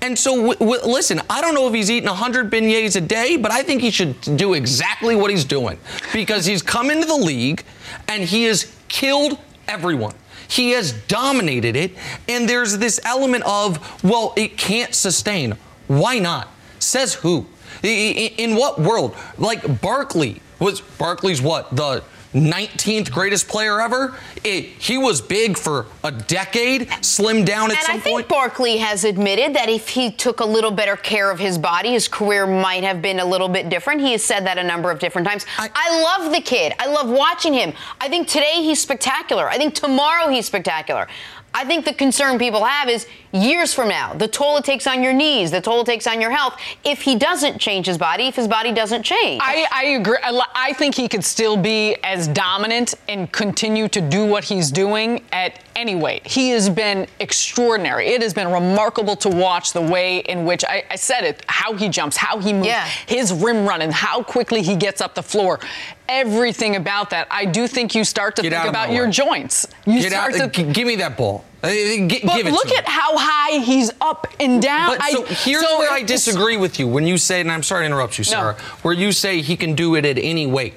And 0.00 0.18
so, 0.18 0.54
listen, 0.60 1.20
I 1.28 1.40
don't 1.40 1.54
know 1.54 1.66
if 1.66 1.74
he's 1.74 1.90
eating 1.90 2.08
100 2.08 2.50
beignets 2.50 2.96
a 2.96 3.00
day, 3.00 3.36
but 3.36 3.50
I 3.50 3.62
think 3.62 3.82
he 3.82 3.90
should 3.90 4.20
do 4.20 4.54
exactly 4.54 5.16
what 5.16 5.30
he's 5.30 5.44
doing 5.44 5.78
because 6.12 6.46
he's 6.46 6.62
come 6.62 6.90
into 6.90 7.06
the 7.06 7.16
league 7.16 7.64
and 8.06 8.22
he 8.22 8.44
has 8.44 8.74
killed 8.88 9.38
everyone. 9.66 10.14
He 10.48 10.70
has 10.70 10.92
dominated 10.92 11.76
it. 11.76 11.92
And 12.28 12.48
there's 12.48 12.78
this 12.78 12.98
element 13.04 13.44
of, 13.44 14.02
well, 14.02 14.32
it 14.36 14.56
can't 14.56 14.94
sustain. 14.94 15.56
Why 15.86 16.18
not? 16.18 16.48
Says 16.78 17.14
who? 17.14 17.46
In 17.82 18.56
what 18.56 18.80
world? 18.80 19.14
Like 19.36 19.80
Barkley 19.80 20.40
was 20.58 20.80
Barkley's 20.80 21.40
what 21.40 21.74
the 21.74 22.02
19th 22.34 23.10
greatest 23.10 23.48
player 23.48 23.80
ever. 23.80 24.16
It, 24.44 24.64
he 24.64 24.98
was 24.98 25.20
big 25.20 25.56
for 25.56 25.86
a 26.04 26.12
decade, 26.12 26.88
slimmed 27.02 27.46
down 27.46 27.70
at 27.70 27.78
and 27.78 27.86
some 27.86 27.96
I 27.96 28.00
think 28.00 28.14
point. 28.16 28.28
Barkley 28.28 28.76
has 28.78 29.04
admitted 29.04 29.54
that 29.54 29.68
if 29.68 29.88
he 29.88 30.10
took 30.10 30.40
a 30.40 30.44
little 30.44 30.70
better 30.70 30.96
care 30.96 31.30
of 31.30 31.38
his 31.38 31.56
body, 31.56 31.90
his 31.92 32.06
career 32.08 32.46
might 32.46 32.84
have 32.84 33.00
been 33.00 33.20
a 33.20 33.24
little 33.24 33.48
bit 33.48 33.68
different. 33.68 34.00
He 34.00 34.12
has 34.12 34.22
said 34.22 34.46
that 34.46 34.58
a 34.58 34.62
number 34.62 34.90
of 34.90 34.98
different 34.98 35.26
times. 35.26 35.46
I- 35.58 35.70
I, 35.74 36.02
love 36.02 36.32
the 36.32 36.40
kid. 36.40 36.74
I 36.78 36.86
love 36.86 37.08
watching 37.08 37.54
him. 37.54 37.72
I 38.00 38.08
think 38.08 38.28
today 38.28 38.62
he's 38.62 38.80
spectacular. 38.80 39.48
I 39.48 39.56
think 39.56 39.74
tomorrow 39.74 40.28
he's 40.28 40.46
spectacular. 40.46 41.08
I 41.54 41.64
think 41.64 41.84
the 41.84 41.94
concern 41.94 42.38
people 42.38 42.64
have 42.64 42.88
is 42.88 43.06
years 43.32 43.74
from 43.74 43.88
now, 43.88 44.14
the 44.14 44.28
toll 44.28 44.58
it 44.58 44.64
takes 44.64 44.86
on 44.86 45.02
your 45.02 45.12
knees, 45.12 45.50
the 45.50 45.60
toll 45.60 45.80
it 45.80 45.86
takes 45.86 46.06
on 46.06 46.20
your 46.20 46.30
health, 46.30 46.58
if 46.84 47.02
he 47.02 47.16
doesn't 47.16 47.58
change 47.58 47.86
his 47.86 47.98
body, 47.98 48.28
if 48.28 48.36
his 48.36 48.46
body 48.46 48.72
doesn't 48.72 49.02
change. 49.02 49.40
I, 49.42 49.66
I 49.72 49.84
agree. 49.86 50.18
I 50.22 50.72
think 50.74 50.94
he 50.94 51.08
could 51.08 51.24
still 51.24 51.56
be 51.56 51.96
as 52.04 52.28
dominant 52.28 52.94
and 53.08 53.30
continue 53.32 53.88
to 53.88 54.00
do 54.00 54.24
what 54.24 54.44
he's 54.44 54.70
doing 54.70 55.24
at 55.32 55.60
any 55.78 55.94
weight. 55.94 56.26
He 56.26 56.50
has 56.50 56.68
been 56.68 57.06
extraordinary. 57.20 58.08
It 58.08 58.20
has 58.22 58.34
been 58.34 58.50
remarkable 58.50 59.14
to 59.16 59.28
watch 59.28 59.72
the 59.72 59.80
way 59.80 60.18
in 60.18 60.44
which 60.44 60.64
I, 60.64 60.82
I 60.90 60.96
said 60.96 61.22
it, 61.24 61.44
how 61.48 61.72
he 61.74 61.88
jumps, 61.88 62.16
how 62.16 62.38
he 62.38 62.52
moves, 62.52 62.66
Yeah. 62.66 62.84
his 63.06 63.32
rim 63.32 63.64
running, 63.66 63.90
how 63.92 64.22
quickly 64.22 64.62
he 64.62 64.74
gets 64.76 65.00
up 65.00 65.14
the 65.14 65.22
floor. 65.22 65.60
Everything 66.08 66.76
about 66.76 67.10
that. 67.10 67.28
I 67.30 67.44
do 67.44 67.68
think 67.68 67.94
you 67.94 68.02
start 68.04 68.34
to 68.36 68.42
Get 68.42 68.52
think 68.52 68.64
about 68.66 68.90
your 68.90 69.06
way. 69.06 69.10
joints. 69.12 69.68
You 69.86 70.00
Get 70.00 70.12
out, 70.12 70.32
start 70.34 70.52
to 70.54 70.64
g- 70.64 70.72
give 70.72 70.86
me 70.86 70.96
that 70.96 71.16
ball. 71.16 71.44
Uh, 71.62 71.68
g- 71.70 72.20
but 72.24 72.36
give 72.36 72.46
it 72.46 72.52
look 72.52 72.62
to 72.64 72.70
me. 72.70 72.76
at 72.76 72.86
how 72.88 73.16
high 73.16 73.58
he's 73.58 73.90
up 74.00 74.26
and 74.40 74.60
down. 74.60 74.88
But 74.88 75.02
I- 75.02 75.10
so 75.12 75.24
here's 75.24 75.62
so 75.66 75.78
where 75.78 75.90
I 75.90 76.02
disagree 76.02 76.56
with 76.56 76.78
you 76.80 76.88
when 76.88 77.06
you 77.06 77.18
say, 77.18 77.40
and 77.40 77.52
I'm 77.52 77.62
sorry 77.62 77.82
to 77.82 77.86
interrupt 77.86 78.16
you, 78.18 78.24
Sarah, 78.24 78.54
where 78.82 78.94
you 78.94 79.12
say 79.12 79.42
he 79.42 79.56
can 79.56 79.74
do 79.74 79.94
it 79.94 80.04
at 80.04 80.18
any 80.18 80.46
weight. 80.46 80.74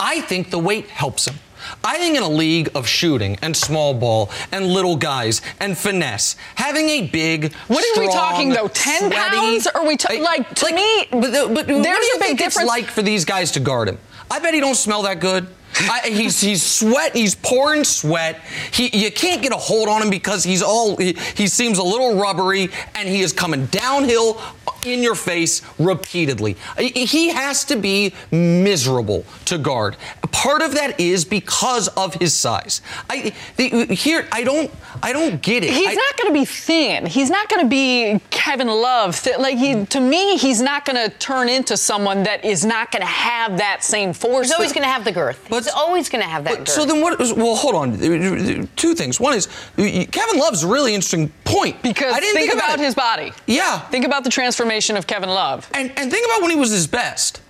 I 0.00 0.20
think 0.22 0.50
the 0.50 0.58
weight 0.58 0.88
helps 0.88 1.28
him. 1.28 1.36
I 1.84 1.98
think 1.98 2.16
in 2.16 2.22
a 2.22 2.28
league 2.28 2.70
of 2.74 2.86
shooting 2.86 3.38
and 3.42 3.56
small 3.56 3.94
ball 3.94 4.30
and 4.50 4.66
little 4.66 4.96
guys 4.96 5.40
and 5.60 5.76
finesse, 5.76 6.36
having 6.54 6.88
a 6.88 7.06
big, 7.08 7.52
What 7.68 7.84
are 7.84 8.00
we 8.00 8.06
talking, 8.08 8.50
though? 8.50 8.68
10 8.68 8.98
sweaty- 9.10 9.14
pounds? 9.16 9.66
Are 9.66 9.86
we 9.86 9.96
I- 10.08 10.16
like, 10.16 10.54
to 10.56 10.72
me, 10.74 11.06
But, 11.10 11.20
the- 11.32 11.48
but 11.48 11.50
what 11.50 11.66
do 11.66 11.82
there's 11.82 12.06
you 12.06 12.14
a 12.16 12.18
big 12.18 12.26
think 12.28 12.38
difference. 12.38 12.56
it's 12.56 12.68
like 12.68 12.86
for 12.86 13.02
these 13.02 13.24
guys 13.24 13.50
to 13.52 13.60
guard 13.60 13.88
him? 13.88 13.98
I 14.30 14.38
bet 14.38 14.54
he 14.54 14.60
don't 14.60 14.74
smell 14.76 15.02
that 15.02 15.20
good. 15.20 15.46
I, 15.74 16.10
he's 16.10 16.38
he's 16.38 16.62
sweat. 16.62 17.16
He's 17.16 17.34
pouring 17.34 17.84
sweat. 17.84 18.42
He 18.72 18.94
you 18.94 19.10
can't 19.10 19.40
get 19.42 19.52
a 19.52 19.56
hold 19.56 19.88
on 19.88 20.02
him 20.02 20.10
because 20.10 20.44
he's 20.44 20.62
all 20.62 20.96
he, 20.96 21.16
he 21.34 21.46
seems 21.46 21.78
a 21.78 21.82
little 21.82 22.16
rubbery 22.20 22.68
and 22.94 23.08
he 23.08 23.22
is 23.22 23.32
coming 23.32 23.64
downhill 23.66 24.38
in 24.84 25.02
your 25.02 25.14
face 25.14 25.62
repeatedly. 25.78 26.56
He- 26.78 27.06
He 27.12 27.28
has 27.30 27.64
to 27.66 27.76
be 27.76 28.12
miserable 28.30 29.24
to 29.46 29.58
guard. 29.58 29.96
Part 30.30 30.62
of 30.62 30.74
that 30.74 30.98
is 30.98 31.24
because 31.24 31.88
of 31.88 32.14
his 32.14 32.32
size. 32.34 32.80
I 33.10 33.32
the, 33.56 33.86
here 33.94 34.26
I 34.32 34.44
don't 34.44 34.70
I 35.02 35.12
don't 35.12 35.40
get 35.42 35.62
it. 35.64 35.70
He's 35.70 35.88
I- 35.88 35.94
not 35.94 36.16
going 36.16 36.28
to 36.34 36.38
be 36.40 36.44
thin. 36.44 37.06
He's 37.06 37.30
not 37.30 37.48
going 37.48 37.62
to 37.64 37.68
be 37.68 38.20
Kevin 38.30 38.68
Love. 38.68 39.16
Thi- 39.16 39.36
Like 39.36 39.58
he, 39.58 39.84
to 39.86 40.00
me, 40.00 40.36
he's 40.36 40.60
not 40.62 40.84
going 40.84 40.96
to 40.96 41.14
turn 41.18 41.48
into 41.48 41.76
someone 41.76 42.22
that 42.24 42.44
is 42.44 42.64
not 42.64 42.90
going 42.92 43.02
to 43.02 43.06
have 43.06 43.58
that 43.58 43.84
same 43.84 44.12
force. 44.12 44.46
he's 44.48 44.52
always 44.54 44.72
going 44.72 44.84
to 44.84 44.88
have 44.90 45.04
the 45.04 45.12
girth. 45.12 45.44
But- 45.48 45.64
he's 45.64 45.72
always 45.72 46.08
going 46.08 46.22
to 46.22 46.28
have 46.28 46.44
that 46.44 46.50
But- 46.50 46.58
girth. 46.66 46.68
So 46.70 46.84
then 46.84 47.00
what? 47.00 47.18
Well, 47.36 47.56
hold 47.56 47.74
on. 47.74 48.68
Two 48.76 48.94
things. 48.94 49.20
One 49.20 49.34
is 49.34 49.48
Kevin 49.76 50.38
Love's 50.38 50.64
really 50.64 50.94
interesting 50.94 51.30
point 51.52 51.82
because 51.82 52.14
I 52.14 52.20
didn't 52.20 52.36
think, 52.36 52.50
think, 52.50 52.62
about, 52.62 52.78
it. 52.78 52.82
his 52.82 52.94
body. 52.94 53.32
Yeah. 53.46 53.80
Think 53.80 54.04
about 54.04 54.24
the 54.24 54.30
transformation 54.30 54.96
of 54.96 55.06
Kevin 55.06 55.28
Love. 55.28 55.68
And 55.74 55.92
and 55.96 56.10
think 56.10 56.26
about 56.26 56.42
when 56.42 56.50
he 56.50 56.56
was 56.56 56.70
his 56.70 56.86
best. 56.86 57.40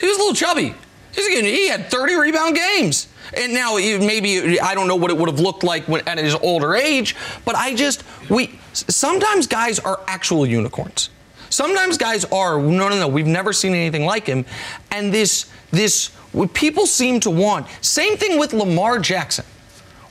He 0.00 0.06
was 0.06 0.16
a 0.16 0.20
little 0.20 0.34
chubby. 0.34 0.74
He's 1.14 1.28
getting, 1.28 1.44
he 1.44 1.68
had 1.68 1.90
30 1.90 2.14
rebound 2.14 2.56
games. 2.56 3.08
And 3.36 3.54
now 3.54 3.76
maybe 3.76 4.60
I 4.60 4.74
don't 4.74 4.88
know 4.88 4.96
what 4.96 5.10
it 5.10 5.16
would 5.16 5.28
have 5.28 5.40
looked 5.40 5.64
like 5.64 5.88
when, 5.88 6.06
at 6.06 6.18
his 6.18 6.34
older 6.34 6.74
age, 6.74 7.16
but 7.44 7.54
I 7.54 7.74
just 7.74 8.04
we 8.28 8.58
sometimes 8.72 9.46
guys 9.46 9.78
are 9.78 10.00
actual 10.06 10.46
unicorns. 10.46 11.10
Sometimes 11.50 11.96
guys 11.96 12.24
are 12.26 12.60
no 12.60 12.88
no 12.88 12.98
no 12.98 13.08
we've 13.08 13.26
never 13.26 13.52
seen 13.52 13.74
anything 13.74 14.04
like 14.04 14.26
him, 14.26 14.44
and 14.90 15.12
this 15.12 15.50
this 15.70 16.08
what 16.32 16.52
people 16.52 16.86
seem 16.86 17.20
to 17.20 17.30
want. 17.30 17.66
Same 17.80 18.16
thing 18.16 18.38
with 18.38 18.52
Lamar 18.52 18.98
Jackson. 18.98 19.44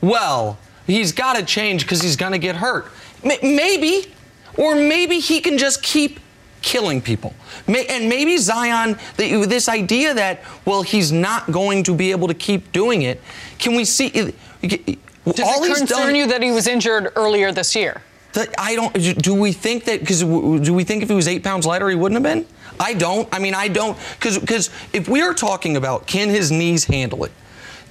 Well, 0.01 0.57
he's 0.87 1.11
got 1.11 1.35
to 1.37 1.45
change 1.45 1.83
because 1.83 2.01
he's 2.01 2.15
going 2.15 2.31
to 2.31 2.39
get 2.39 2.55
hurt. 2.55 2.87
Maybe, 3.23 4.13
or 4.57 4.75
maybe 4.75 5.19
he 5.19 5.39
can 5.41 5.57
just 5.57 5.81
keep 5.81 6.19
killing 6.61 7.01
people. 7.01 7.33
May- 7.67 7.87
and 7.87 8.09
maybe 8.09 8.37
Zion, 8.37 8.97
the, 9.17 9.45
this 9.45 9.69
idea 9.69 10.13
that 10.13 10.43
well 10.65 10.83
he's 10.83 11.11
not 11.11 11.51
going 11.51 11.83
to 11.83 11.93
be 11.93 12.11
able 12.11 12.27
to 12.27 12.33
keep 12.33 12.71
doing 12.71 13.03
it. 13.03 13.21
Can 13.59 13.75
we 13.75 13.85
see? 13.85 14.09
Does 14.09 15.39
all 15.39 15.63
it 15.63 15.75
concern 15.75 15.87
done, 15.87 16.15
you 16.15 16.27
that 16.27 16.41
he 16.43 16.51
was 16.51 16.67
injured 16.67 17.11
earlier 17.15 17.51
this 17.51 17.75
year? 17.75 18.01
that 18.33 18.49
I 18.57 18.75
don't. 18.75 18.93
Do 19.21 19.33
we 19.33 19.51
think 19.51 19.85
that? 19.85 19.99
Because 19.99 20.21
do 20.21 20.73
we 20.73 20.83
think 20.83 21.03
if 21.03 21.09
he 21.09 21.15
was 21.15 21.27
eight 21.27 21.43
pounds 21.43 21.65
lighter, 21.65 21.89
he 21.89 21.95
wouldn't 21.95 22.23
have 22.23 22.35
been? 22.35 22.45
I 22.79 22.93
don't. 22.93 23.29
I 23.31 23.39
mean, 23.39 23.53
I 23.53 23.67
don't. 23.67 23.97
Because 24.15 24.37
because 24.39 24.69
if 24.91 25.07
we 25.07 25.21
are 25.21 25.33
talking 25.33 25.77
about 25.77 26.07
can 26.07 26.29
his 26.29 26.51
knees 26.51 26.85
handle 26.85 27.23
it, 27.23 27.31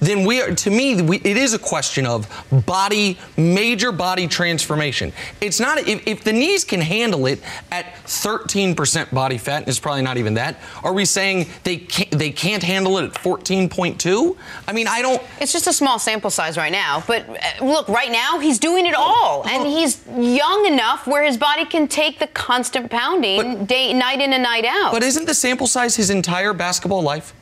then 0.05 0.25
we 0.25 0.41
are. 0.41 0.53
To 0.53 0.69
me, 0.69 1.01
we, 1.01 1.17
it 1.17 1.37
is 1.37 1.53
a 1.53 1.59
question 1.59 2.05
of 2.05 2.27
body, 2.65 3.17
major 3.37 3.91
body 3.91 4.27
transformation. 4.27 5.11
It's 5.41 5.59
not 5.59 5.77
if, 5.87 6.05
if 6.07 6.23
the 6.23 6.33
knees 6.33 6.63
can 6.63 6.81
handle 6.81 7.25
it 7.27 7.41
at 7.71 7.93
13% 8.05 9.13
body 9.13 9.37
fat, 9.37 9.59
and 9.59 9.67
it's 9.67 9.79
probably 9.79 10.01
not 10.01 10.17
even 10.17 10.33
that. 10.35 10.59
Are 10.83 10.93
we 10.93 11.05
saying 11.05 11.47
they 11.63 11.77
can't, 11.77 12.11
they 12.11 12.31
can't 12.31 12.63
handle 12.63 12.97
it 12.97 13.05
at 13.05 13.13
14.2? 13.13 14.37
I 14.67 14.73
mean, 14.73 14.87
I 14.87 15.01
don't. 15.01 15.21
It's 15.39 15.51
just 15.53 15.67
a 15.67 15.73
small 15.73 15.99
sample 15.99 16.29
size 16.29 16.57
right 16.57 16.71
now. 16.71 17.03
But 17.05 17.27
uh, 17.29 17.65
look, 17.65 17.87
right 17.89 18.11
now 18.11 18.39
he's 18.39 18.59
doing 18.59 18.85
it 18.85 18.95
all, 18.95 19.47
and 19.47 19.65
he's 19.65 20.05
young 20.07 20.65
enough 20.65 21.07
where 21.07 21.23
his 21.23 21.37
body 21.37 21.65
can 21.65 21.87
take 21.87 22.19
the 22.19 22.27
constant 22.27 22.89
pounding 22.89 23.57
But- 23.59 23.67
day, 23.67 23.93
night 23.93 24.21
in 24.21 24.33
and 24.33 24.43
night 24.43 24.65
out. 24.65 24.91
But 24.91 25.03
isn't 25.03 25.25
the 25.25 25.33
sample 25.33 25.67
size 25.67 25.95
his 25.95 26.09
entire 26.09 26.53
basketball 26.53 27.01
life? 27.01 27.33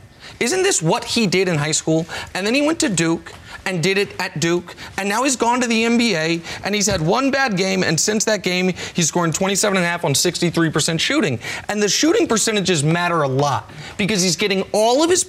Isn't 0.41 0.63
this 0.63 0.81
what 0.81 1.03
he 1.03 1.27
did 1.27 1.47
in 1.47 1.57
high 1.57 1.71
school? 1.71 2.05
And 2.33 2.45
then 2.45 2.53
he 2.53 2.61
went 2.65 2.79
to 2.81 2.89
Duke 2.89 3.31
and 3.67 3.83
did 3.83 3.99
it 3.99 4.19
at 4.19 4.39
Duke. 4.39 4.75
And 4.97 5.07
now 5.07 5.23
he's 5.23 5.35
gone 5.35 5.61
to 5.61 5.67
the 5.67 5.83
NBA 5.83 6.43
and 6.65 6.73
he's 6.73 6.87
had 6.87 6.99
one 6.99 7.29
bad 7.29 7.55
game. 7.57 7.83
And 7.83 7.99
since 7.99 8.25
that 8.25 8.41
game, 8.41 8.73
he's 8.95 9.07
scoring 9.07 9.31
27 9.31 9.77
and 9.77 9.85
a 9.85 9.87
half 9.87 10.03
on 10.03 10.13
63% 10.13 10.99
shooting. 10.99 11.39
And 11.69 11.81
the 11.81 11.87
shooting 11.87 12.27
percentages 12.27 12.83
matter 12.83 13.21
a 13.21 13.27
lot 13.27 13.69
because 13.99 14.23
he's 14.23 14.35
getting 14.35 14.63
all 14.73 15.03
of 15.03 15.11
his 15.11 15.23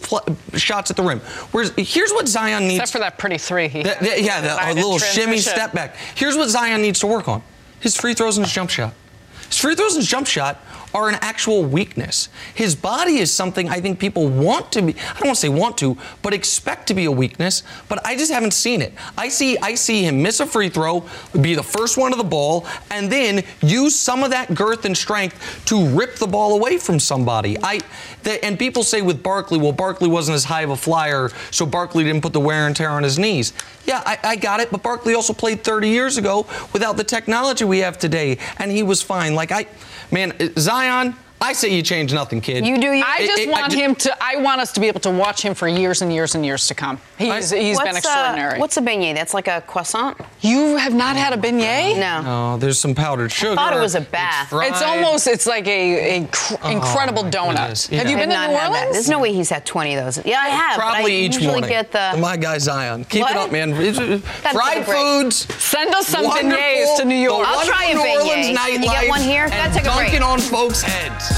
shots 0.55 0.91
at 0.91 0.97
the 0.97 1.03
rim. 1.03 1.21
Whereas 1.51 1.73
here's 1.77 2.11
what 2.13 2.27
Zion 2.27 2.67
needs. 2.67 2.81
Except 2.81 2.93
for 2.93 2.99
that 3.01 3.19
pretty 3.19 3.37
three 3.37 3.69
he 3.69 3.83
That- 3.83 3.99
had. 3.99 4.07
that- 4.09 4.23
yeah, 4.23 4.41
the, 4.41 4.73
a 4.73 4.73
little 4.73 4.99
shimmy 4.99 5.37
step 5.39 5.75
back. 5.75 5.97
Here's 6.15 6.37
what 6.37 6.49
Zion 6.49 6.81
needs 6.81 7.01
to 7.01 7.07
work 7.07 7.29
on 7.29 7.43
his 7.81 7.97
free 7.97 8.15
throws 8.15 8.39
and 8.39 8.47
his 8.47 8.55
jump 8.55 8.71
shot. 8.71 8.95
His 9.49 9.59
free 9.59 9.75
throws 9.75 9.93
and 9.95 10.01
his 10.03 10.09
jump 10.11 10.27
shot 10.27 10.59
are 10.95 11.09
an 11.09 11.17
actual 11.21 11.65
weakness. 11.65 12.29
His 12.55 12.75
body 12.75 13.19
is 13.19 13.33
something 13.33 13.69
I 13.69 13.81
think 13.81 13.99
people 13.99 14.29
want 14.29 14.73
to 14.73 14.83
be, 14.83 14.95
I 14.95 15.15
don't 15.15 15.29
want 15.29 15.37
to 15.37 15.41
say 15.41 15.49
want 15.49 15.79
to, 15.79 15.97
but 16.23 16.35
expect 16.35 16.87
to 16.89 16.95
be 16.95 17.05
a 17.05 17.11
weakness, 17.11 17.63
but 17.89 18.05
I 18.07 18.17
just 18.17 18.33
haven't 18.33 18.53
seen 18.53 18.83
it. 18.83 18.93
I 19.17 19.29
see 19.29 19.59
I 19.59 19.75
see 19.75 20.05
him 20.05 20.23
miss 20.23 20.41
a 20.41 20.47
free 20.47 20.69
throw, 20.69 21.05
be 21.41 21.55
the 21.55 21.63
first 21.63 21.97
one 21.97 22.11
to 22.13 22.17
the 22.17 22.25
ball, 22.25 22.67
and 22.91 23.11
then 23.11 23.45
use 23.61 23.95
some 23.95 24.23
of 24.23 24.31
that 24.31 24.55
girth 24.55 24.85
and 24.85 24.97
strength 24.97 25.65
to 25.67 25.89
rip 25.89 26.17
the 26.17 26.27
ball 26.27 26.55
away 26.55 26.79
from 26.79 26.99
somebody. 26.99 27.57
I 27.63 27.81
the, 28.23 28.43
and 28.45 28.59
people 28.59 28.83
say 28.83 29.03
with 29.03 29.23
Barkley, 29.23 29.59
well, 29.59 29.73
Barkley 29.73 30.09
wasn't 30.09 30.37
as 30.37 30.45
high 30.45 30.63
of 30.63 30.71
a 30.71 30.77
flyer, 30.77 31.31
so 31.51 31.67
Barkley 31.67 32.05
didn't 32.05 32.23
put 32.23 32.33
the 32.33 32.41
wear 32.41 32.67
and 32.67 32.77
tear 32.77 32.91
on 32.91 33.03
his 33.03 33.19
knees. 33.19 33.53
Yeah, 33.85 34.03
I, 34.07 34.19
I 34.23 34.37
got 34.37 34.61
it, 34.61 34.71
but 34.71 34.83
Barkley 34.83 35.15
also 35.15 35.33
played 35.33 35.65
30 35.65 35.89
years 35.89 36.17
ago 36.17 36.47
without 36.73 36.97
the 36.97 37.05
technology 37.05 37.65
we 37.65 37.79
have 37.81 37.99
today, 37.99 38.39
and 38.59 38.71
he 38.71 38.83
was 38.83 39.03
fine. 39.03 39.35
Like 39.35 39.51
I, 39.51 39.67
man, 40.13 40.33
Zion, 40.59 41.17
I 41.43 41.53
say 41.55 41.75
you 41.75 41.83
change 41.83 42.13
nothing, 42.15 42.41
kid. 42.41 42.65
you 42.65 42.79
do 42.79 42.93
you. 42.93 43.05
I 43.07 43.19
It- 43.23 43.27
just 43.27 43.43
it- 43.43 43.49
I 43.49 43.53
want 43.53 43.73
ju- 43.73 43.79
him 43.79 43.95
to. 43.97 44.17
I 44.23 44.37
want 44.37 44.61
us 44.61 44.73
to 44.73 44.81
be 44.81 44.87
able 44.89 45.01
to 45.01 45.11
watch 45.11 45.43
him 45.43 45.55
for 45.55 45.67
years 45.69 46.01
and 46.03 46.13
years 46.13 46.35
and 46.35 46.45
years 46.47 46.67
to 46.69 46.75
come. 46.75 47.01
He's 47.19 47.53
I- 47.53 47.59
he's 47.59 47.77
what's, 47.77 47.89
been 47.89 47.95
uh, 47.97 47.99
extraordinary. 47.99 48.59
what's 48.61 48.77
a 48.77 48.81
beignet? 48.81 49.15
That's 49.15 49.35
like 49.35 49.49
a 49.49 49.61
croissant? 49.67 50.17
you 50.41 50.77
have 50.77 50.95
not 50.95 51.17
had 51.17 51.33
a 51.33 51.37
beignet? 51.37 51.99
No. 51.99 52.23
Oh, 52.27 52.57
there's 52.59 52.79
some 52.79 52.95
powdered 52.95 53.31
sugar. 53.33 53.53
I 53.53 53.55
thought 53.57 53.77
it 53.77 53.81
was 53.81 53.95
a 53.95 54.01
bath. 54.01 54.49
fried. 54.51 54.71
It's 54.73 54.83
almost. 54.83 55.27
It's 55.27 55.47
like 55.47 55.67
a, 55.67 56.19
a 56.23 56.27
cr- 56.29 56.55
incredible 56.69 57.25
my 57.25 57.31
donut. 57.31 57.57
goodness. 57.57 57.87
Have 57.89 58.07
you 58.09 58.13
I've 58.17 58.19
been 58.19 58.29
to 58.31 58.35
New 58.35 58.41
had 58.41 58.51
that. 58.51 58.69
Orleans? 58.71 58.93
There's 58.93 59.09
no 59.09 59.19
way 59.19 59.33
he's 59.33 59.51
had 59.51 59.65
20 59.67 59.95
of 59.97 60.05
those. 60.05 60.25
Yeah, 60.27 60.39
I 60.41 60.49
have. 60.49 60.79
Probably 60.79 61.13
I 61.13 61.17
each 61.27 61.35
usually 61.35 61.47
morning. 61.61 61.71
get 61.71 61.93
the. 61.93 62.17
My 62.19 62.37
guy 62.37 62.59
Zion. 62.59 63.05
Keep 63.05 63.23
What? 63.23 63.31
it 63.33 63.37
up, 63.37 63.53
man. 63.53 63.73
It's, 63.75 63.99
take 63.99 64.23
fried 64.53 64.85
foods. 64.87 65.37
Send 65.63 65.95
us 65.95 66.07
some 66.07 66.25
wonderful- 66.25 66.57
beignets 66.57 66.97
to 66.99 67.05
New 67.05 67.15
York. 67.17 67.47
I'll 67.49 67.65
try 67.67 67.87
a 67.87 67.97
wonderful 67.97 68.25
New 68.25 68.31
Orleans 68.31 68.59
beignet. 68.59 68.67
Can 68.67 68.83
you 68.83 68.89
get 68.89 69.05
nightlife 69.05 69.09
one 69.09 69.21
here? 69.23 69.45
and 69.45 69.53
Gotta 69.53 69.75
take 69.75 69.87
a 69.87 69.97
break. 69.97 70.13
dunking 70.13 70.23
on 70.23 70.39
folks' 70.41 70.83
heads. 70.83 71.32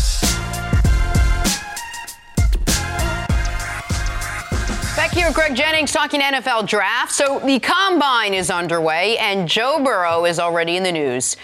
Back 4.96 5.10
here, 5.10 5.32
Greg 5.32 5.54
Jennings 5.54 5.92
talking 5.92 6.20
NFL 6.20 6.66
draft. 6.66 7.12
So 7.12 7.38
the 7.40 7.58
combine 7.60 8.32
is 8.32 8.50
underway, 8.50 9.18
and 9.18 9.48
Joe 9.48 9.82
Burrow 9.84 10.24
is 10.24 10.38
already 10.38 10.76
in 10.76 10.82
the 10.82 10.92
news. 10.92 11.36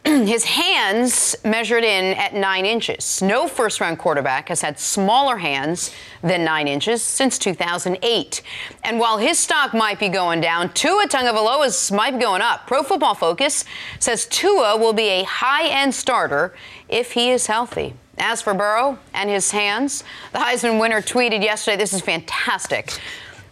his 0.04 0.44
hands 0.44 1.36
measured 1.44 1.84
in 1.84 2.16
at 2.16 2.34
nine 2.34 2.64
inches. 2.64 3.20
No 3.20 3.48
first 3.48 3.80
round 3.80 3.98
quarterback 3.98 4.48
has 4.48 4.60
had 4.60 4.78
smaller 4.78 5.38
hands 5.38 5.92
than 6.22 6.44
nine 6.44 6.68
inches 6.68 7.02
since 7.02 7.38
2008. 7.38 8.42
And 8.84 8.98
while 8.98 9.18
his 9.18 9.38
stock 9.38 9.74
might 9.74 9.98
be 9.98 10.08
going 10.08 10.40
down, 10.40 10.72
Tua 10.72 11.06
Tagovailoa's 11.08 11.90
might 11.92 12.12
be 12.12 12.20
going 12.20 12.42
up. 12.42 12.66
Pro 12.66 12.82
Football 12.82 13.14
Focus 13.14 13.64
says 13.98 14.26
Tua 14.26 14.76
will 14.76 14.92
be 14.92 15.08
a 15.08 15.24
high 15.24 15.68
end 15.68 15.94
starter 15.94 16.54
if 16.88 17.12
he 17.12 17.30
is 17.30 17.46
healthy. 17.46 17.94
As 18.18 18.42
for 18.42 18.54
Burrow 18.54 18.98
and 19.14 19.30
his 19.30 19.50
hands, 19.52 20.02
the 20.32 20.38
Heisman 20.38 20.80
winner 20.80 21.00
tweeted 21.00 21.42
yesterday, 21.42 21.76
This 21.76 21.92
is 21.92 22.00
fantastic. 22.00 22.98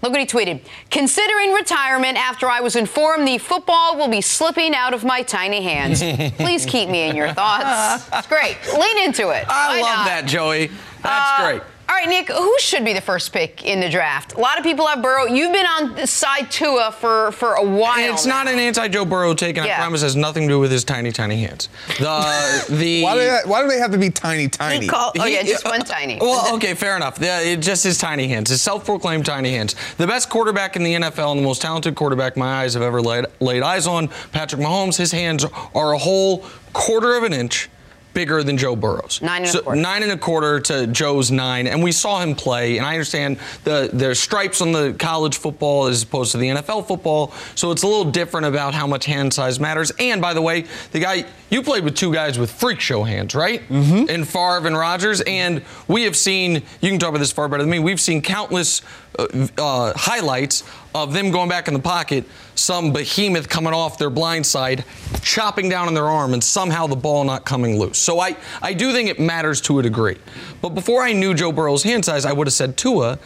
Look 0.02 0.12
what 0.12 0.20
he 0.20 0.26
tweeted. 0.26 0.60
Considering 0.90 1.52
retirement 1.52 2.16
after 2.18 2.48
I 2.48 2.60
was 2.60 2.76
informed 2.76 3.26
the 3.26 3.38
football 3.38 3.96
will 3.96 4.08
be 4.08 4.20
slipping 4.20 4.74
out 4.74 4.94
of 4.94 5.04
my 5.04 5.22
tiny 5.22 5.62
hands. 5.62 6.00
Please 6.36 6.66
keep 6.66 6.88
me 6.88 7.08
in 7.08 7.16
your 7.16 7.32
thoughts. 7.32 8.08
It's 8.12 8.26
great. 8.26 8.56
Lean 8.78 9.04
into 9.04 9.30
it. 9.30 9.44
I 9.48 9.68
Why 9.68 9.80
love 9.80 9.96
not? 9.98 10.06
that, 10.06 10.24
Joey. 10.26 10.66
That's 11.02 11.40
Uh, 11.40 11.44
great. 11.52 11.62
All 11.88 11.94
right, 11.94 12.08
Nick, 12.08 12.28
who 12.30 12.52
should 12.58 12.84
be 12.84 12.92
the 12.92 13.00
first 13.00 13.32
pick 13.32 13.64
in 13.64 13.78
the 13.78 13.88
draft? 13.88 14.32
A 14.34 14.40
lot 14.40 14.58
of 14.58 14.64
people 14.64 14.86
have 14.88 15.00
Burrow. 15.02 15.26
You've 15.26 15.52
been 15.52 15.66
on 15.66 15.94
the 15.94 16.06
side 16.06 16.50
Tua 16.50 16.90
for, 16.90 17.30
for 17.32 17.54
a 17.54 17.62
while. 17.64 18.12
It's 18.12 18.26
not 18.26 18.48
an 18.48 18.58
anti-Joe 18.58 19.04
Burrow 19.04 19.34
take, 19.34 19.56
and 19.56 19.66
Yeah. 19.66 19.74
I 19.74 19.76
promise 19.78 20.02
it 20.02 20.06
has 20.06 20.16
nothing 20.16 20.42
to 20.48 20.54
do 20.54 20.58
with 20.58 20.72
his 20.72 20.82
tiny, 20.82 21.12
tiny 21.12 21.36
hands. 21.42 21.68
The 21.98 22.64
the 22.70 23.02
Why 23.04 23.14
do, 23.14 23.20
they, 23.20 23.38
why 23.44 23.62
do 23.62 23.68
they 23.68 23.78
have 23.78 23.92
to 23.92 23.98
be 23.98 24.10
tiny, 24.10 24.48
tiny? 24.48 24.80
He 24.84 24.88
called- 24.88 25.16
oh, 25.18 25.24
He- 25.24 25.34
yeah, 25.34 25.42
just 25.44 25.64
one 25.64 25.80
tiny. 25.82 26.18
Well, 26.20 26.54
okay, 26.56 26.74
fair 26.74 26.96
enough. 26.96 27.18
Yeah, 27.20 27.40
it 27.40 27.58
just 27.58 27.84
his 27.84 27.98
tiny 27.98 28.26
hands, 28.26 28.50
his 28.50 28.60
self-proclaimed 28.62 29.24
tiny 29.24 29.52
hands. 29.52 29.76
The 29.96 30.08
best 30.08 30.28
quarterback 30.28 30.74
in 30.74 30.82
the 30.82 30.94
NFL 30.94 31.30
and 31.32 31.40
the 31.40 31.44
most 31.44 31.62
talented 31.62 31.94
quarterback 31.94 32.36
my 32.36 32.62
eyes 32.62 32.74
have 32.74 32.82
ever 32.82 33.00
laid, 33.00 33.26
laid 33.38 33.62
eyes 33.62 33.86
on, 33.86 34.08
Patrick 34.32 34.60
Mahomes. 34.60 34.96
His 34.96 35.12
hands 35.12 35.44
are 35.74 35.92
a 35.92 35.98
whole 35.98 36.44
quarter 36.72 37.16
of 37.16 37.22
an 37.22 37.32
inch 37.32 37.70
bigger 38.16 38.42
than 38.42 38.56
Joe 38.56 38.74
Burrow's. 38.74 39.20
Nine 39.20 39.44
and 39.44 39.54
a 39.54 39.60
quarter. 39.60 39.78
Nine 39.78 40.02
and 40.02 40.12
a 40.12 40.16
quarter 40.16 40.58
to 40.58 40.86
Joe's 40.86 41.30
nine, 41.30 41.66
and 41.66 41.82
we 41.82 41.92
saw 41.92 42.22
him 42.22 42.34
play. 42.34 42.78
And 42.78 42.86
I 42.86 42.92
understand 42.92 43.38
the 43.64 43.90
there's 43.92 44.18
stripes 44.18 44.62
on 44.62 44.72
the 44.72 44.94
college 44.94 45.36
football 45.36 45.84
as 45.84 46.02
opposed 46.02 46.32
to 46.32 46.38
the 46.38 46.48
NFL 46.48 46.88
football, 46.88 47.34
so 47.54 47.70
it's 47.72 47.82
a 47.82 47.86
little 47.86 48.10
different 48.10 48.46
about 48.46 48.72
how 48.72 48.86
much 48.86 49.04
hand 49.04 49.34
size 49.34 49.60
matters. 49.60 49.92
And 49.98 50.22
by 50.22 50.32
the 50.32 50.40
way, 50.40 50.64
the 50.92 50.98
guy 50.98 51.26
you 51.50 51.62
played 51.62 51.84
with 51.84 51.94
two 51.94 52.10
guys 52.10 52.38
with 52.38 52.50
freak 52.50 52.80
show 52.80 53.04
hands, 53.04 53.34
right? 53.34 53.60
Mm-hmm. 53.68 54.08
In 54.08 54.24
Favre 54.24 54.66
and 54.66 54.76
Rodgers, 54.76 55.20
and 55.20 55.62
we 55.86 56.04
have 56.04 56.16
seen. 56.16 56.62
You 56.80 56.90
can 56.90 56.98
talk 56.98 57.10
about 57.10 57.18
this 57.18 57.32
far 57.32 57.48
better 57.48 57.62
than 57.62 57.70
me. 57.70 57.80
We've 57.80 58.00
seen 58.00 58.22
countless 58.22 58.80
uh, 59.18 59.26
uh, 59.58 59.92
highlights 59.94 60.64
of 60.94 61.12
them 61.12 61.30
going 61.30 61.50
back 61.50 61.68
in 61.68 61.74
the 61.74 61.80
pocket, 61.80 62.24
some 62.56 62.92
behemoth 62.92 63.48
coming 63.48 63.72
off 63.72 63.98
their 63.98 64.10
blind 64.10 64.44
side, 64.46 64.84
chopping 65.22 65.68
down 65.68 65.86
on 65.86 65.94
their 65.94 66.06
arm, 66.06 66.34
and 66.34 66.42
somehow 66.42 66.86
the 66.86 66.96
ball 66.96 67.24
not 67.24 67.44
coming 67.44 67.78
loose. 67.78 67.98
So 67.98 68.18
I, 68.20 68.36
I 68.62 68.72
do 68.72 68.92
think 68.92 69.08
it 69.08 69.20
matters 69.20 69.60
to 69.62 69.78
a 69.78 69.82
degree. 69.82 70.16
But 70.60 70.70
before 70.70 71.02
I 71.02 71.12
knew 71.12 71.34
Joe 71.34 71.52
Burrow's 71.52 71.82
hand 71.82 72.04
size, 72.04 72.24
I 72.24 72.32
would 72.32 72.46
have 72.46 72.54
said 72.54 72.76
Tua, 72.76 73.18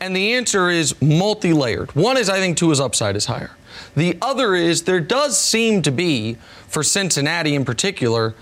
and 0.00 0.16
the 0.16 0.34
answer 0.34 0.70
is 0.70 1.00
multi 1.00 1.52
layered. 1.52 1.94
One 1.94 2.16
is 2.16 2.28
I 2.28 2.38
think 2.38 2.56
Tua's 2.56 2.80
upside 2.80 3.16
is 3.16 3.26
higher. 3.26 3.52
The 3.94 4.16
other 4.20 4.54
is 4.54 4.84
there 4.84 5.00
does 5.00 5.38
seem 5.38 5.82
to 5.82 5.90
be, 5.90 6.36
for 6.66 6.82
Cincinnati 6.82 7.54
in 7.54 7.64
particular, 7.64 8.34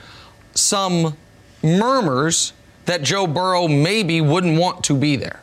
some 0.54 1.16
murmurs 1.62 2.52
that 2.86 3.02
Joe 3.02 3.26
Burrow 3.26 3.68
maybe 3.68 4.20
wouldn't 4.20 4.58
want 4.58 4.84
to 4.84 4.94
be 4.94 5.16
there. 5.16 5.40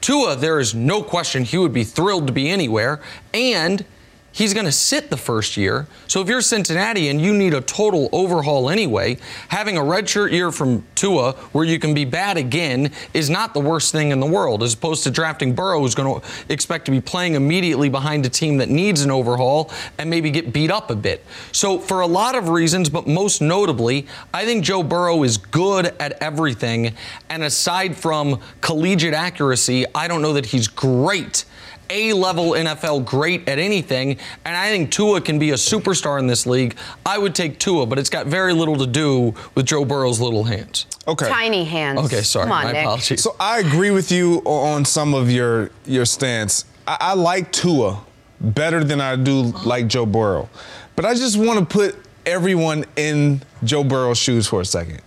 Tua, 0.00 0.34
there 0.34 0.58
is 0.58 0.74
no 0.74 1.02
question 1.02 1.44
he 1.44 1.58
would 1.58 1.74
be 1.74 1.84
thrilled 1.84 2.26
to 2.26 2.32
be 2.32 2.48
anywhere, 2.48 3.00
and 3.34 3.84
he's 4.32 4.54
going 4.54 4.66
to 4.66 4.72
sit 4.72 5.10
the 5.10 5.16
first 5.16 5.56
year. 5.56 5.86
So 6.06 6.20
if 6.20 6.28
you're 6.28 6.40
Cincinnati 6.40 7.08
and 7.08 7.20
you 7.20 7.34
need 7.34 7.54
a 7.54 7.60
total 7.60 8.08
overhaul 8.12 8.70
anyway, 8.70 9.18
having 9.48 9.76
a 9.76 9.80
redshirt 9.80 10.32
year 10.32 10.52
from 10.52 10.84
Tua 10.94 11.32
where 11.52 11.64
you 11.64 11.78
can 11.78 11.94
be 11.94 12.04
bad 12.04 12.36
again 12.36 12.92
is 13.14 13.28
not 13.28 13.54
the 13.54 13.60
worst 13.60 13.92
thing 13.92 14.10
in 14.10 14.20
the 14.20 14.26
world, 14.26 14.62
as 14.62 14.74
opposed 14.74 15.04
to 15.04 15.10
drafting 15.10 15.54
Burrow, 15.54 15.80
who's 15.80 15.94
going 15.94 16.20
to 16.20 16.26
expect 16.48 16.84
to 16.86 16.90
be 16.90 17.00
playing 17.00 17.34
immediately 17.34 17.88
behind 17.88 18.24
a 18.26 18.28
team 18.28 18.58
that 18.58 18.68
needs 18.68 19.02
an 19.02 19.10
overhaul 19.10 19.70
and 19.98 20.08
maybe 20.08 20.30
get 20.30 20.52
beat 20.52 20.70
up 20.70 20.90
a 20.90 20.96
bit. 20.96 21.24
So 21.52 21.78
for 21.78 22.00
a 22.00 22.06
lot 22.06 22.34
of 22.34 22.48
reasons, 22.48 22.88
but 22.88 23.06
most 23.06 23.40
notably, 23.40 24.06
I 24.32 24.44
think 24.44 24.64
Joe 24.64 24.82
Burrow 24.82 25.22
is 25.22 25.36
good 25.36 25.86
at 25.98 26.12
everything. 26.22 26.94
And 27.28 27.42
aside 27.42 27.96
from 27.96 28.40
collegiate 28.60 29.14
accuracy, 29.14 29.86
I 29.94 30.08
don't 30.08 30.22
know 30.22 30.34
that 30.34 30.46
he's 30.46 30.68
great 30.68 31.44
a 31.90 32.12
level 32.12 32.52
NFL 32.52 33.04
great 33.04 33.48
at 33.48 33.58
anything, 33.58 34.16
and 34.44 34.56
I 34.56 34.68
think 34.70 34.90
Tua 34.90 35.20
can 35.20 35.38
be 35.38 35.50
a 35.50 35.54
superstar 35.54 36.18
in 36.18 36.26
this 36.26 36.46
league. 36.46 36.76
I 37.04 37.18
would 37.18 37.34
take 37.34 37.58
Tua, 37.58 37.86
but 37.86 37.98
it's 37.98 38.10
got 38.10 38.26
very 38.26 38.52
little 38.52 38.76
to 38.76 38.86
do 38.86 39.34
with 39.54 39.66
Joe 39.66 39.84
Burrow's 39.84 40.20
little 40.20 40.44
hands. 40.44 40.86
Okay. 41.08 41.28
Tiny 41.28 41.64
hands. 41.64 41.98
Okay, 42.00 42.22
sorry. 42.22 42.44
Come 42.44 42.52
on, 42.52 42.64
My 42.64 42.72
Nick. 42.72 42.82
apologies. 42.84 43.22
So 43.22 43.34
I 43.40 43.58
agree 43.58 43.90
with 43.90 44.12
you 44.12 44.36
on 44.44 44.84
some 44.84 45.14
of 45.14 45.30
your 45.30 45.70
your 45.84 46.04
stance. 46.04 46.64
I, 46.86 46.96
I 47.00 47.14
like 47.14 47.52
Tua 47.52 48.02
better 48.40 48.82
than 48.84 49.00
I 49.00 49.16
do 49.16 49.42
like 49.64 49.86
Joe 49.88 50.06
Burrow, 50.06 50.48
but 50.96 51.04
I 51.04 51.14
just 51.14 51.36
want 51.36 51.58
to 51.58 51.64
put 51.66 51.96
everyone 52.26 52.84
in 52.96 53.42
Joe 53.64 53.82
Burrow's 53.82 54.18
shoes 54.18 54.46
for 54.46 54.60
a 54.60 54.64
second. 54.64 55.00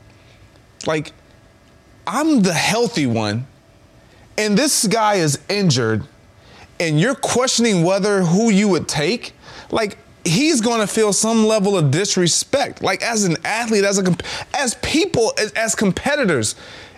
Like, 0.86 1.14
I'm 2.06 2.42
the 2.42 2.54
healthy 2.54 3.06
one, 3.06 3.48
and 4.38 4.58
this 4.58 4.86
guy 4.88 5.16
is 5.16 5.40
injured, 5.48 6.04
and 6.80 7.00
you're 7.00 7.16
questioning 7.16 7.84
whether 7.84 8.24
who 8.24 8.50
you 8.50 8.68
would 8.68 8.88
take. 8.88 9.34
Like, 9.72 9.98
he's 10.26 10.62
going 10.62 10.82
to 10.82 10.88
feel 10.88 11.14
some 11.14 11.46
level 11.46 11.78
of 11.78 11.92
disrespect. 11.92 12.82
Like, 12.82 13.02
as 13.02 13.26
an 13.26 13.38
athlete, 13.44 13.84
as 13.84 14.00
a 14.00 14.16
as 14.54 14.76
people, 14.76 15.34
as, 15.38 15.52
as 15.54 15.76
competitors. 15.76 16.56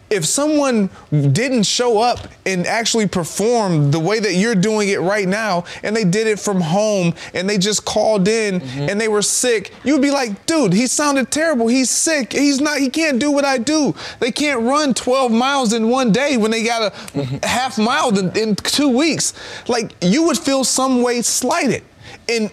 If 0.09 0.25
someone 0.25 0.89
didn't 1.11 1.63
show 1.63 1.99
up 1.99 2.27
and 2.45 2.67
actually 2.67 3.07
perform 3.07 3.89
the 3.91 3.99
way 3.99 4.19
that 4.19 4.33
you're 4.33 4.55
doing 4.55 4.89
it 4.89 5.01
right 5.01 5.27
now, 5.27 5.65
and 5.81 5.95
they 5.95 6.03
did 6.03 6.27
it 6.27 6.39
from 6.39 6.61
home, 6.61 7.13
and 7.33 7.49
they 7.49 7.57
just 7.57 7.85
called 7.85 8.27
in 8.27 8.59
mm-hmm. 8.59 8.89
and 8.89 9.01
they 9.01 9.07
were 9.07 9.23
sick, 9.23 9.73
you'd 9.83 10.01
be 10.01 10.11
like, 10.11 10.45
dude, 10.45 10.73
he 10.73 10.85
sounded 10.85 11.31
terrible. 11.31 11.67
He's 11.67 11.89
sick. 11.89 12.33
He's 12.33 12.61
not. 12.61 12.77
He 12.77 12.89
can't 12.89 13.19
do 13.19 13.31
what 13.31 13.45
I 13.45 13.57
do. 13.57 13.95
They 14.19 14.31
can't 14.31 14.61
run 14.61 14.93
12 14.93 15.31
miles 15.31 15.73
in 15.73 15.89
one 15.89 16.11
day 16.11 16.37
when 16.37 16.51
they 16.51 16.63
got 16.63 16.93
a 16.93 16.95
mm-hmm. 16.95 17.37
half 17.43 17.77
mile 17.77 18.17
in, 18.17 18.35
in 18.37 18.55
two 18.55 18.89
weeks. 18.89 19.33
Like 19.67 19.95
you 20.01 20.23
would 20.23 20.37
feel 20.37 20.63
some 20.63 21.01
way 21.01 21.21
slighted, 21.23 21.83
and 22.29 22.51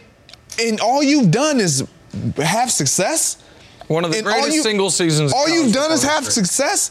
and 0.60 0.80
all 0.80 1.02
you've 1.02 1.30
done 1.30 1.60
is 1.60 1.86
have 2.36 2.70
success. 2.70 3.42
One 3.88 4.04
of 4.04 4.10
the 4.10 4.18
And 4.18 4.26
greatest 4.26 4.56
you- 4.56 4.62
single 4.62 4.90
seasons. 4.90 5.32
All 5.32 5.48
you've 5.48 5.72
done 5.72 5.92
is 5.92 6.02
have 6.02 6.24
history. 6.24 6.44
success. 6.44 6.90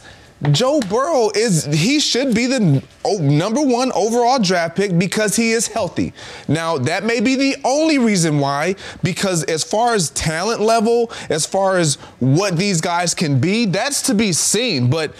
Joe 0.49 0.79
Burrow 0.89 1.29
is 1.35 1.65
he 1.65 1.99
should 1.99 2.33
be 2.33 2.47
the 2.47 2.83
number 3.19 3.61
one 3.61 3.91
overall 3.91 4.39
draft 4.39 4.75
pick 4.75 4.97
because 4.97 5.35
he 5.35 5.51
is 5.51 5.67
healthy. 5.67 6.13
Now 6.47 6.79
that 6.79 7.03
may 7.03 7.19
be 7.19 7.35
the 7.35 7.57
only 7.63 7.99
reason 7.99 8.39
why, 8.39 8.75
because 9.03 9.43
as 9.43 9.63
far 9.63 9.93
as 9.93 10.09
talent 10.11 10.59
level, 10.59 11.11
as 11.29 11.45
far 11.45 11.77
as 11.77 11.95
what 12.19 12.57
these 12.57 12.81
guys 12.81 13.13
can 13.13 13.39
be, 13.39 13.65
that's 13.65 14.01
to 14.03 14.15
be 14.15 14.33
seen. 14.33 14.89
But 14.89 15.13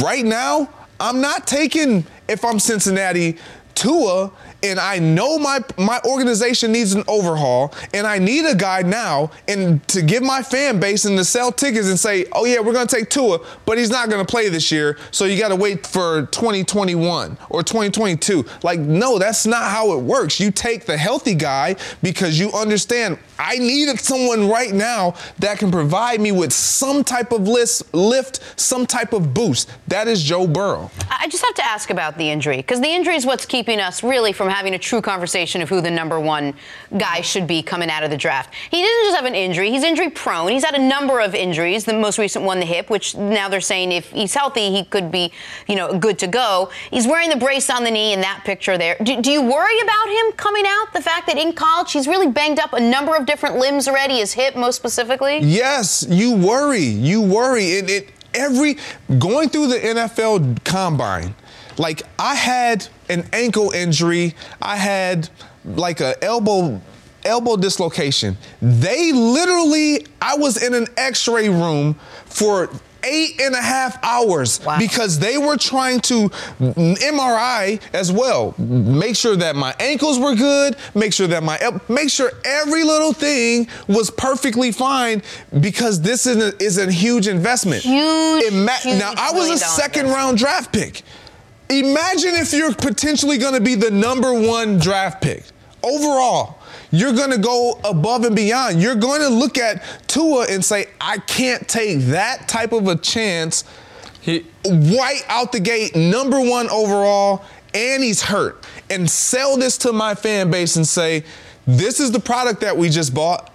right 0.00 0.24
now, 0.24 0.70
I'm 0.98 1.20
not 1.20 1.46
taking 1.46 2.06
if 2.28 2.42
I'm 2.44 2.58
Cincinnati 2.58 3.36
Tua 3.74 4.30
and 4.62 4.78
I 4.78 4.98
know 4.98 5.38
my 5.38 5.60
my 5.76 6.00
organization 6.04 6.72
needs 6.72 6.94
an 6.94 7.04
overhaul 7.08 7.74
and 7.94 8.06
I 8.06 8.18
need 8.18 8.44
a 8.44 8.54
guy 8.54 8.82
now 8.82 9.30
and 9.48 9.86
to 9.88 10.02
give 10.02 10.22
my 10.22 10.42
fan 10.42 10.80
base 10.80 11.04
and 11.04 11.18
to 11.18 11.24
sell 11.24 11.52
tickets 11.52 11.88
and 11.88 11.98
say, 11.98 12.26
"Oh 12.32 12.44
yeah, 12.44 12.60
we're 12.60 12.72
to 12.86 12.96
take 12.96 13.10
Tua, 13.10 13.40
but 13.66 13.78
he's 13.78 13.90
not 13.90 14.08
to 14.24 14.30
play 14.30 14.48
this 14.48 14.70
year, 14.70 14.98
so 15.10 15.24
you 15.24 15.38
got 15.38 15.48
to 15.48 15.56
wait 15.56 15.86
for 15.86 16.26
2021 16.26 17.36
or 17.50 17.62
2022." 17.62 18.44
Like, 18.62 18.80
no, 18.80 19.18
that's 19.18 19.46
not 19.46 19.64
how 19.70 19.92
it 19.92 20.02
works. 20.02 20.38
You 20.40 20.50
take 20.50 20.86
the 20.86 20.96
healthy 20.96 21.34
guy 21.34 21.76
because 22.02 22.38
you 22.38 22.52
understand 22.52 23.18
I 23.38 23.58
needed 23.58 23.98
someone 23.98 24.48
right 24.48 24.72
now 24.72 25.14
that 25.40 25.58
can 25.58 25.72
provide 25.72 26.20
me 26.20 26.30
with 26.30 26.52
some 26.52 27.02
type 27.02 27.32
of 27.32 27.48
list, 27.48 27.92
lift, 27.92 28.40
some 28.60 28.86
type 28.86 29.12
of 29.12 29.34
boost. 29.34 29.68
That 29.88 30.06
is 30.06 30.22
Joe 30.22 30.46
Burrow. 30.46 30.90
I 31.10 31.26
just 31.28 31.44
have 31.44 31.54
to 31.56 31.64
ask 31.64 31.90
about 31.90 32.18
the 32.18 32.30
injury 32.30 32.58
because 32.58 32.80
the 32.80 32.88
injury 32.88 33.16
is 33.16 33.26
what's 33.26 33.46
keeping 33.46 33.80
us 33.80 34.02
really 34.02 34.32
from 34.32 34.48
having 34.52 34.74
a 34.74 34.78
true 34.78 35.00
conversation 35.00 35.62
of 35.62 35.68
who 35.68 35.80
the 35.80 35.90
number 35.90 36.20
one 36.20 36.54
guy 36.98 37.20
should 37.20 37.46
be 37.46 37.62
coming 37.62 37.90
out 37.90 38.04
of 38.04 38.10
the 38.10 38.16
draft. 38.16 38.52
He 38.70 38.82
doesn't 38.82 39.04
just 39.04 39.16
have 39.16 39.24
an 39.24 39.34
injury; 39.34 39.70
he's 39.70 39.82
injury 39.82 40.10
prone. 40.10 40.50
He's 40.50 40.64
had 40.64 40.74
a 40.74 40.82
number 40.82 41.20
of 41.20 41.34
injuries. 41.34 41.84
The 41.84 41.94
most 41.94 42.18
recent 42.18 42.44
one, 42.44 42.60
the 42.60 42.66
hip, 42.66 42.90
which 42.90 43.16
now 43.16 43.48
they're 43.48 43.60
saying 43.60 43.92
if 43.92 44.10
he's 44.10 44.34
healthy, 44.34 44.70
he 44.70 44.84
could 44.84 45.10
be, 45.10 45.32
you 45.66 45.76
know, 45.76 45.98
good 45.98 46.18
to 46.20 46.26
go. 46.26 46.70
He's 46.90 47.06
wearing 47.06 47.30
the 47.30 47.36
brace 47.36 47.70
on 47.70 47.84
the 47.84 47.90
knee 47.90 48.12
in 48.12 48.20
that 48.20 48.42
picture 48.44 48.76
there. 48.76 48.96
Do, 49.02 49.20
do 49.20 49.30
you 49.30 49.42
worry 49.42 49.80
about 49.80 50.08
him 50.08 50.32
coming 50.32 50.64
out? 50.66 50.92
The 50.92 51.00
fact 51.02 51.26
that 51.28 51.38
in 51.38 51.52
college 51.52 51.92
he's 51.92 52.06
really 52.06 52.28
banged 52.28 52.58
up 52.58 52.72
a 52.72 52.80
number 52.80 53.16
of 53.16 53.26
different 53.26 53.56
limbs 53.56 53.88
already, 53.88 54.18
his 54.18 54.32
hip 54.32 54.56
most 54.56 54.76
specifically. 54.76 55.38
Yes, 55.38 56.06
you 56.08 56.34
worry. 56.36 56.80
You 56.82 57.22
worry. 57.22 57.72
It, 57.72 57.90
it 57.90 58.10
every 58.34 58.76
going 59.18 59.48
through 59.48 59.68
the 59.68 59.78
NFL 59.78 60.64
combine. 60.64 61.34
Like 61.78 62.02
I 62.18 62.34
had 62.34 62.86
an 63.08 63.28
ankle 63.32 63.70
injury. 63.70 64.34
I 64.60 64.76
had 64.76 65.28
like 65.64 66.00
a 66.00 66.22
elbow 66.24 66.80
elbow 67.24 67.56
dislocation. 67.56 68.36
They 68.60 69.12
literally, 69.12 70.06
I 70.20 70.36
was 70.36 70.60
in 70.62 70.74
an 70.74 70.88
x 70.96 71.28
ray 71.28 71.48
room 71.48 71.94
for 72.24 72.68
eight 73.04 73.40
and 73.40 73.54
a 73.54 73.60
half 73.62 73.98
hours 74.04 74.60
Wow. 74.64 74.78
because 74.78 75.18
they 75.18 75.36
were 75.38 75.56
trying 75.56 76.00
to 76.02 76.28
MRI 76.60 77.80
as 77.92 78.12
well. 78.12 78.54
Make 78.58 79.16
sure 79.16 79.36
that 79.36 79.56
my 79.56 79.74
ankles 79.80 80.18
were 80.18 80.34
good, 80.34 80.76
make 80.94 81.12
sure 81.12 81.26
that 81.26 81.42
my, 81.42 81.58
make 81.88 82.10
sure 82.10 82.30
every 82.44 82.84
little 82.84 83.12
thing 83.12 83.68
was 83.88 84.10
perfectly 84.10 84.72
fine 84.72 85.22
because 85.60 86.00
this 86.00 86.26
is 86.26 86.36
a, 86.36 86.62
is 86.62 86.78
a 86.78 86.90
huge 86.90 87.28
investment. 87.28 87.82
Huge, 87.82 88.44
huge 88.44 88.98
now, 88.98 89.12
I 89.16 89.32
was 89.32 89.50
a 89.50 89.58
second 89.58 90.06
round 90.06 90.38
draft 90.38 90.72
pick. 90.72 91.02
Imagine 91.72 92.34
if 92.34 92.52
you're 92.52 92.74
potentially 92.74 93.38
going 93.38 93.54
to 93.54 93.60
be 93.60 93.74
the 93.74 93.90
number 93.90 94.34
one 94.34 94.78
draft 94.78 95.22
pick 95.22 95.44
overall. 95.82 96.58
You're 96.90 97.14
going 97.14 97.30
to 97.30 97.38
go 97.38 97.80
above 97.84 98.24
and 98.24 98.36
beyond. 98.36 98.82
You're 98.82 98.94
going 98.94 99.22
to 99.22 99.28
look 99.28 99.56
at 99.56 99.82
Tua 100.06 100.46
and 100.50 100.62
say, 100.62 100.86
I 101.00 101.16
can't 101.18 101.66
take 101.66 102.00
that 102.00 102.46
type 102.46 102.72
of 102.72 102.86
a 102.88 102.96
chance 102.96 103.64
He, 104.20 104.44
right 104.66 105.24
out 105.28 105.52
the 105.52 105.60
gate, 105.60 105.96
number 105.96 106.38
one 106.40 106.68
overall, 106.68 107.44
and 107.72 108.02
he's 108.02 108.20
hurt. 108.20 108.66
And 108.90 109.10
sell 109.10 109.56
this 109.56 109.78
to 109.78 109.92
my 109.92 110.14
fan 110.14 110.50
base 110.50 110.76
and 110.76 110.86
say, 110.86 111.24
this 111.66 111.98
is 112.00 112.10
the 112.10 112.20
product 112.20 112.60
that 112.60 112.76
we 112.76 112.90
just 112.90 113.14
bought. 113.14 113.50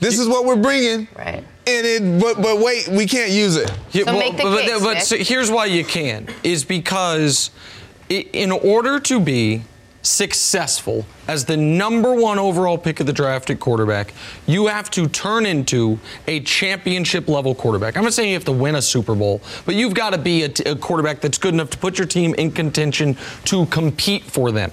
This 0.00 0.18
is 0.18 0.28
what 0.28 0.44
we're 0.44 0.60
bringing. 0.60 1.08
Right. 1.16 1.44
And 1.66 1.86
it, 1.86 2.20
but, 2.20 2.42
but 2.42 2.60
wait, 2.60 2.88
we 2.88 3.06
can't 3.06 3.30
use 3.30 3.56
it. 3.56 3.70
Yeah, 3.92 4.04
So 4.04 4.12
make 4.18 4.36
the 4.36 4.42
but, 4.42 4.60
case, 4.62 4.82
but 4.82 4.94
Nick. 4.94 5.02
so 5.02 5.16
here's 5.16 5.50
why 5.50 5.64
you 5.66 5.84
can 5.84 6.28
is 6.42 6.64
because 6.64 7.50
in 8.10 8.52
order 8.52 9.00
to 9.00 9.18
be 9.18 9.62
successful 10.02 11.06
as 11.26 11.46
the 11.46 11.56
number 11.56 12.14
one 12.14 12.38
overall 12.38 12.76
pick 12.76 13.00
of 13.00 13.06
the 13.06 13.12
draft 13.12 13.48
at 13.48 13.58
quarterback, 13.58 14.12
you 14.46 14.66
have 14.66 14.90
to 14.90 15.08
turn 15.08 15.46
into 15.46 15.98
a 16.26 16.40
championship 16.40 17.26
level 17.28 17.54
quarterback. 17.54 17.96
I'm 17.96 18.04
not 18.04 18.12
saying 18.12 18.28
you 18.28 18.34
have 18.34 18.44
to 18.44 18.52
win 18.52 18.74
a 18.74 18.82
Super 18.82 19.14
Bowl, 19.14 19.40
but 19.64 19.74
you've 19.74 19.94
got 19.94 20.10
to 20.10 20.18
be 20.18 20.42
a, 20.42 20.50
t- 20.50 20.64
a 20.64 20.76
quarterback 20.76 21.22
that's 21.22 21.38
good 21.38 21.54
enough 21.54 21.70
to 21.70 21.78
put 21.78 21.96
your 21.98 22.06
team 22.06 22.34
in 22.34 22.50
contention 22.52 23.16
to 23.46 23.64
compete 23.66 24.24
for 24.24 24.52
them. 24.52 24.70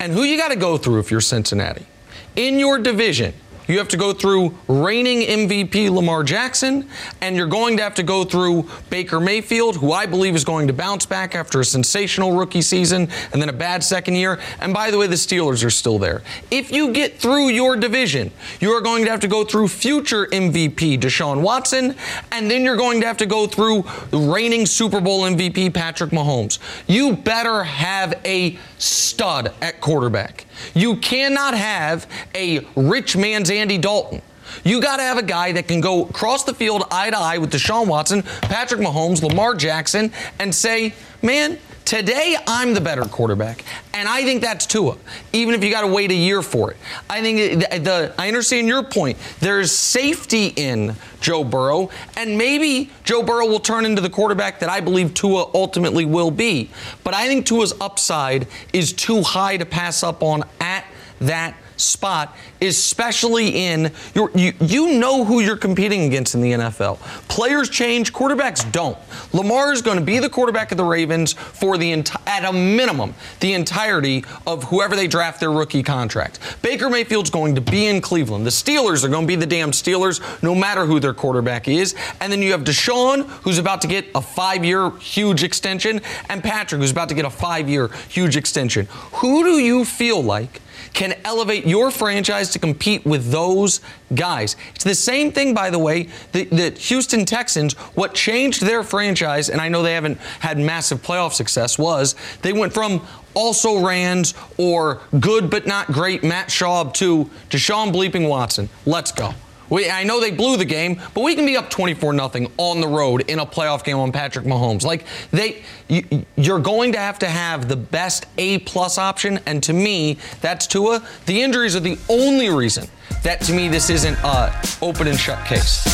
And 0.00 0.12
who 0.12 0.24
you 0.24 0.36
got 0.36 0.48
to 0.48 0.56
go 0.56 0.76
through 0.76 0.98
if 0.98 1.10
you're 1.12 1.20
Cincinnati? 1.20 1.86
In 2.34 2.58
your 2.58 2.78
division, 2.78 3.32
you 3.68 3.78
have 3.78 3.88
to 3.88 3.96
go 3.96 4.12
through 4.12 4.54
reigning 4.68 5.22
MVP 5.22 5.90
Lamar 5.90 6.22
Jackson, 6.22 6.88
and 7.20 7.36
you're 7.36 7.46
going 7.46 7.76
to 7.76 7.82
have 7.82 7.94
to 7.96 8.02
go 8.02 8.24
through 8.24 8.68
Baker 8.90 9.20
Mayfield, 9.20 9.76
who 9.76 9.92
I 9.92 10.06
believe 10.06 10.34
is 10.34 10.44
going 10.44 10.66
to 10.68 10.72
bounce 10.72 11.06
back 11.06 11.34
after 11.34 11.60
a 11.60 11.64
sensational 11.64 12.36
rookie 12.36 12.62
season 12.62 13.08
and 13.32 13.42
then 13.42 13.48
a 13.48 13.52
bad 13.52 13.82
second 13.82 14.14
year. 14.14 14.38
And 14.60 14.72
by 14.72 14.90
the 14.90 14.98
way, 14.98 15.06
the 15.06 15.16
Steelers 15.16 15.64
are 15.64 15.70
still 15.70 15.98
there. 15.98 16.22
If 16.50 16.70
you 16.70 16.92
get 16.92 17.18
through 17.18 17.48
your 17.48 17.76
division, 17.76 18.30
you 18.60 18.70
are 18.72 18.80
going 18.80 19.04
to 19.04 19.10
have 19.10 19.20
to 19.20 19.28
go 19.28 19.44
through 19.44 19.68
future 19.68 20.26
MVP 20.26 21.00
Deshaun 21.00 21.42
Watson, 21.42 21.94
and 22.32 22.50
then 22.50 22.64
you're 22.64 22.76
going 22.76 23.00
to 23.00 23.06
have 23.06 23.18
to 23.18 23.26
go 23.26 23.46
through 23.46 23.84
reigning 24.12 24.66
Super 24.66 25.00
Bowl 25.00 25.22
MVP 25.22 25.74
Patrick 25.74 26.10
Mahomes. 26.10 26.58
You 26.86 27.16
better 27.16 27.64
have 27.64 28.14
a 28.24 28.58
stud 28.78 29.52
at 29.60 29.80
quarterback. 29.80 30.45
You 30.74 30.96
cannot 30.96 31.54
have 31.54 32.06
a 32.34 32.66
rich 32.76 33.16
man's 33.16 33.50
Andy 33.50 33.78
Dalton. 33.78 34.22
You 34.64 34.80
got 34.80 34.98
to 34.98 35.02
have 35.02 35.18
a 35.18 35.22
guy 35.22 35.52
that 35.52 35.68
can 35.68 35.80
go 35.80 36.04
across 36.04 36.44
the 36.44 36.54
field 36.54 36.84
eye 36.90 37.10
to 37.10 37.18
eye 37.18 37.38
with 37.38 37.52
Deshaun 37.52 37.88
Watson, 37.88 38.22
Patrick 38.22 38.80
Mahomes, 38.80 39.22
Lamar 39.22 39.54
Jackson, 39.54 40.12
and 40.38 40.54
say, 40.54 40.94
man, 41.22 41.58
today 41.86 42.36
I'm 42.46 42.74
the 42.74 42.80
better 42.80 43.04
quarterback. 43.04 43.64
And 43.94 44.06
I 44.06 44.24
think 44.24 44.42
that's 44.42 44.66
Tua, 44.66 44.98
even 45.32 45.54
if 45.54 45.64
you 45.64 45.70
got 45.70 45.80
to 45.82 45.86
wait 45.86 46.10
a 46.10 46.14
year 46.14 46.42
for 46.42 46.72
it. 46.72 46.76
I 47.08 47.22
think 47.22 47.60
the, 47.60 47.78
the 47.78 48.14
I 48.18 48.28
understand 48.28 48.66
your 48.66 48.82
point. 48.82 49.16
There's 49.40 49.72
safety 49.72 50.48
in 50.48 50.94
Joe 51.22 51.44
Burrow, 51.44 51.88
and 52.16 52.36
maybe 52.36 52.90
Joe 53.04 53.22
Burrow 53.22 53.46
will 53.46 53.60
turn 53.60 53.86
into 53.86 54.02
the 54.02 54.10
quarterback 54.10 54.60
that 54.60 54.68
I 54.68 54.80
believe 54.80 55.14
Tua 55.14 55.50
ultimately 55.54 56.04
will 56.04 56.30
be. 56.30 56.70
But 57.04 57.14
I 57.14 57.26
think 57.26 57.46
Tua's 57.46 57.72
upside 57.80 58.48
is 58.74 58.92
too 58.92 59.22
high 59.22 59.56
to 59.56 59.64
pass 59.64 60.02
up 60.02 60.22
on 60.22 60.44
at 60.60 60.84
that 61.20 61.56
spot, 61.76 62.36
especially 62.60 63.48
in 63.48 63.92
your, 64.14 64.30
you 64.34 64.52
you 64.60 64.98
know 64.98 65.24
who 65.24 65.40
you're 65.40 65.56
competing 65.56 66.04
against 66.04 66.34
in 66.34 66.40
the 66.40 66.52
NFL. 66.52 66.98
Players 67.28 67.68
change, 67.68 68.12
quarterbacks 68.12 68.70
don't. 68.72 68.98
Lamar 69.32 69.72
is 69.72 69.82
going 69.82 69.98
to 69.98 70.04
be 70.04 70.18
the 70.18 70.28
quarterback 70.28 70.72
of 70.72 70.78
the 70.78 70.84
Ravens 70.84 71.32
for 71.32 71.78
the 71.78 71.92
enti- 71.92 72.20
at 72.26 72.44
a 72.44 72.52
minimum 72.52 73.14
the 73.40 73.52
entirety 73.52 74.24
of 74.46 74.64
whoever 74.64 74.96
they 74.96 75.06
draft 75.06 75.40
their 75.40 75.50
rookie 75.50 75.82
contract. 75.82 76.38
Baker 76.62 76.90
Mayfield's 76.90 77.30
going 77.30 77.54
to 77.54 77.60
be 77.60 77.86
in 77.86 78.00
Cleveland. 78.00 78.46
The 78.46 78.50
Steelers 78.50 79.04
are 79.04 79.08
going 79.08 79.24
to 79.24 79.28
be 79.28 79.36
the 79.36 79.46
damn 79.46 79.70
Steelers 79.70 80.42
no 80.42 80.54
matter 80.54 80.86
who 80.86 81.00
their 81.00 81.14
quarterback 81.14 81.68
is. 81.68 81.94
And 82.20 82.32
then 82.32 82.42
you 82.42 82.52
have 82.52 82.62
Deshaun 82.62 83.26
who's 83.42 83.58
about 83.58 83.80
to 83.82 83.88
get 83.88 84.06
a 84.14 84.20
5-year 84.20 84.90
huge 84.98 85.42
extension 85.42 86.00
and 86.28 86.42
Patrick 86.42 86.80
who's 86.80 86.90
about 86.90 87.08
to 87.08 87.14
get 87.14 87.24
a 87.24 87.30
5-year 87.30 87.88
huge 88.08 88.36
extension. 88.36 88.86
Who 89.14 89.44
do 89.44 89.58
you 89.58 89.84
feel 89.84 90.22
like 90.22 90.60
can 90.92 91.14
elevate 91.24 91.66
your 91.66 91.90
franchise 91.90 92.50
to 92.50 92.58
compete 92.58 93.04
with 93.04 93.30
those 93.30 93.80
guys. 94.14 94.56
It's 94.74 94.84
the 94.84 94.94
same 94.94 95.32
thing, 95.32 95.54
by 95.54 95.70
the 95.70 95.78
way, 95.78 96.08
that, 96.32 96.50
that 96.50 96.78
Houston 96.78 97.24
Texans, 97.24 97.74
what 97.94 98.14
changed 98.14 98.62
their 98.62 98.82
franchise, 98.82 99.50
and 99.50 99.60
I 99.60 99.68
know 99.68 99.82
they 99.82 99.94
haven't 99.94 100.18
had 100.40 100.58
massive 100.58 101.02
playoff 101.02 101.32
success, 101.32 101.78
was 101.78 102.14
they 102.42 102.52
went 102.52 102.72
from 102.72 103.06
also 103.34 103.84
Rands 103.84 104.34
or 104.56 105.00
good 105.20 105.50
but 105.50 105.66
not 105.66 105.88
great 105.88 106.24
Matt 106.24 106.48
Schaub 106.48 106.94
to 106.94 107.30
Deshaun 107.50 107.92
Bleeping 107.92 108.28
Watson. 108.28 108.68
Let's 108.86 109.12
go. 109.12 109.34
We, 109.68 109.90
I 109.90 110.04
know 110.04 110.20
they 110.20 110.30
blew 110.30 110.56
the 110.56 110.64
game, 110.64 111.00
but 111.14 111.22
we 111.22 111.34
can 111.34 111.44
be 111.44 111.56
up 111.56 111.70
24 111.70 112.12
nothing 112.12 112.52
on 112.56 112.80
the 112.80 112.88
road 112.88 113.28
in 113.28 113.38
a 113.38 113.46
playoff 113.46 113.84
game 113.84 113.98
on 113.98 114.12
Patrick 114.12 114.44
Mahomes. 114.44 114.84
Like 114.84 115.04
they, 115.30 115.62
you, 115.88 116.24
you're 116.36 116.60
going 116.60 116.92
to 116.92 116.98
have 116.98 117.18
to 117.20 117.26
have 117.26 117.68
the 117.68 117.76
best 117.76 118.26
A 118.38 118.58
plus 118.60 118.98
option, 118.98 119.40
and 119.46 119.62
to 119.64 119.72
me, 119.72 120.18
that's 120.40 120.66
Tua. 120.66 121.02
The 121.26 121.42
injuries 121.42 121.74
are 121.74 121.80
the 121.80 121.98
only 122.08 122.48
reason 122.48 122.88
that 123.22 123.40
to 123.42 123.52
me 123.52 123.68
this 123.68 123.90
isn't 123.90 124.16
a 124.22 124.52
open 124.82 125.08
and 125.08 125.18
shut 125.18 125.44
case. 125.46 125.84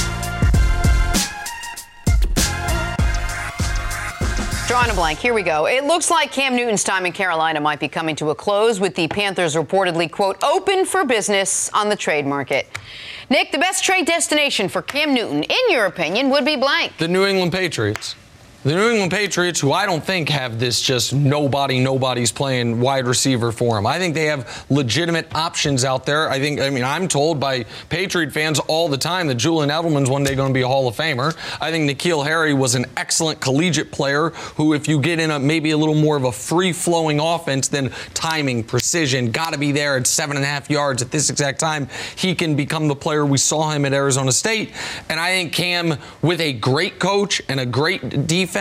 Drawing 4.68 4.90
a 4.90 4.94
blank. 4.94 5.18
Here 5.18 5.34
we 5.34 5.42
go. 5.42 5.66
It 5.66 5.84
looks 5.84 6.10
like 6.10 6.32
Cam 6.32 6.56
Newton's 6.56 6.82
time 6.82 7.04
in 7.04 7.12
Carolina 7.12 7.60
might 7.60 7.78
be 7.78 7.88
coming 7.88 8.16
to 8.16 8.30
a 8.30 8.34
close 8.34 8.80
with 8.80 8.94
the 8.94 9.06
Panthers 9.06 9.54
reportedly, 9.54 10.10
quote, 10.10 10.42
open 10.42 10.86
for 10.86 11.04
business 11.04 11.68
on 11.74 11.90
the 11.90 11.96
trade 11.96 12.26
market. 12.26 12.66
Nick, 13.32 13.50
the 13.50 13.56
best 13.56 13.82
trade 13.82 14.04
destination 14.04 14.68
for 14.68 14.82
Cam 14.82 15.14
Newton, 15.14 15.42
in 15.42 15.70
your 15.70 15.86
opinion, 15.86 16.28
would 16.28 16.44
be 16.44 16.54
blank. 16.54 16.98
The 16.98 17.08
New 17.08 17.24
England 17.24 17.50
Patriots. 17.50 18.14
The 18.64 18.76
New 18.76 18.90
England 18.90 19.10
Patriots, 19.10 19.58
who 19.58 19.72
I 19.72 19.86
don't 19.86 20.04
think 20.04 20.28
have 20.28 20.60
this 20.60 20.80
just 20.80 21.12
nobody, 21.12 21.80
nobody's 21.80 22.30
playing 22.30 22.78
wide 22.78 23.08
receiver 23.08 23.50
for 23.50 23.74
them. 23.74 23.88
I 23.88 23.98
think 23.98 24.14
they 24.14 24.26
have 24.26 24.64
legitimate 24.70 25.34
options 25.34 25.84
out 25.84 26.06
there. 26.06 26.30
I 26.30 26.38
think, 26.38 26.60
I 26.60 26.70
mean, 26.70 26.84
I'm 26.84 27.08
told 27.08 27.40
by 27.40 27.64
Patriot 27.88 28.30
fans 28.30 28.60
all 28.60 28.86
the 28.86 28.96
time 28.96 29.26
that 29.26 29.34
Julian 29.34 29.70
Edelman's 29.70 30.08
one 30.08 30.22
day 30.22 30.36
going 30.36 30.50
to 30.50 30.54
be 30.54 30.62
a 30.62 30.68
Hall 30.68 30.86
of 30.86 30.94
Famer. 30.94 31.36
I 31.60 31.72
think 31.72 31.90
N'Keal 31.90 32.24
Harry 32.24 32.54
was 32.54 32.76
an 32.76 32.86
excellent 32.96 33.40
collegiate 33.40 33.90
player 33.90 34.28
who, 34.28 34.74
if 34.74 34.86
you 34.86 35.00
get 35.00 35.18
in 35.18 35.32
a 35.32 35.40
maybe 35.40 35.72
a 35.72 35.76
little 35.76 35.96
more 35.96 36.16
of 36.16 36.22
a 36.22 36.30
free 36.30 36.72
flowing 36.72 37.18
offense, 37.18 37.66
then 37.66 37.90
timing, 38.14 38.62
precision, 38.62 39.32
got 39.32 39.54
to 39.54 39.58
be 39.58 39.72
there 39.72 39.96
at 39.96 40.06
seven 40.06 40.36
and 40.36 40.44
a 40.44 40.48
half 40.48 40.70
yards 40.70 41.02
at 41.02 41.10
this 41.10 41.30
exact 41.30 41.58
time, 41.58 41.88
he 42.14 42.32
can 42.32 42.54
become 42.54 42.86
the 42.86 42.94
player 42.94 43.26
we 43.26 43.38
saw 43.38 43.72
him 43.72 43.84
at 43.84 43.92
Arizona 43.92 44.30
State. 44.30 44.72
And 45.08 45.18
I 45.18 45.30
think 45.30 45.52
Cam, 45.52 45.98
with 46.22 46.40
a 46.40 46.52
great 46.52 47.00
coach 47.00 47.42
and 47.48 47.58
a 47.58 47.66
great 47.66 48.28
defense, 48.28 48.51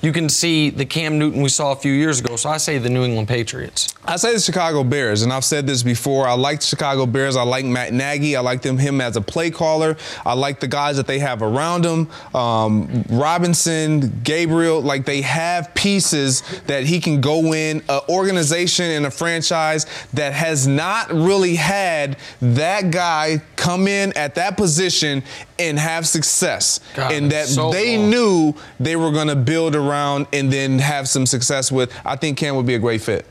you 0.00 0.12
can 0.12 0.28
see 0.28 0.70
the 0.70 0.84
Cam 0.84 1.18
Newton 1.18 1.42
we 1.42 1.48
saw 1.48 1.72
a 1.72 1.76
few 1.76 1.92
years 1.92 2.20
ago. 2.20 2.36
So 2.36 2.48
I 2.48 2.56
say 2.56 2.78
the 2.78 2.88
New 2.88 3.04
England 3.04 3.28
Patriots. 3.28 3.94
I 4.04 4.16
say 4.16 4.32
the 4.32 4.40
Chicago 4.40 4.84
Bears, 4.84 5.22
and 5.22 5.32
I've 5.32 5.44
said 5.44 5.66
this 5.66 5.82
before. 5.82 6.26
I 6.26 6.34
like 6.34 6.60
the 6.60 6.66
Chicago 6.66 7.06
Bears. 7.06 7.36
I 7.36 7.42
like 7.42 7.64
Matt 7.64 7.92
Nagy. 7.92 8.36
I 8.36 8.40
like 8.40 8.62
them 8.62 8.78
him 8.78 9.00
as 9.00 9.16
a 9.16 9.20
play 9.20 9.50
caller. 9.50 9.96
I 10.24 10.34
like 10.34 10.60
the 10.60 10.68
guys 10.68 10.96
that 10.96 11.06
they 11.06 11.18
have 11.18 11.42
around 11.42 11.84
him. 11.84 12.10
Um, 12.34 13.04
Robinson, 13.10 14.20
Gabriel, 14.22 14.80
like 14.80 15.04
they 15.04 15.22
have 15.22 15.74
pieces 15.74 16.42
that 16.66 16.84
he 16.84 17.00
can 17.00 17.20
go 17.20 17.52
in. 17.52 17.82
An 17.88 18.00
organization 18.08 18.86
and 18.86 19.06
a 19.06 19.10
franchise 19.10 19.86
that 20.14 20.32
has 20.32 20.66
not 20.66 21.10
really 21.10 21.56
had 21.56 22.16
that 22.40 22.90
guy 22.90 23.42
come 23.56 23.88
in 23.88 24.16
at 24.16 24.34
that 24.36 24.56
position 24.56 25.22
and 25.58 25.78
have 25.78 26.06
success, 26.06 26.80
God, 26.94 27.12
and 27.12 27.30
that 27.32 27.46
so 27.46 27.70
they 27.70 27.96
long. 27.96 28.10
knew 28.10 28.54
they 28.80 28.96
were 28.96 29.10
going 29.10 29.28
to 29.28 29.36
build 29.36 29.74
around 29.74 30.26
and 30.32 30.52
then 30.52 30.78
have 30.78 31.08
some 31.08 31.26
success 31.26 31.70
with. 31.70 31.92
I 32.04 32.16
think 32.16 32.38
Cam 32.38 32.56
would 32.56 32.66
be 32.66 32.74
a 32.74 32.78
great 32.78 33.00
fit. 33.02 33.26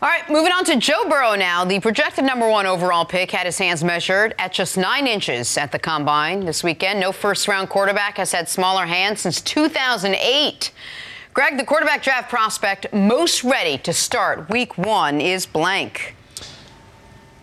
All 0.00 0.08
right, 0.08 0.28
moving 0.30 0.52
on 0.52 0.64
to 0.66 0.76
Joe 0.76 1.08
Burrow 1.08 1.34
now. 1.34 1.64
The 1.64 1.80
projected 1.80 2.24
number 2.24 2.48
one 2.48 2.66
overall 2.66 3.04
pick 3.04 3.32
had 3.32 3.46
his 3.46 3.58
hands 3.58 3.82
measured 3.82 4.32
at 4.38 4.52
just 4.52 4.76
nine 4.76 5.08
inches 5.08 5.58
at 5.58 5.72
the 5.72 5.78
combine 5.80 6.44
this 6.44 6.62
weekend. 6.62 7.00
No 7.00 7.10
first 7.10 7.48
round 7.48 7.68
quarterback 7.68 8.16
has 8.18 8.30
had 8.30 8.48
smaller 8.48 8.86
hands 8.86 9.22
since 9.22 9.40
2008. 9.40 10.70
Greg, 11.34 11.56
the 11.58 11.64
quarterback 11.64 12.02
draft 12.04 12.30
prospect 12.30 12.92
most 12.92 13.42
ready 13.42 13.76
to 13.78 13.92
start 13.92 14.48
week 14.50 14.78
one 14.78 15.20
is 15.20 15.46
blank. 15.46 16.14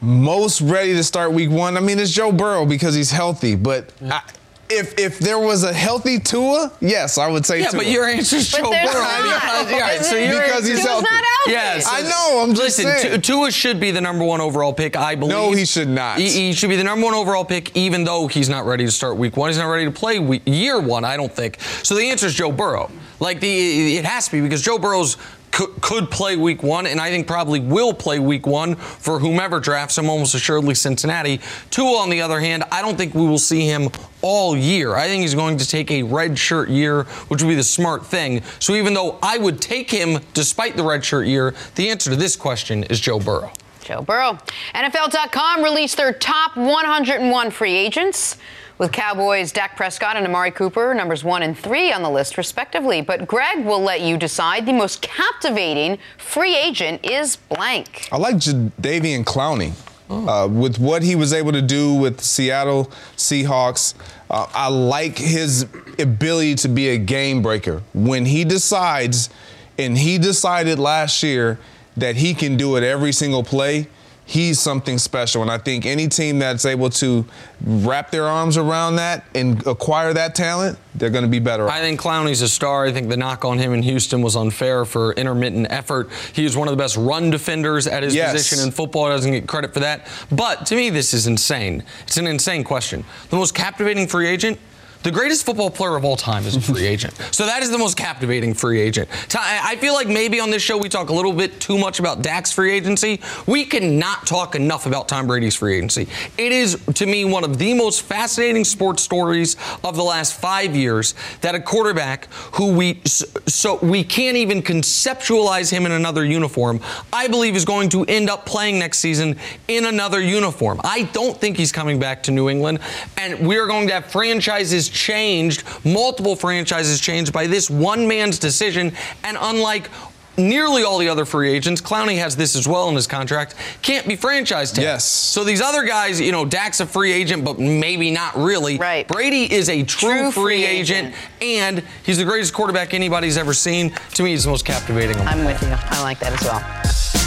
Most 0.06 0.62
ready 0.62 0.94
to 0.94 1.04
start 1.04 1.32
week 1.34 1.50
one, 1.50 1.76
I 1.78 1.80
mean, 1.80 2.00
it's 2.00 2.12
Joe 2.12 2.32
Burrow 2.32 2.66
because 2.66 2.96
he's 2.96 3.12
healthy. 3.12 3.56
But 3.56 3.92
I, 4.10 4.22
if 4.70 4.98
if 4.98 5.20
there 5.20 5.38
was 5.40 5.64
a 5.64 5.72
healthy 5.74 6.20
Tua, 6.20 6.72
yes, 6.82 7.18
I 7.20 7.28
would 7.28 7.46
say 7.46 7.62
Yeah, 7.62 7.70
Tua. 7.70 7.80
but 7.82 7.88
your 7.88 8.06
answer 8.06 8.38
is 8.38 8.50
Joe 8.52 8.64
Burrow. 8.64 8.72
not. 8.72 9.66
Because, 9.68 9.74
all 9.74 9.80
right, 9.80 10.02
so 10.04 10.16
your 10.16 10.42
Because 10.42 10.66
he's 10.68 10.80
healthy. 10.84 11.04
not 11.04 11.24
healthy. 11.24 11.52
Yes, 11.52 11.88
I 11.88 12.02
know, 12.02 12.42
I'm 12.44 12.50
just 12.56 12.80
Listen, 12.80 12.86
saying. 12.86 13.22
Tu- 13.22 13.34
Tua 13.34 13.52
should 13.52 13.80
be 13.80 13.92
the 13.92 14.02
number 14.02 14.24
one 14.26 14.42
overall 14.42 14.74
pick, 14.74 14.96
I 14.96 15.14
believe. 15.16 15.32
No, 15.36 15.52
he 15.52 15.66
should 15.66 15.88
not. 15.88 16.18
He, 16.18 16.30
he 16.30 16.54
should 16.54 16.70
be 16.72 16.76
the 16.78 16.84
number 16.84 17.06
one 17.06 17.14
overall 17.14 17.46
pick, 17.46 17.76
even 17.78 18.04
though 18.04 18.26
he's 18.28 18.50
not 18.50 18.66
ready 18.66 18.86
to 18.86 18.92
start 18.92 19.18
week 19.18 19.38
one. 19.38 19.50
He's 19.50 19.60
not 19.60 19.68
ready 19.68 19.86
to 19.86 19.92
play 19.92 20.18
week, 20.18 20.42
year 20.46 20.80
one, 20.80 21.04
I 21.06 21.16
don't 21.16 21.32
think. 21.32 21.60
So 21.84 21.94
the 21.94 22.10
answer 22.10 22.26
is 22.26 22.34
Joe 22.34 22.52
Burrow. 22.52 22.90
Like 23.20 23.40
the, 23.40 23.96
it 23.98 24.04
has 24.06 24.26
to 24.26 24.32
be 24.32 24.42
because 24.42 24.62
Joe 24.64 24.78
Burrow's 24.80 25.16
could, 25.56 25.82
could 25.82 26.12
play 26.12 26.36
week 26.36 26.64
one, 26.64 26.86
and 26.86 27.00
I 27.00 27.10
think 27.10 27.28
probably 27.28 27.62
will 27.62 27.94
play 27.94 28.20
week 28.20 28.46
one 28.46 28.76
for 28.76 29.20
whomever 29.20 29.62
drafts 29.62 29.98
him, 29.98 30.10
almost 30.10 30.36
assuredly 30.36 30.76
Cincinnati. 30.76 31.40
Tua, 31.72 32.00
on 32.00 32.10
the 32.10 32.22
other 32.22 32.42
hand, 32.42 32.66
I 32.74 32.82
don't 32.82 32.98
think 32.98 33.16
we 33.16 33.26
will 33.26 33.40
see 33.40 33.62
him 33.62 33.90
all 34.22 34.58
year. 34.58 34.96
I 34.96 35.08
think 35.08 35.22
he's 35.22 35.34
going 35.34 35.58
to 35.58 35.68
take 35.68 35.92
a 35.92 36.04
red 36.04 36.38
shirt 36.38 36.68
year, 36.68 37.04
which 37.30 37.42
would 37.42 37.48
be 37.48 37.56
the 37.56 37.64
smart 37.64 38.06
thing. 38.06 38.42
So 38.60 38.76
even 38.76 38.94
though 38.94 39.18
I 39.24 39.38
would 39.38 39.62
take 39.62 39.90
him 39.90 40.20
despite 40.34 40.76
the 40.76 40.84
red 40.84 41.06
shirt 41.06 41.26
year, 41.26 41.56
the 41.76 41.90
answer 41.90 42.10
to 42.10 42.18
this 42.18 42.36
question 42.36 42.84
is 42.84 43.00
Joe 43.00 43.20
Burrow. 43.20 43.54
Joe 43.82 44.02
Burrow. 44.02 44.38
NFL.com 44.74 45.64
released 45.64 45.96
their 45.96 46.12
top 46.12 46.58
101 46.58 47.52
free 47.52 47.76
agents, 47.76 48.38
with 48.78 48.92
Cowboys 48.92 49.52
Dak 49.52 49.76
Prescott 49.76 50.18
and 50.18 50.26
Amari 50.26 50.52
Cooper 50.52 50.94
numbers 50.94 51.24
one 51.24 51.44
and 51.44 51.58
three 51.58 51.92
on 51.92 52.04
the 52.04 52.10
list, 52.10 52.38
respectively. 52.38 53.02
But 53.02 53.28
Greg 53.28 53.66
will 53.66 53.82
let 53.82 54.02
you 54.02 54.18
decide. 54.18 54.66
The 54.66 54.74
most 54.74 55.02
captivating 55.02 55.98
free 56.18 56.56
agent 56.56 57.06
is 57.06 57.36
blank. 57.36 58.10
I 58.12 58.18
like 58.18 58.36
Jadeveon 58.36 59.24
Clowney. 59.24 59.74
Uh, 60.08 60.48
with 60.48 60.78
what 60.78 61.02
he 61.02 61.16
was 61.16 61.34
able 61.34 61.52
to 61.52 61.64
do 61.64 61.92
with 61.96 62.22
Seattle 62.22 62.92
Seahawks, 63.18 63.96
uh, 64.30 64.46
I 64.54 64.68
like 64.68 65.18
his 65.18 65.64
ability 65.98 66.54
to 66.56 66.68
be 66.68 66.90
a 66.90 66.98
game 67.00 67.42
breaker. 67.42 67.82
When 67.96 68.26
he 68.26 68.44
decides, 68.44 69.32
and 69.80 69.98
he 69.98 70.20
decided 70.20 70.78
last 70.78 71.24
year 71.24 71.58
that 71.98 72.18
he 72.18 72.36
can 72.36 72.56
do 72.56 72.76
it 72.76 72.84
every 72.84 73.14
single 73.14 73.44
play, 73.44 73.88
he's 74.26 74.60
something 74.60 74.98
special. 74.98 75.42
And 75.42 75.52
I 75.52 75.58
think 75.58 75.86
any 75.86 76.08
team 76.08 76.40
that's 76.40 76.66
able 76.66 76.90
to 76.92 77.26
wrap 77.64 78.12
their 78.12 78.26
arms 78.26 78.58
around 78.58 78.96
that 78.98 79.24
and 79.36 79.66
acquire 79.68 80.14
that 80.14 80.36
talent, 80.36 80.78
they're 80.96 81.10
going 81.10 81.24
to 81.24 81.30
be 81.30 81.40
better. 81.40 81.70
I 81.70 81.80
think 81.80 82.00
Clowney's 82.02 82.42
a 82.42 82.50
star. 82.50 82.86
I 82.86 82.92
think 82.92 83.10
the 83.10 83.18
knock 83.18 83.46
on 83.46 83.60
him 83.60 83.74
in 83.74 83.84
Houston 83.84 84.22
was 84.22 84.36
unfair 84.36 84.84
for 84.86 85.14
intermittent 85.14 85.68
effort. 85.70 86.10
He 86.34 86.44
is 86.46 86.58
one 86.58 86.68
of 86.68 86.72
the 86.72 86.82
best 86.82 86.98
run 86.98 87.30
defenders 87.30 87.86
at 87.88 88.02
his 88.04 88.16
Yes. 88.16 88.32
position 88.32 88.66
in 88.66 88.72
football. 88.72 89.10
Doesn't 89.10 89.32
get 89.32 89.48
credit 89.48 89.74
for 89.74 89.80
that. 89.82 90.08
But 90.32 90.66
to 90.68 90.76
me, 90.76 90.90
this 90.90 91.14
is 91.14 91.28
insane. 91.28 91.84
It's 92.08 92.18
an 92.18 92.28
insane 92.28 92.64
question. 92.64 93.04
The 93.30 93.36
most 93.36 93.54
captivating 93.54 94.08
free 94.08 94.28
agent. 94.28 94.58
The 95.06 95.12
greatest 95.12 95.46
football 95.46 95.70
player 95.70 95.96
of 95.96 96.04
all 96.04 96.18
time 96.18 96.48
is 96.48 96.56
a 96.56 96.62
free 96.62 96.84
agent. 96.88 97.14
So 97.30 97.46
that 97.46 97.62
is 97.62 97.70
the 97.70 97.78
most 97.78 97.96
captivating 97.96 98.56
free 98.56 98.82
agent. 98.82 99.08
I 99.36 99.76
feel 99.76 99.94
like 99.94 100.08
maybe 100.08 100.40
on 100.40 100.50
this 100.50 100.64
show 100.64 100.80
we 100.80 100.90
talk 100.90 101.10
a 101.10 101.14
little 101.14 101.32
bit 101.32 101.62
too 101.62 101.78
much 101.78 102.00
about 102.00 102.24
Dak's 102.24 102.52
free 102.52 102.72
agency. 102.72 103.22
We 103.46 103.66
cannot 103.66 104.26
talk 104.26 104.56
enough 104.56 104.88
about 104.88 105.08
Tom 105.08 105.28
Brady's 105.28 105.54
free 105.54 105.78
agency. 105.78 106.08
It 106.40 106.52
is, 106.52 106.84
to 106.96 107.06
me, 107.06 107.24
one 107.24 107.44
of 107.44 107.60
the 107.60 107.76
most 107.76 108.02
fascinating 108.02 108.64
sports 108.64 109.04
stories 109.04 109.58
of 109.84 109.96
the 109.96 110.04
last 110.04 110.42
five 110.42 110.76
years 110.76 111.14
that 111.42 111.54
a 111.54 111.60
quarterback 111.60 112.28
who 112.54 112.74
we 112.74 113.00
so 113.06 113.78
we 113.84 114.04
can't 114.04 114.38
even 114.38 114.64
conceptualize 114.64 115.72
him 115.72 115.86
in 115.86 115.92
another 115.92 116.26
uniform, 116.26 116.80
I 117.14 117.28
believe 117.28 117.56
is 117.56 117.64
going 117.64 117.90
to 117.90 118.06
end 118.06 118.28
up 118.28 118.48
playing 118.48 118.80
next 118.80 118.98
season 118.98 119.38
in 119.68 119.86
another 119.86 120.20
uniform. 120.20 120.82
I 120.84 121.04
don't 121.14 121.38
think 121.38 121.58
he's 121.58 121.72
coming 121.72 122.00
back 122.00 122.24
to 122.24 122.32
New 122.32 122.50
England, 122.50 122.80
and 123.18 123.48
we 123.48 123.58
are 123.58 123.68
going 123.68 123.88
to 123.90 123.94
have 123.94 124.08
franchises 124.08 124.95
changed, 124.96 125.64
multiple 125.86 126.36
franchises 126.36 127.00
changed 127.00 127.32
by 127.32 127.46
this 127.48 127.70
one 127.70 128.08
man's 128.08 128.40
decision. 128.40 128.94
And 129.24 129.38
unlike 129.40 129.90
nearly 130.38 130.84
all 130.84 130.98
the 130.98 131.08
other 131.08 131.24
free 131.26 131.50
agents, 131.52 131.82
Clowney 131.82 132.18
has 132.18 132.36
this 132.36 132.56
as 132.56 132.68
well 132.68 132.90
in 132.90 132.96
his 132.96 133.08
contract, 133.08 133.56
can't 133.82 134.08
be 134.08 134.16
franchise 134.16 134.72
tagged. 134.72 134.84
Yes. 134.84 135.06
So 135.06 135.44
these 135.44 135.62
other 135.62 135.84
guys, 135.84 136.20
you 136.20 136.32
know, 136.32 136.44
Dak's 136.44 136.80
a 136.82 136.86
free 136.86 137.14
agent, 137.14 137.46
but 137.46 137.58
maybe 137.60 138.12
not 138.12 138.36
really. 138.36 138.78
Right. 138.78 139.08
Brady 139.08 139.52
is 139.54 139.70
a 139.70 139.84
true, 139.84 140.10
True 140.10 140.32
free, 140.32 140.44
free 140.44 140.66
agent, 140.66 141.16
agent. 141.42 141.42
and 141.42 141.84
he's 142.04 142.18
the 142.18 142.26
greatest 142.26 142.54
quarterback 142.54 142.94
anybody's 142.94 143.38
ever 143.38 143.54
seen. 143.54 143.92
To 144.16 144.24
me, 144.24 144.32
he's 144.32 144.44
the 144.44 144.50
most 144.50 144.66
captivating. 144.66 145.18
I'm 145.22 145.46
with 145.46 145.62
you. 145.62 145.70
I 145.74 146.02
like 146.02 146.20
that 146.20 146.34
as 146.34 146.42
well. 146.44 147.25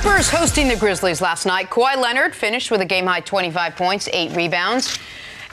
Clippers 0.00 0.30
hosting 0.30 0.68
the 0.68 0.76
Grizzlies 0.76 1.20
last 1.20 1.44
night. 1.44 1.70
Kawhi 1.70 1.96
Leonard 1.96 2.32
finished 2.32 2.70
with 2.70 2.80
a 2.80 2.84
game 2.84 3.04
high 3.04 3.18
25 3.18 3.74
points, 3.74 4.08
eight 4.12 4.30
rebounds. 4.36 4.96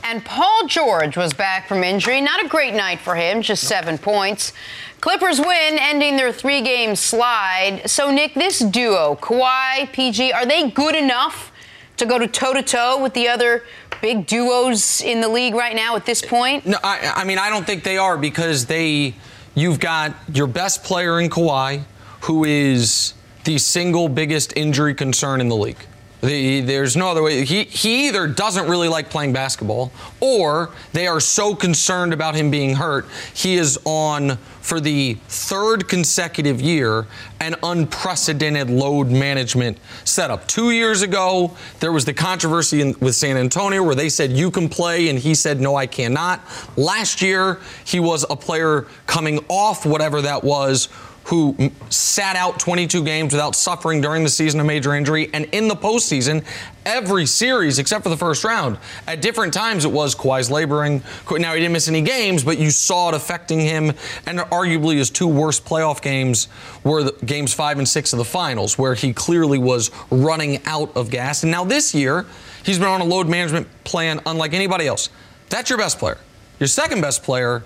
And 0.04 0.24
Paul 0.24 0.68
George 0.68 1.18
was 1.18 1.34
back 1.34 1.68
from 1.68 1.84
injury. 1.84 2.22
Not 2.22 2.46
a 2.46 2.48
great 2.48 2.76
night 2.76 3.00
for 3.00 3.16
him, 3.16 3.42
just 3.42 3.64
seven 3.64 3.98
points. 3.98 4.54
Clippers 5.02 5.40
win, 5.40 5.80
ending 5.80 6.16
their 6.16 6.32
three 6.32 6.62
game 6.62 6.96
slide. 6.96 7.82
So, 7.88 8.12
Nick, 8.12 8.36
this 8.36 8.60
duo, 8.60 9.18
Kawhi, 9.20 9.92
PG, 9.92 10.32
are 10.34 10.46
they 10.46 10.70
good 10.70 10.94
enough 10.94 11.52
to 11.98 12.06
go 12.06 12.20
to 12.20 12.28
toe 12.28 12.54
to 12.54 12.62
toe 12.62 13.02
with 13.02 13.16
the 13.16 13.28
other 13.28 13.64
big 14.00 14.28
duos 14.28 15.02
in 15.02 15.22
the 15.22 15.28
league 15.28 15.56
right 15.56 15.76
now 15.76 15.96
at 15.96 16.06
this 16.06 16.22
point? 16.22 16.68
No, 16.68 16.78
I, 16.84 17.14
I 17.16 17.24
mean 17.24 17.40
I 17.40 17.50
don't 17.50 17.66
think 17.66 17.84
they 17.84 17.98
are 17.98 18.16
because 18.16 18.68
they, 18.68 19.16
you've 19.56 19.80
got 19.80 20.16
your 20.32 20.46
best 20.46 20.84
player 20.84 21.20
in 21.20 21.32
Kawhi, 21.32 21.84
who 22.22 22.44
is 22.44 23.16
the 23.46 23.58
single 23.58 24.10
biggest 24.10 24.56
injury 24.58 24.94
concern 24.94 25.40
in 25.40 25.48
the 25.48 25.56
league. 25.56 25.78
The, 26.22 26.62
there's 26.62 26.96
no 26.96 27.10
other 27.10 27.22
way. 27.22 27.46
He, 27.46 27.66
he 27.66 28.08
either 28.08 28.28
doesn't 28.28 28.68
really 28.68 28.88
like 28.88 29.12
playing 29.12 29.34
basketball, 29.34 29.92
or 30.20 30.72
they 30.92 31.06
are 31.06 31.20
so 31.20 31.54
concerned 31.54 32.14
about 32.14 32.34
him 32.34 32.50
being 32.50 32.76
hurt. 32.76 33.06
He 33.34 33.56
is 33.56 33.78
on 33.86 34.38
for 34.62 34.80
the 34.80 35.14
third 35.28 35.88
consecutive 35.88 36.60
year 36.60 37.06
an 37.40 37.56
unprecedented 37.62 38.72
load 38.72 39.12
management 39.12 39.78
setup. 40.04 40.48
Two 40.48 40.72
years 40.72 41.04
ago, 41.04 41.56
there 41.80 41.92
was 41.92 42.06
the 42.06 42.14
controversy 42.14 42.82
in, 42.82 42.96
with 43.00 43.14
San 43.14 43.38
Antonio 43.38 43.84
where 43.84 43.94
they 43.94 44.10
said 44.10 44.32
you 44.32 44.50
can 44.50 44.68
play, 44.68 45.10
and 45.10 45.20
he 45.20 45.36
said 45.36 45.62
no, 45.62 45.76
I 45.76 45.86
cannot. 45.86 46.42
Last 46.76 47.22
year, 47.22 47.60
he 47.84 48.00
was 48.00 48.26
a 48.32 48.36
player 48.36 48.88
coming 49.06 49.46
off 49.48 49.86
whatever 49.86 50.24
that 50.24 50.44
was 50.44 50.90
who 51.26 51.72
sat 51.90 52.36
out 52.36 52.60
22 52.60 53.04
games 53.04 53.34
without 53.34 53.56
suffering 53.56 54.00
during 54.00 54.24
the 54.24 54.30
season 54.30 54.60
a 54.60 54.64
major 54.64 54.94
injury. 54.94 55.30
And 55.34 55.46
in 55.46 55.68
the 55.68 55.76
postseason, 55.76 56.46
every 56.86 57.26
series 57.26 57.80
except 57.80 58.04
for 58.04 58.10
the 58.10 58.18
first 58.18 58.44
round, 58.44 58.78
at 59.08 59.24
different 59.24 59.52
times 59.52 59.86
it 59.86 59.92
was 59.92 60.14
Kawhi's 60.14 60.52
laboring. 60.52 61.02
Now, 61.32 61.54
he 61.56 61.62
didn't 61.62 61.74
miss 61.74 61.88
any 61.88 62.04
games, 62.04 62.44
but 62.44 62.60
you 62.60 62.70
saw 62.70 63.10
it 63.10 63.16
affecting 63.16 63.60
him. 63.60 63.94
And 64.28 64.38
arguably 64.40 64.98
his 64.98 65.10
two 65.10 65.28
worst 65.28 65.66
playoff 65.66 66.00
games 66.00 66.48
were 66.84 67.02
the 67.02 67.26
games 67.26 67.56
five 67.56 67.80
and 67.80 67.90
six 67.90 68.14
of 68.14 68.20
the 68.20 68.26
finals, 68.26 68.78
where 68.78 68.94
he 68.94 69.12
clearly 69.12 69.58
was 69.58 69.90
running 70.12 70.64
out 70.66 70.96
of 70.96 71.10
gas. 71.10 71.42
And 71.42 71.52
now 71.52 71.64
this 71.64 71.96
year, 71.96 72.28
he's 72.64 72.78
been 72.78 72.88
on 72.88 73.02
a 73.02 73.06
load 73.06 73.28
management 73.28 73.68
plan 73.84 74.22
unlike 74.28 74.54
anybody 74.54 74.86
else. 74.86 75.10
That's 75.50 75.72
your 75.72 75.80
best 75.80 75.98
player. 75.98 76.20
Your 76.60 76.68
second 76.68 77.02
best 77.02 77.24
player 77.24 77.64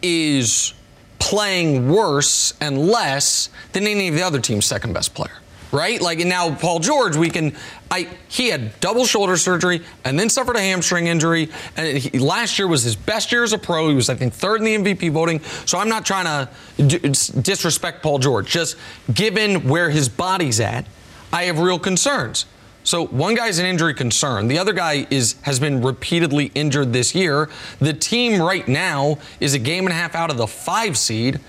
is 0.00 0.72
playing 1.18 1.88
worse 1.88 2.54
and 2.60 2.78
less 2.88 3.48
than 3.72 3.86
any 3.86 4.08
of 4.08 4.14
the 4.14 4.22
other 4.22 4.40
team's 4.40 4.66
second 4.66 4.92
best 4.92 5.14
player. 5.14 5.38
Right? 5.72 6.00
Like 6.00 6.18
now 6.20 6.54
Paul 6.54 6.78
George, 6.78 7.16
we 7.16 7.28
can 7.28 7.52
I 7.90 8.08
he 8.28 8.48
had 8.48 8.78
double 8.80 9.04
shoulder 9.04 9.36
surgery 9.36 9.82
and 10.04 10.18
then 10.18 10.28
suffered 10.28 10.56
a 10.56 10.60
hamstring 10.60 11.08
injury. 11.08 11.50
And 11.76 11.98
he, 11.98 12.18
last 12.18 12.58
year 12.58 12.68
was 12.68 12.82
his 12.82 12.96
best 12.96 13.32
year 13.32 13.42
as 13.42 13.52
a 13.52 13.58
pro. 13.58 13.88
He 13.88 13.94
was, 13.94 14.08
I 14.08 14.14
think, 14.14 14.32
third 14.32 14.62
in 14.62 14.82
the 14.82 14.94
MVP 14.94 15.10
voting. 15.12 15.40
So 15.64 15.78
I'm 15.78 15.88
not 15.88 16.06
trying 16.06 16.26
to 16.26 16.98
disrespect 17.40 18.02
Paul 18.02 18.18
George. 18.18 18.48
Just 18.48 18.76
given 19.12 19.68
where 19.68 19.90
his 19.90 20.08
body's 20.08 20.60
at, 20.60 20.86
I 21.32 21.44
have 21.44 21.58
real 21.58 21.78
concerns. 21.78 22.46
So 22.86 23.04
one 23.06 23.34
guy's 23.34 23.58
an 23.58 23.66
injury 23.66 23.94
concern. 23.94 24.46
The 24.46 24.60
other 24.60 24.72
guy 24.72 25.08
is 25.10 25.34
has 25.42 25.58
been 25.58 25.82
repeatedly 25.82 26.52
injured 26.54 26.92
this 26.92 27.16
year. 27.16 27.50
The 27.80 27.92
team 27.92 28.40
right 28.40 28.66
now 28.68 29.18
is 29.40 29.54
a 29.54 29.58
game 29.58 29.86
and 29.86 29.92
a 29.92 29.96
half 29.96 30.14
out 30.14 30.30
of 30.30 30.36
the 30.36 30.46
five 30.46 30.96
seed. 30.96 31.40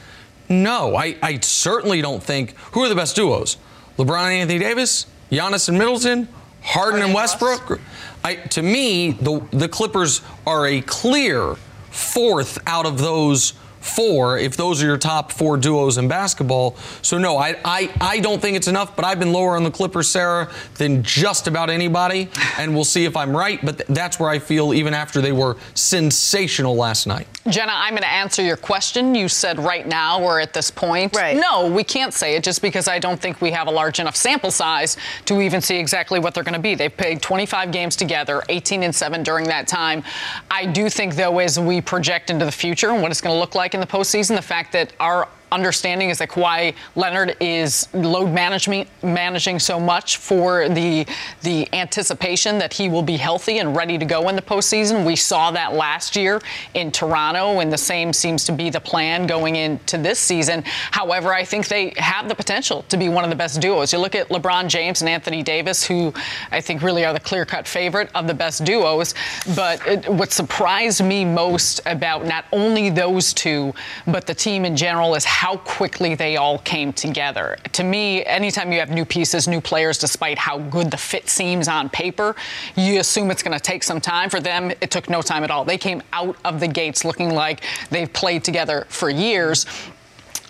No, 0.49 0.95
I, 0.95 1.15
I 1.21 1.39
certainly 1.41 2.01
don't 2.01 2.23
think. 2.23 2.55
Who 2.71 2.81
are 2.81 2.89
the 2.89 2.95
best 2.95 3.15
duos? 3.15 3.57
LeBron 3.99 4.23
and 4.23 4.33
Anthony 4.33 4.57
Davis, 4.57 5.05
Giannis 5.31 5.69
and 5.69 5.77
Middleton, 5.77 6.27
Harden 6.63 7.03
and 7.03 7.13
Westbrook. 7.13 7.81
I, 8.23 8.35
to 8.35 8.63
me, 8.63 9.11
the 9.11 9.39
the 9.51 9.69
Clippers 9.69 10.21
are 10.47 10.65
a 10.65 10.81
clear 10.81 11.55
fourth 11.91 12.57
out 12.65 12.87
of 12.87 12.97
those 12.97 13.53
four 13.87 14.37
if 14.37 14.55
those 14.57 14.81
are 14.81 14.85
your 14.85 14.97
top 14.97 15.31
four 15.31 15.57
duos 15.57 15.97
in 15.97 16.07
basketball. 16.07 16.75
So 17.01 17.17
no, 17.17 17.37
I 17.37 17.55
I, 17.63 17.93
I 17.99 18.19
don't 18.19 18.41
think 18.41 18.57
it's 18.57 18.67
enough, 18.67 18.95
but 18.95 19.05
I've 19.05 19.19
been 19.19 19.31
lower 19.31 19.55
on 19.55 19.63
the 19.63 19.71
Clippers, 19.71 20.07
Sarah, 20.07 20.51
than 20.75 21.03
just 21.03 21.47
about 21.47 21.69
anybody, 21.69 22.29
and 22.57 22.73
we'll 22.73 22.83
see 22.83 23.05
if 23.05 23.15
I'm 23.15 23.35
right. 23.35 23.63
But 23.63 23.77
th- 23.77 23.89
that's 23.89 24.19
where 24.19 24.29
I 24.29 24.39
feel 24.39 24.73
even 24.73 24.93
after 24.93 25.21
they 25.21 25.31
were 25.31 25.57
sensational 25.73 26.75
last 26.75 27.07
night. 27.07 27.27
Jenna, 27.49 27.71
I'm 27.73 27.91
going 27.91 28.01
to 28.01 28.11
answer 28.11 28.43
your 28.43 28.57
question. 28.57 29.15
You 29.15 29.29
said 29.29 29.57
right 29.57 29.87
now 29.87 30.21
we're 30.21 30.39
at 30.39 30.53
this 30.53 30.69
point. 30.69 31.15
Right. 31.15 31.37
No, 31.37 31.71
we 31.71 31.83
can't 31.83 32.13
say 32.13 32.35
it 32.35 32.43
just 32.43 32.61
because 32.61 32.87
I 32.89 32.99
don't 32.99 33.19
think 33.19 33.41
we 33.41 33.51
have 33.51 33.67
a 33.67 33.71
large 33.71 33.99
enough 33.99 34.15
sample 34.17 34.51
size 34.51 34.97
to 35.25 35.39
even 35.41 35.61
see 35.61 35.77
exactly 35.77 36.19
what 36.19 36.33
they're 36.33 36.43
going 36.43 36.53
to 36.55 36.59
be. 36.59 36.75
They've 36.75 36.95
played 36.95 37.21
25 37.21 37.71
games 37.71 37.95
together, 37.95 38.43
18 38.49 38.83
and 38.83 38.93
7 38.93 39.23
during 39.23 39.45
that 39.45 39.67
time. 39.67 40.03
I 40.51 40.65
do 40.65 40.89
think, 40.89 41.15
though, 41.15 41.39
as 41.39 41.57
we 41.57 41.79
project 41.79 42.29
into 42.29 42.43
the 42.43 42.51
future 42.51 42.89
and 42.89 43.01
what 43.01 43.11
it's 43.11 43.21
going 43.21 43.33
to 43.33 43.39
look 43.39 43.55
like 43.55 43.73
in 43.77 43.81
the 43.81 43.87
postseason, 43.87 44.35
the 44.35 44.41
fact 44.41 44.71
that 44.73 44.93
our 44.99 45.27
understanding 45.51 46.09
is 46.09 46.17
that 46.19 46.29
Kawhi 46.29 46.75
Leonard 46.95 47.37
is 47.39 47.87
load 47.93 48.31
management 48.31 48.89
managing 49.03 49.59
so 49.59 49.79
much 49.79 50.17
for 50.17 50.69
the 50.69 51.05
the 51.41 51.67
anticipation 51.73 52.57
that 52.57 52.73
he 52.73 52.89
will 52.89 53.03
be 53.03 53.17
healthy 53.17 53.59
and 53.59 53.75
ready 53.75 53.97
to 53.97 54.05
go 54.05 54.29
in 54.29 54.35
the 54.35 54.41
postseason. 54.41 55.05
We 55.05 55.15
saw 55.15 55.51
that 55.51 55.73
last 55.73 56.15
year 56.15 56.41
in 56.73 56.91
Toronto, 56.91 57.59
and 57.59 57.71
the 57.71 57.77
same 57.77 58.13
seems 58.13 58.43
to 58.45 58.51
be 58.51 58.69
the 58.69 58.81
plan 58.81 59.27
going 59.27 59.55
into 59.55 59.97
this 59.97 60.19
season. 60.19 60.63
However, 60.91 61.33
I 61.33 61.43
think 61.43 61.67
they 61.67 61.93
have 61.97 62.27
the 62.27 62.35
potential 62.35 62.83
to 62.89 62.97
be 62.97 63.09
one 63.09 63.23
of 63.23 63.29
the 63.29 63.35
best 63.35 63.61
duos. 63.61 63.93
You 63.93 63.99
look 63.99 64.15
at 64.15 64.29
LeBron 64.29 64.67
James 64.67 65.01
and 65.01 65.09
Anthony 65.09 65.43
Davis, 65.43 65.85
who 65.85 66.13
I 66.51 66.61
think 66.61 66.81
really 66.81 67.05
are 67.05 67.13
the 67.13 67.19
clear-cut 67.19 67.67
favorite 67.67 68.09
of 68.15 68.27
the 68.27 68.33
best 68.33 68.65
duos. 68.65 69.13
But 69.55 69.85
it, 69.87 70.07
what 70.09 70.31
surprised 70.31 71.03
me 71.03 71.25
most 71.25 71.81
about 71.85 72.25
not 72.25 72.45
only 72.51 72.89
those 72.89 73.33
two, 73.33 73.73
but 74.05 74.25
the 74.25 74.33
team 74.33 74.65
in 74.65 74.75
general 74.75 75.15
is 75.15 75.25
how 75.37 75.57
quickly 75.57 76.15
they 76.15 76.35
all 76.35 76.57
came 76.57 76.91
together. 76.91 77.55
To 77.73 77.83
me, 77.83 78.25
anytime 78.25 78.71
you 78.71 78.79
have 78.79 78.89
new 78.89 79.05
pieces, 79.05 79.47
new 79.47 79.61
players, 79.61 79.99
despite 79.99 80.35
how 80.35 80.57
good 80.57 80.89
the 80.89 80.97
fit 80.97 81.29
seems 81.29 81.67
on 81.67 81.89
paper, 81.89 82.35
you 82.75 82.99
assume 82.99 83.29
it's 83.29 83.43
going 83.43 83.55
to 83.55 83.63
take 83.63 83.83
some 83.83 84.01
time. 84.01 84.31
For 84.31 84.39
them, 84.39 84.71
it 84.71 84.89
took 84.89 85.11
no 85.11 85.21
time 85.21 85.43
at 85.43 85.51
all. 85.51 85.63
They 85.63 85.77
came 85.77 86.01
out 86.11 86.37
of 86.43 86.59
the 86.59 86.67
gates 86.67 87.05
looking 87.05 87.35
like 87.35 87.61
they've 87.91 88.11
played 88.11 88.43
together 88.43 88.87
for 88.89 89.11
years 89.11 89.67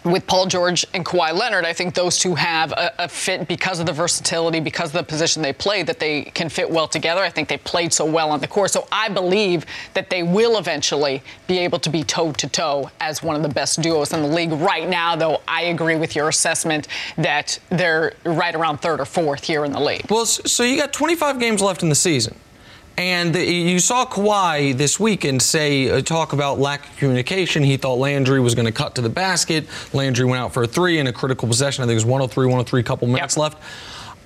with 0.04 0.26
Paul 0.28 0.46
George 0.46 0.86
and 0.94 1.06
Kawhi 1.06 1.34
Leonard, 1.34 1.66
I 1.66 1.74
think 1.74 1.94
those 1.94 2.18
two 2.18 2.36
have 2.36 2.72
a, 2.72 2.94
a, 3.00 3.08
fit 3.08 3.48
because 3.48 3.80
of 3.80 3.86
the 3.86 3.94
versatility, 3.94 4.60
because 4.60 4.90
of 4.90 4.94
the 4.94 5.04
position 5.04 5.42
they 5.42 5.54
play, 5.54 5.84
that 5.84 6.00
they 6.00 6.24
can 6.24 6.50
fit 6.50 6.70
well 6.70 6.88
together. 6.88 7.22
I 7.22 7.30
think 7.30 7.50
they 7.50 7.58
played 7.58 7.92
so 7.92 8.06
well 8.06 8.32
on 8.32 8.40
the 8.40 8.48
court. 8.48 8.72
So 8.72 8.88
I 8.92 9.10
believe 9.10 9.66
that 9.94 10.10
they 10.10 10.24
will 10.24 10.58
eventually 10.58 11.22
be 11.48 11.60
able 11.60 11.80
to 11.80 11.90
be 11.90 12.04
toe 12.04 12.32
to 12.34 12.48
toe 12.48 12.90
as 13.00 13.22
one 13.24 13.36
of 13.36 13.44
the 13.44 13.50
best 13.50 13.82
duos 13.82 14.14
in 14.14 14.22
the 14.22 14.28
league. 14.28 14.52
Right 14.52 14.88
now, 14.88 15.16
though, 15.16 15.42
I 15.48 15.64
agree 15.64 15.96
with 15.96 16.16
your 16.16 16.30
assessment 16.30 16.88
that 17.18 17.60
they're 17.70 18.14
right 18.24 18.56
around 18.56 18.78
third 18.78 19.00
or 19.00 19.06
fourth 19.06 19.44
here 19.44 19.66
in 19.66 19.72
the 19.72 19.80
league. 19.80 20.10
Well, 20.10 20.26
so 20.26 20.64
you 20.64 20.78
got 20.78 20.94
25 20.94 21.40
games 21.40 21.62
left 21.62 21.84
in 21.84 21.90
the 21.90 21.96
season. 21.96 22.38
And 22.98 23.36
you 23.36 23.78
saw 23.80 24.06
Kawhi 24.08 24.76
this 24.76 25.00
weekend 25.00 25.44
say, 25.44 25.88
uh, 25.90 26.02
talk 26.02 26.34
about 26.34 26.58
lack 26.60 26.90
of 26.90 26.98
communication. 26.98 27.62
He 27.62 27.78
thought 27.78 28.00
Landry 28.00 28.40
was 28.40 28.56
going 28.56 28.66
to 28.66 28.72
cut 28.72 28.96
to 28.96 29.02
the 29.02 29.10
basket. 29.10 29.68
Landry 29.94 30.26
went 30.26 30.42
out 30.42 30.52
for 30.52 30.64
a 30.64 30.68
three 30.68 30.98
in 30.98 31.06
a 31.06 31.14
critical 31.14 31.48
possession. 31.48 31.84
I 31.84 31.86
think 31.86 31.92
it 31.94 31.96
was 31.98 32.06
103, 32.06 32.48
103, 32.48 32.82
couple 32.82 33.08
minutes 33.08 33.38
Yep. 33.38 33.42
left. 33.44 33.64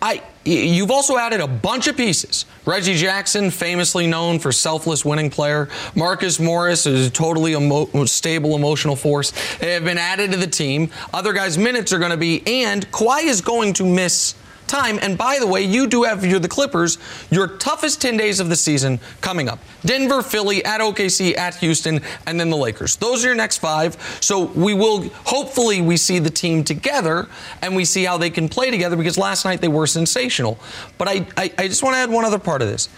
I, 0.04 0.24
you've 0.46 0.90
also 0.90 1.18
added 1.18 1.42
a 1.42 1.48
bunch 1.48 1.88
of 1.88 1.96
pieces. 1.98 2.46
Reggie 2.66 2.96
Jackson, 2.96 3.52
famously 3.52 4.08
known 4.08 4.40
for 4.40 4.52
selfless 4.54 5.04
winning 5.06 5.30
player. 5.30 5.68
Marcus 5.94 6.40
Morris 6.40 6.86
is 6.88 7.08
a 7.08 7.10
totally 7.12 7.54
emo- 7.54 8.06
stable 8.06 8.56
emotional 8.56 8.96
force. 8.96 9.32
They 9.58 9.74
have 9.74 9.84
been 9.84 10.00
added 10.00 10.32
to 10.32 10.38
the 10.38 10.48
team. 10.48 10.90
Other 11.14 11.34
guys' 11.34 11.58
minutes 11.58 11.92
are 11.94 12.00
going 12.00 12.10
to 12.12 12.18
be, 12.18 12.42
and 12.48 12.90
Kawhi 12.92 13.26
is 13.26 13.42
going 13.42 13.74
to 13.74 13.86
miss 13.86 14.34
time. 14.72 14.98
And 15.02 15.18
by 15.18 15.38
the 15.38 15.46
way, 15.46 15.62
you 15.62 15.86
do 15.86 16.04
have 16.04 16.26
you're 16.26 16.40
the 16.40 16.48
Clippers, 16.48 16.98
your 17.30 17.48
toughest 17.48 18.02
10 18.02 18.18
days 18.18 18.40
of 18.40 18.50
the 18.50 18.56
season 18.56 19.00
coming 19.20 19.50
up. 19.50 19.60
Denver, 19.86 20.22
Philly, 20.22 20.64
at 20.66 20.82
OKC, 20.82 21.38
at 21.38 21.56
Houston, 21.56 22.02
and 22.26 22.40
then 22.40 22.50
the 22.50 22.58
Lakers. 22.58 22.96
Those 22.96 23.24
are 23.24 23.28
your 23.28 23.36
next 23.36 23.58
five. 23.58 23.98
So 24.22 24.46
we 24.46 24.74
will 24.74 25.10
hopefully 25.26 25.82
we 25.82 25.98
see 25.98 26.20
the 26.20 26.30
team 26.30 26.64
together 26.64 27.28
and 27.62 27.76
we 27.76 27.86
see 27.86 28.06
how 28.06 28.18
they 28.18 28.30
can 28.30 28.48
play 28.48 28.72
together 28.72 28.96
because 28.96 29.18
last 29.18 29.46
night 29.46 29.62
they 29.62 29.68
were 29.68 29.86
sensational. 29.86 30.58
But 30.98 31.08
I, 31.08 31.28
I, 31.36 31.54
I 31.58 31.68
just 31.68 31.84
want 31.84 31.96
to 31.96 32.00
add 32.00 32.10
one 32.10 32.26
other 32.26 32.40
part 32.40 32.62
of 32.62 32.70
this. 32.70 32.90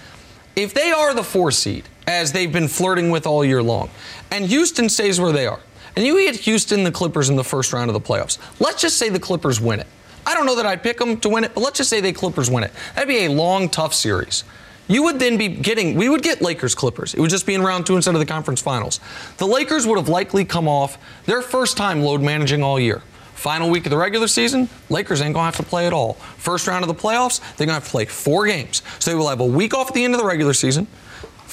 If 0.55 0.73
they 0.75 0.91
are 0.91 1.15
the 1.15 1.23
four 1.23 1.51
seed, 1.51 1.85
as 2.05 2.31
they've 2.31 2.51
been 2.51 2.67
flirting 2.67 3.09
with 3.09 3.25
all 3.25 3.43
year 3.43 3.63
long, 3.63 3.89
and 4.29 4.45
Houston 4.45 4.89
stays 4.89 5.19
where 5.19 5.31
they 5.31 5.47
are, 5.47 5.59
and 5.95 6.05
you 6.05 6.15
get 6.23 6.35
Houston, 6.41 6.83
the 6.83 6.91
Clippers 6.91 7.29
in 7.29 7.35
the 7.35 7.43
first 7.43 7.73
round 7.73 7.89
of 7.89 7.93
the 7.93 8.01
playoffs, 8.01 8.37
let's 8.59 8.81
just 8.81 8.97
say 8.97 9.09
the 9.09 9.19
Clippers 9.19 9.59
win 9.59 9.79
it. 9.79 9.87
I 10.25 10.33
don't 10.33 10.45
know 10.45 10.55
that 10.55 10.65
I'd 10.65 10.83
pick 10.83 10.97
them 10.97 11.17
to 11.21 11.29
win 11.29 11.43
it, 11.43 11.53
but 11.53 11.61
let's 11.61 11.77
just 11.77 11.89
say 11.89 12.01
they 12.01 12.13
Clippers 12.13 12.49
win 12.49 12.63
it. 12.63 12.71
That'd 12.95 13.07
be 13.07 13.25
a 13.25 13.31
long, 13.31 13.69
tough 13.69 13.93
series. 13.93 14.43
You 14.87 15.03
would 15.03 15.19
then 15.19 15.37
be 15.37 15.47
getting, 15.47 15.95
we 15.95 16.09
would 16.09 16.23
get 16.23 16.41
Lakers 16.41 16.75
Clippers. 16.75 17.13
It 17.13 17.19
would 17.19 17.29
just 17.29 17.45
be 17.45 17.53
in 17.53 17.61
round 17.61 17.85
two 17.85 17.95
instead 17.95 18.15
of 18.15 18.19
the 18.19 18.25
conference 18.25 18.61
finals. 18.61 18.99
The 19.37 19.47
Lakers 19.47 19.87
would 19.87 19.97
have 19.97 20.09
likely 20.09 20.43
come 20.43 20.67
off 20.67 20.97
their 21.25 21.41
first 21.41 21.77
time 21.77 22.01
load 22.01 22.21
managing 22.21 22.63
all 22.63 22.79
year. 22.79 23.01
Final 23.33 23.69
week 23.69 23.85
of 23.85 23.89
the 23.89 23.97
regular 23.97 24.27
season, 24.27 24.69
Lakers 24.89 25.21
ain't 25.21 25.33
gonna 25.33 25.45
have 25.45 25.57
to 25.57 25.63
play 25.63 25.87
at 25.87 25.93
all. 25.93 26.13
First 26.37 26.67
round 26.67 26.83
of 26.83 26.87
the 26.87 26.95
playoffs, 26.95 27.39
they're 27.55 27.65
gonna 27.65 27.75
have 27.75 27.85
to 27.85 27.91
play 27.91 28.05
four 28.05 28.45
games. 28.45 28.81
So 28.99 29.11
they 29.11 29.15
will 29.15 29.27
have 29.27 29.39
a 29.39 29.45
week 29.45 29.73
off 29.73 29.89
at 29.89 29.93
the 29.93 30.03
end 30.03 30.13
of 30.13 30.19
the 30.19 30.25
regular 30.25 30.53
season, 30.53 30.87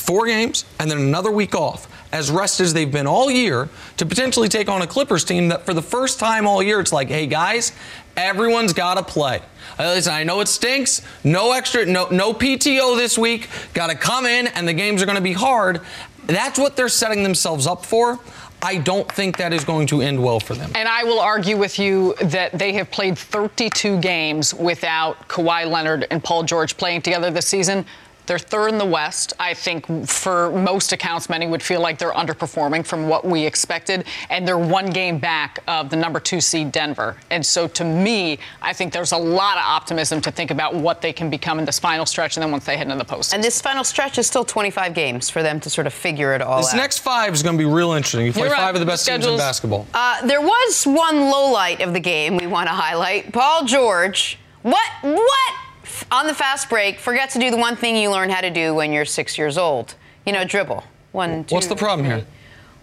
four 0.00 0.26
games, 0.26 0.64
and 0.78 0.90
then 0.90 0.98
another 0.98 1.30
week 1.30 1.54
off. 1.54 1.88
As 2.12 2.28
rested 2.28 2.64
as 2.64 2.74
they've 2.74 2.90
been 2.90 3.06
all 3.06 3.30
year 3.30 3.68
to 3.98 4.04
potentially 4.04 4.48
take 4.48 4.68
on 4.68 4.82
a 4.82 4.86
Clippers 4.86 5.22
team 5.24 5.48
that 5.48 5.64
for 5.64 5.72
the 5.72 5.82
first 5.82 6.18
time 6.18 6.44
all 6.44 6.60
year, 6.60 6.80
it's 6.80 6.92
like, 6.92 7.08
hey 7.08 7.28
guys, 7.28 7.70
everyone's 8.16 8.72
got 8.72 8.94
to 8.94 9.04
play. 9.04 9.40
Uh, 9.78 9.84
Listen, 9.84 10.12
I 10.12 10.24
know 10.24 10.40
it 10.40 10.48
stinks. 10.48 11.02
No 11.22 11.52
extra, 11.52 11.86
no, 11.86 12.08
no 12.08 12.34
PTO 12.34 12.96
this 12.96 13.16
week. 13.16 13.48
Got 13.74 13.88
to 13.88 13.94
come 13.94 14.26
in, 14.26 14.48
and 14.48 14.66
the 14.66 14.72
games 14.72 15.02
are 15.02 15.06
going 15.06 15.16
to 15.16 15.22
be 15.22 15.32
hard. 15.32 15.82
That's 16.26 16.58
what 16.58 16.76
they're 16.76 16.88
setting 16.88 17.22
themselves 17.22 17.66
up 17.66 17.86
for. 17.86 18.18
I 18.62 18.76
don't 18.76 19.10
think 19.10 19.38
that 19.38 19.52
is 19.52 19.64
going 19.64 19.86
to 19.88 20.02
end 20.02 20.22
well 20.22 20.38
for 20.38 20.54
them. 20.54 20.70
And 20.74 20.86
I 20.86 21.04
will 21.04 21.20
argue 21.20 21.56
with 21.56 21.78
you 21.78 22.14
that 22.22 22.52
they 22.52 22.72
have 22.74 22.90
played 22.90 23.16
32 23.16 24.00
games 24.00 24.52
without 24.52 25.28
Kawhi 25.28 25.70
Leonard 25.70 26.06
and 26.10 26.22
Paul 26.22 26.42
George 26.42 26.76
playing 26.76 27.02
together 27.02 27.30
this 27.30 27.46
season. 27.46 27.86
They're 28.30 28.38
third 28.38 28.68
in 28.68 28.78
the 28.78 28.84
West. 28.84 29.32
I 29.40 29.54
think 29.54 30.06
for 30.06 30.52
most 30.52 30.92
accounts, 30.92 31.28
many 31.28 31.48
would 31.48 31.60
feel 31.60 31.80
like 31.80 31.98
they're 31.98 32.12
underperforming 32.12 32.86
from 32.86 33.08
what 33.08 33.24
we 33.24 33.44
expected. 33.44 34.04
And 34.28 34.46
they're 34.46 34.56
one 34.56 34.90
game 34.90 35.18
back 35.18 35.58
of 35.66 35.90
the 35.90 35.96
number 35.96 36.20
two 36.20 36.40
seed 36.40 36.70
Denver. 36.70 37.16
And 37.32 37.44
so 37.44 37.66
to 37.66 37.84
me, 37.84 38.38
I 38.62 38.72
think 38.72 38.92
there's 38.92 39.10
a 39.10 39.16
lot 39.16 39.56
of 39.56 39.64
optimism 39.66 40.20
to 40.20 40.30
think 40.30 40.52
about 40.52 40.76
what 40.76 41.00
they 41.02 41.12
can 41.12 41.28
become 41.28 41.58
in 41.58 41.64
this 41.64 41.80
final 41.80 42.06
stretch 42.06 42.36
and 42.36 42.44
then 42.44 42.52
once 42.52 42.64
they 42.66 42.76
head 42.76 42.86
into 42.86 43.04
the 43.04 43.04
postseason. 43.04 43.34
And 43.34 43.42
this 43.42 43.60
final 43.60 43.82
stretch 43.82 44.16
is 44.16 44.28
still 44.28 44.44
25 44.44 44.94
games 44.94 45.28
for 45.28 45.42
them 45.42 45.58
to 45.58 45.68
sort 45.68 45.88
of 45.88 45.92
figure 45.92 46.32
it 46.32 46.40
all 46.40 46.58
This 46.58 46.68
out. 46.68 46.74
This 46.74 46.80
next 46.80 46.98
five 47.00 47.34
is 47.34 47.42
going 47.42 47.58
to 47.58 47.58
be 47.58 47.68
real 47.68 47.90
interesting. 47.94 48.26
You 48.26 48.32
play 48.32 48.42
You're 48.42 48.52
right. 48.52 48.60
five 48.60 48.76
of 48.76 48.80
the 48.80 48.86
best 48.86 49.08
teams 49.08 49.26
in 49.26 49.36
basketball. 49.38 49.88
Uh, 49.92 50.24
there 50.24 50.40
was 50.40 50.84
one 50.84 51.18
low 51.18 51.50
light 51.50 51.80
of 51.80 51.92
the 51.92 52.00
game 52.00 52.36
we 52.36 52.46
want 52.46 52.68
to 52.68 52.74
highlight. 52.74 53.32
Paul 53.32 53.64
George. 53.64 54.38
What? 54.62 54.88
What? 55.02 55.54
F- 56.10 56.18
On 56.18 56.26
the 56.26 56.34
fast 56.34 56.68
break, 56.68 56.98
forget 56.98 57.30
to 57.30 57.38
do 57.38 57.50
the 57.50 57.56
one 57.56 57.76
thing 57.76 57.96
you 57.96 58.10
learn 58.10 58.30
how 58.30 58.40
to 58.40 58.50
do 58.50 58.74
when 58.74 58.92
you're 58.92 59.04
six 59.04 59.38
years 59.38 59.56
old. 59.58 59.94
You 60.26 60.32
know, 60.32 60.44
dribble. 60.44 60.84
One, 61.12 61.44
two. 61.44 61.54
What's 61.54 61.66
the 61.66 61.76
problem 61.76 62.06
here? 62.06 62.24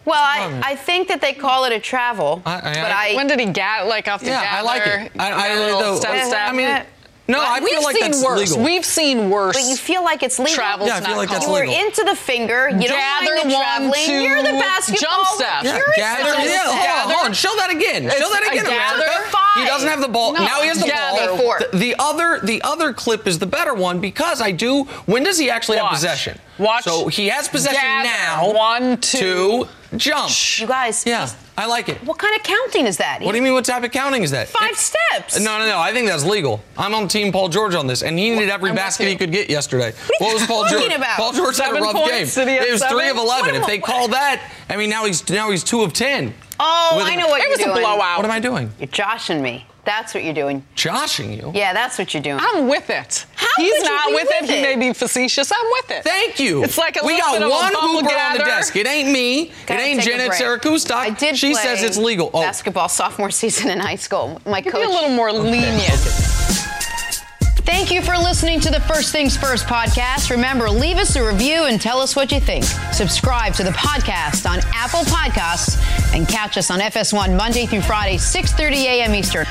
Well. 0.06 0.16
I, 0.18 0.62
I 0.72 0.76
think 0.76 1.08
that 1.10 1.20
they 1.22 1.34
call 1.34 1.66
it 1.66 1.74
a 1.74 1.80
travel. 1.80 2.42
I- 2.46 2.56
I- 2.56 2.62
but 2.62 2.92
I- 2.92 3.12
I. 3.12 3.16
when 3.16 3.28
did 3.28 3.40
he 3.40 3.46
get 3.48 3.88
like 3.88 4.08
off 4.08 4.22
the 4.22 4.28
Yeah, 4.28 4.48
I 4.58 4.62
like 4.62 4.86
it. 4.88 5.12
I, 5.20 5.32
I, 5.34 5.48
get 5.50 5.58
a 5.58 5.62
little 5.62 5.80
though, 5.80 6.00
step, 6.00 6.26
step? 6.26 6.50
I 6.50 6.54
mean, 6.54 6.84
no, 7.28 7.40
I 7.42 7.60
We've 7.60 7.70
feel 7.70 7.84
like 7.84 7.96
seen 7.98 8.12
that's 8.12 8.24
worse. 8.24 8.52
legal. 8.52 8.64
We've 8.66 8.86
seen 8.86 9.30
worse. 9.30 9.56
but 9.56 9.70
you 9.70 9.76
feel 9.78 10.04
like 10.04 10.24
it's 10.24 10.40
legal. 10.40 10.56
Travels 10.56 10.88
Yeah, 10.90 10.98
I 10.98 11.00
feel 11.02 11.10
not 11.10 11.18
like 11.18 11.30
that's 11.30 11.42
You 11.42 11.48
called. 11.48 11.60
were 11.60 11.68
legal. 11.68 11.86
into 11.86 12.04
the 12.04 12.16
finger. 12.16 12.70
You 12.70 12.88
Gather 12.88 13.26
don't 13.26 13.36
mind 13.36 13.50
the 13.50 13.54
one, 13.56 13.64
traveling. 13.64 14.06
two, 14.06 14.12
You're 14.24 14.44
the 14.44 14.52
basketball. 14.60 15.10
jump 15.10 15.28
step. 15.36 15.64
Yeah, 15.64 15.76
You're 15.78 15.86
gather. 15.98 16.24
jump 16.32 16.46
Yeah, 16.46 16.64
hold 16.66 16.78
on, 17.10 17.12
hold 17.16 17.26
on. 17.28 17.34
Show 17.34 17.56
that 17.58 17.70
again. 17.72 18.04
Show 18.04 18.16
It's 18.16 18.30
that 18.30 18.44
a 18.44 18.52
again, 18.52 18.66
gather. 18.66 19.04
Five. 19.30 19.42
He 19.56 19.66
doesn't 19.66 19.90
have 19.90 20.02
the 20.02 20.08
ball. 20.08 20.34
No, 20.34 20.40
now 20.46 20.62
he 20.62 20.68
has 20.68 20.80
the 20.80 20.86
gather. 20.88 21.28
ball. 21.30 21.38
Four. 21.38 21.60
The, 21.72 21.78
the 21.78 21.96
other, 22.00 22.40
the 22.44 22.62
other 22.64 22.94
clip 22.94 23.28
is 23.28 23.40
the 23.40 23.46
better 23.48 23.74
one 23.74 24.00
because 24.00 24.40
I 24.42 24.52
do. 24.52 24.84
When 25.06 25.24
does 25.24 25.38
he 25.38 25.50
actually 25.50 25.78
have 25.80 25.90
possession? 25.90 26.40
Watch. 26.60 26.84
So 26.86 27.08
he 27.08 27.28
has 27.28 27.48
possession 27.48 27.80
Gather. 27.82 28.08
now. 28.10 28.54
One, 28.54 28.98
two. 29.00 29.68
jump. 29.96 30.32
You 30.60 30.68
guys. 30.68 31.04
Yeah, 31.06 31.30
I 31.60 31.66
like 31.66 31.90
it. 31.90 31.98
What 32.04 32.20
kind 32.20 32.36
of 32.36 32.44
counting 32.44 32.86
is 32.86 32.98
that? 32.98 33.20
What 33.22 33.32
do 33.32 33.38
you 33.38 33.44
mean? 33.44 33.54
What 33.54 33.66
type 33.66 33.84
of 33.84 33.92
counting 33.92 34.22
is 34.22 34.30
that? 34.30 34.48
Five 34.48 34.72
It- 34.72 34.78
steps. 34.78 35.40
No, 35.40 35.58
no, 35.58 35.66
no. 35.66 35.80
I 35.80 35.92
think 35.92 36.08
that's 36.08 36.24
legal. 36.24 36.62
I'm 36.78 36.94
on 36.94 37.08
Team 37.08 37.32
Paul 37.32 37.50
George 37.50 37.74
on 37.74 37.88
this, 37.88 38.04
and 38.04 38.18
he 38.20 38.30
needed 38.30 38.50
every 38.50 38.70
I'm 38.70 38.76
basket 38.76 39.08
he 39.08 39.16
could 39.16 39.32
get 39.32 39.50
yesterday. 39.50 39.92
What, 40.20 40.30
are 40.30 40.34
was 40.36 40.46
Paul 40.46 40.64
talking 40.66 40.82
George? 40.82 40.94
about? 40.94 41.18
Paul 41.18 41.34
George 41.34 41.58
had 41.58 41.76
a 41.76 41.82
rough 41.82 41.94
game. 41.96 42.28
Did 42.28 42.48
he 42.48 42.56
have 42.58 42.64
it 42.68 42.72
was 42.74 42.84
three 42.86 43.10
of 43.10 43.18
eleven. 43.18 43.54
What 43.54 43.62
If 43.62 43.66
they 43.68 43.78
about- 43.78 43.88
call 43.88 44.08
that, 44.10 44.42
I 44.70 44.76
mean, 44.78 44.90
now 44.92 45.06
he's 45.06 45.28
now 45.30 45.50
he's 45.50 45.64
two 45.64 45.82
of 45.82 45.94
ten. 45.94 46.34
Oh, 46.60 47.00
I 47.04 47.16
know 47.16 47.28
what 47.28 47.40
It 47.42 47.44
you're 47.46 47.52
was 47.52 47.60
a 47.60 47.64
doing. 47.66 47.78
blowout. 47.80 48.18
What 48.18 48.26
am 48.26 48.32
I 48.32 48.40
doing? 48.40 48.72
You're 48.80 48.88
joshing 48.88 49.42
me. 49.42 49.66
That's 49.88 50.14
what 50.14 50.26
you're 50.26 50.34
doing. 50.34 50.66
Joshing 50.76 51.32
you? 51.32 51.50
Yeah, 51.56 51.72
that's 51.72 51.98
what 51.98 52.14
you're 52.14 52.22
doing. 52.22 52.40
I'm 52.42 52.68
with 52.68 52.90
it. 52.90 53.26
How 53.36 53.48
He's 53.56 53.72
could 53.72 53.84
you 53.84 53.90
not 53.90 54.08
be 54.10 54.14
with, 54.16 54.28
with 54.42 54.50
it. 54.50 54.56
He 54.56 54.62
may 54.62 54.76
be 54.76 54.92
facetious. 54.94 55.50
I'm 55.50 55.66
with 55.66 55.92
it. 55.92 56.04
Thank 56.04 56.42
you. 56.42 56.62
It's 56.62 56.78
like 56.78 56.98
a 57.02 57.06
we 57.06 57.14
little 57.14 57.26
got 57.26 57.40
bit 57.40 57.50
one 57.50 57.74
bubble 57.74 57.88
hooper 58.02 58.14
on 58.20 58.34
the 58.34 58.40
desk. 58.40 58.76
It 58.76 58.86
ain't 58.86 59.10
me. 59.10 59.44
It 59.44 59.52
Gotta 59.66 59.84
ain't 59.84 60.02
take 60.02 60.08
a 60.08 60.18
Janet 60.18 60.28
break. 60.28 60.42
Sarakustak. 60.42 60.92
I 60.92 61.10
did 61.12 61.38
She 61.38 61.54
play 61.54 61.62
says 61.62 61.84
it's 61.84 61.98
legal. 61.98 62.32
Oh, 62.34 62.42
Basketball 62.42 62.90
sophomore 62.90 63.32
season 63.42 63.70
in 63.70 63.80
high 63.80 63.96
school. 63.96 64.42
My 64.46 64.62
coach. 64.62 64.74
Be 64.74 64.82
a 64.82 64.90
little 64.90 65.12
more 65.12 65.32
lenient. 65.32 66.37
Thank 67.68 67.92
you 67.92 68.02
for 68.02 68.18
listening 68.18 68.62
to 68.62 68.72
the 68.72 68.80
First 68.80 69.12
Things 69.12 69.36
First 69.36 69.66
podcast. 69.66 70.30
Remember, 70.30 70.70
leave 70.70 70.96
us 70.96 71.18
a 71.18 71.24
review 71.24 71.66
and 71.66 71.82
tell 71.82 72.00
us 72.00 72.16
what 72.16 72.32
you 72.32 72.40
think. 72.40 72.64
Subscribe 72.94 73.54
to 73.56 73.64
the 73.66 73.72
podcast 73.72 74.50
on 74.50 74.60
Apple 74.74 75.02
Podcasts 75.02 75.78
and 76.16 76.26
catch 76.30 76.58
us 76.58 76.72
on 76.72 76.80
FS1 76.80 77.36
Monday 77.36 77.66
through 77.66 77.82
Friday, 77.82 78.16
6:30 78.16 78.86
a.m. 78.86 79.14
Eastern. 79.14 79.46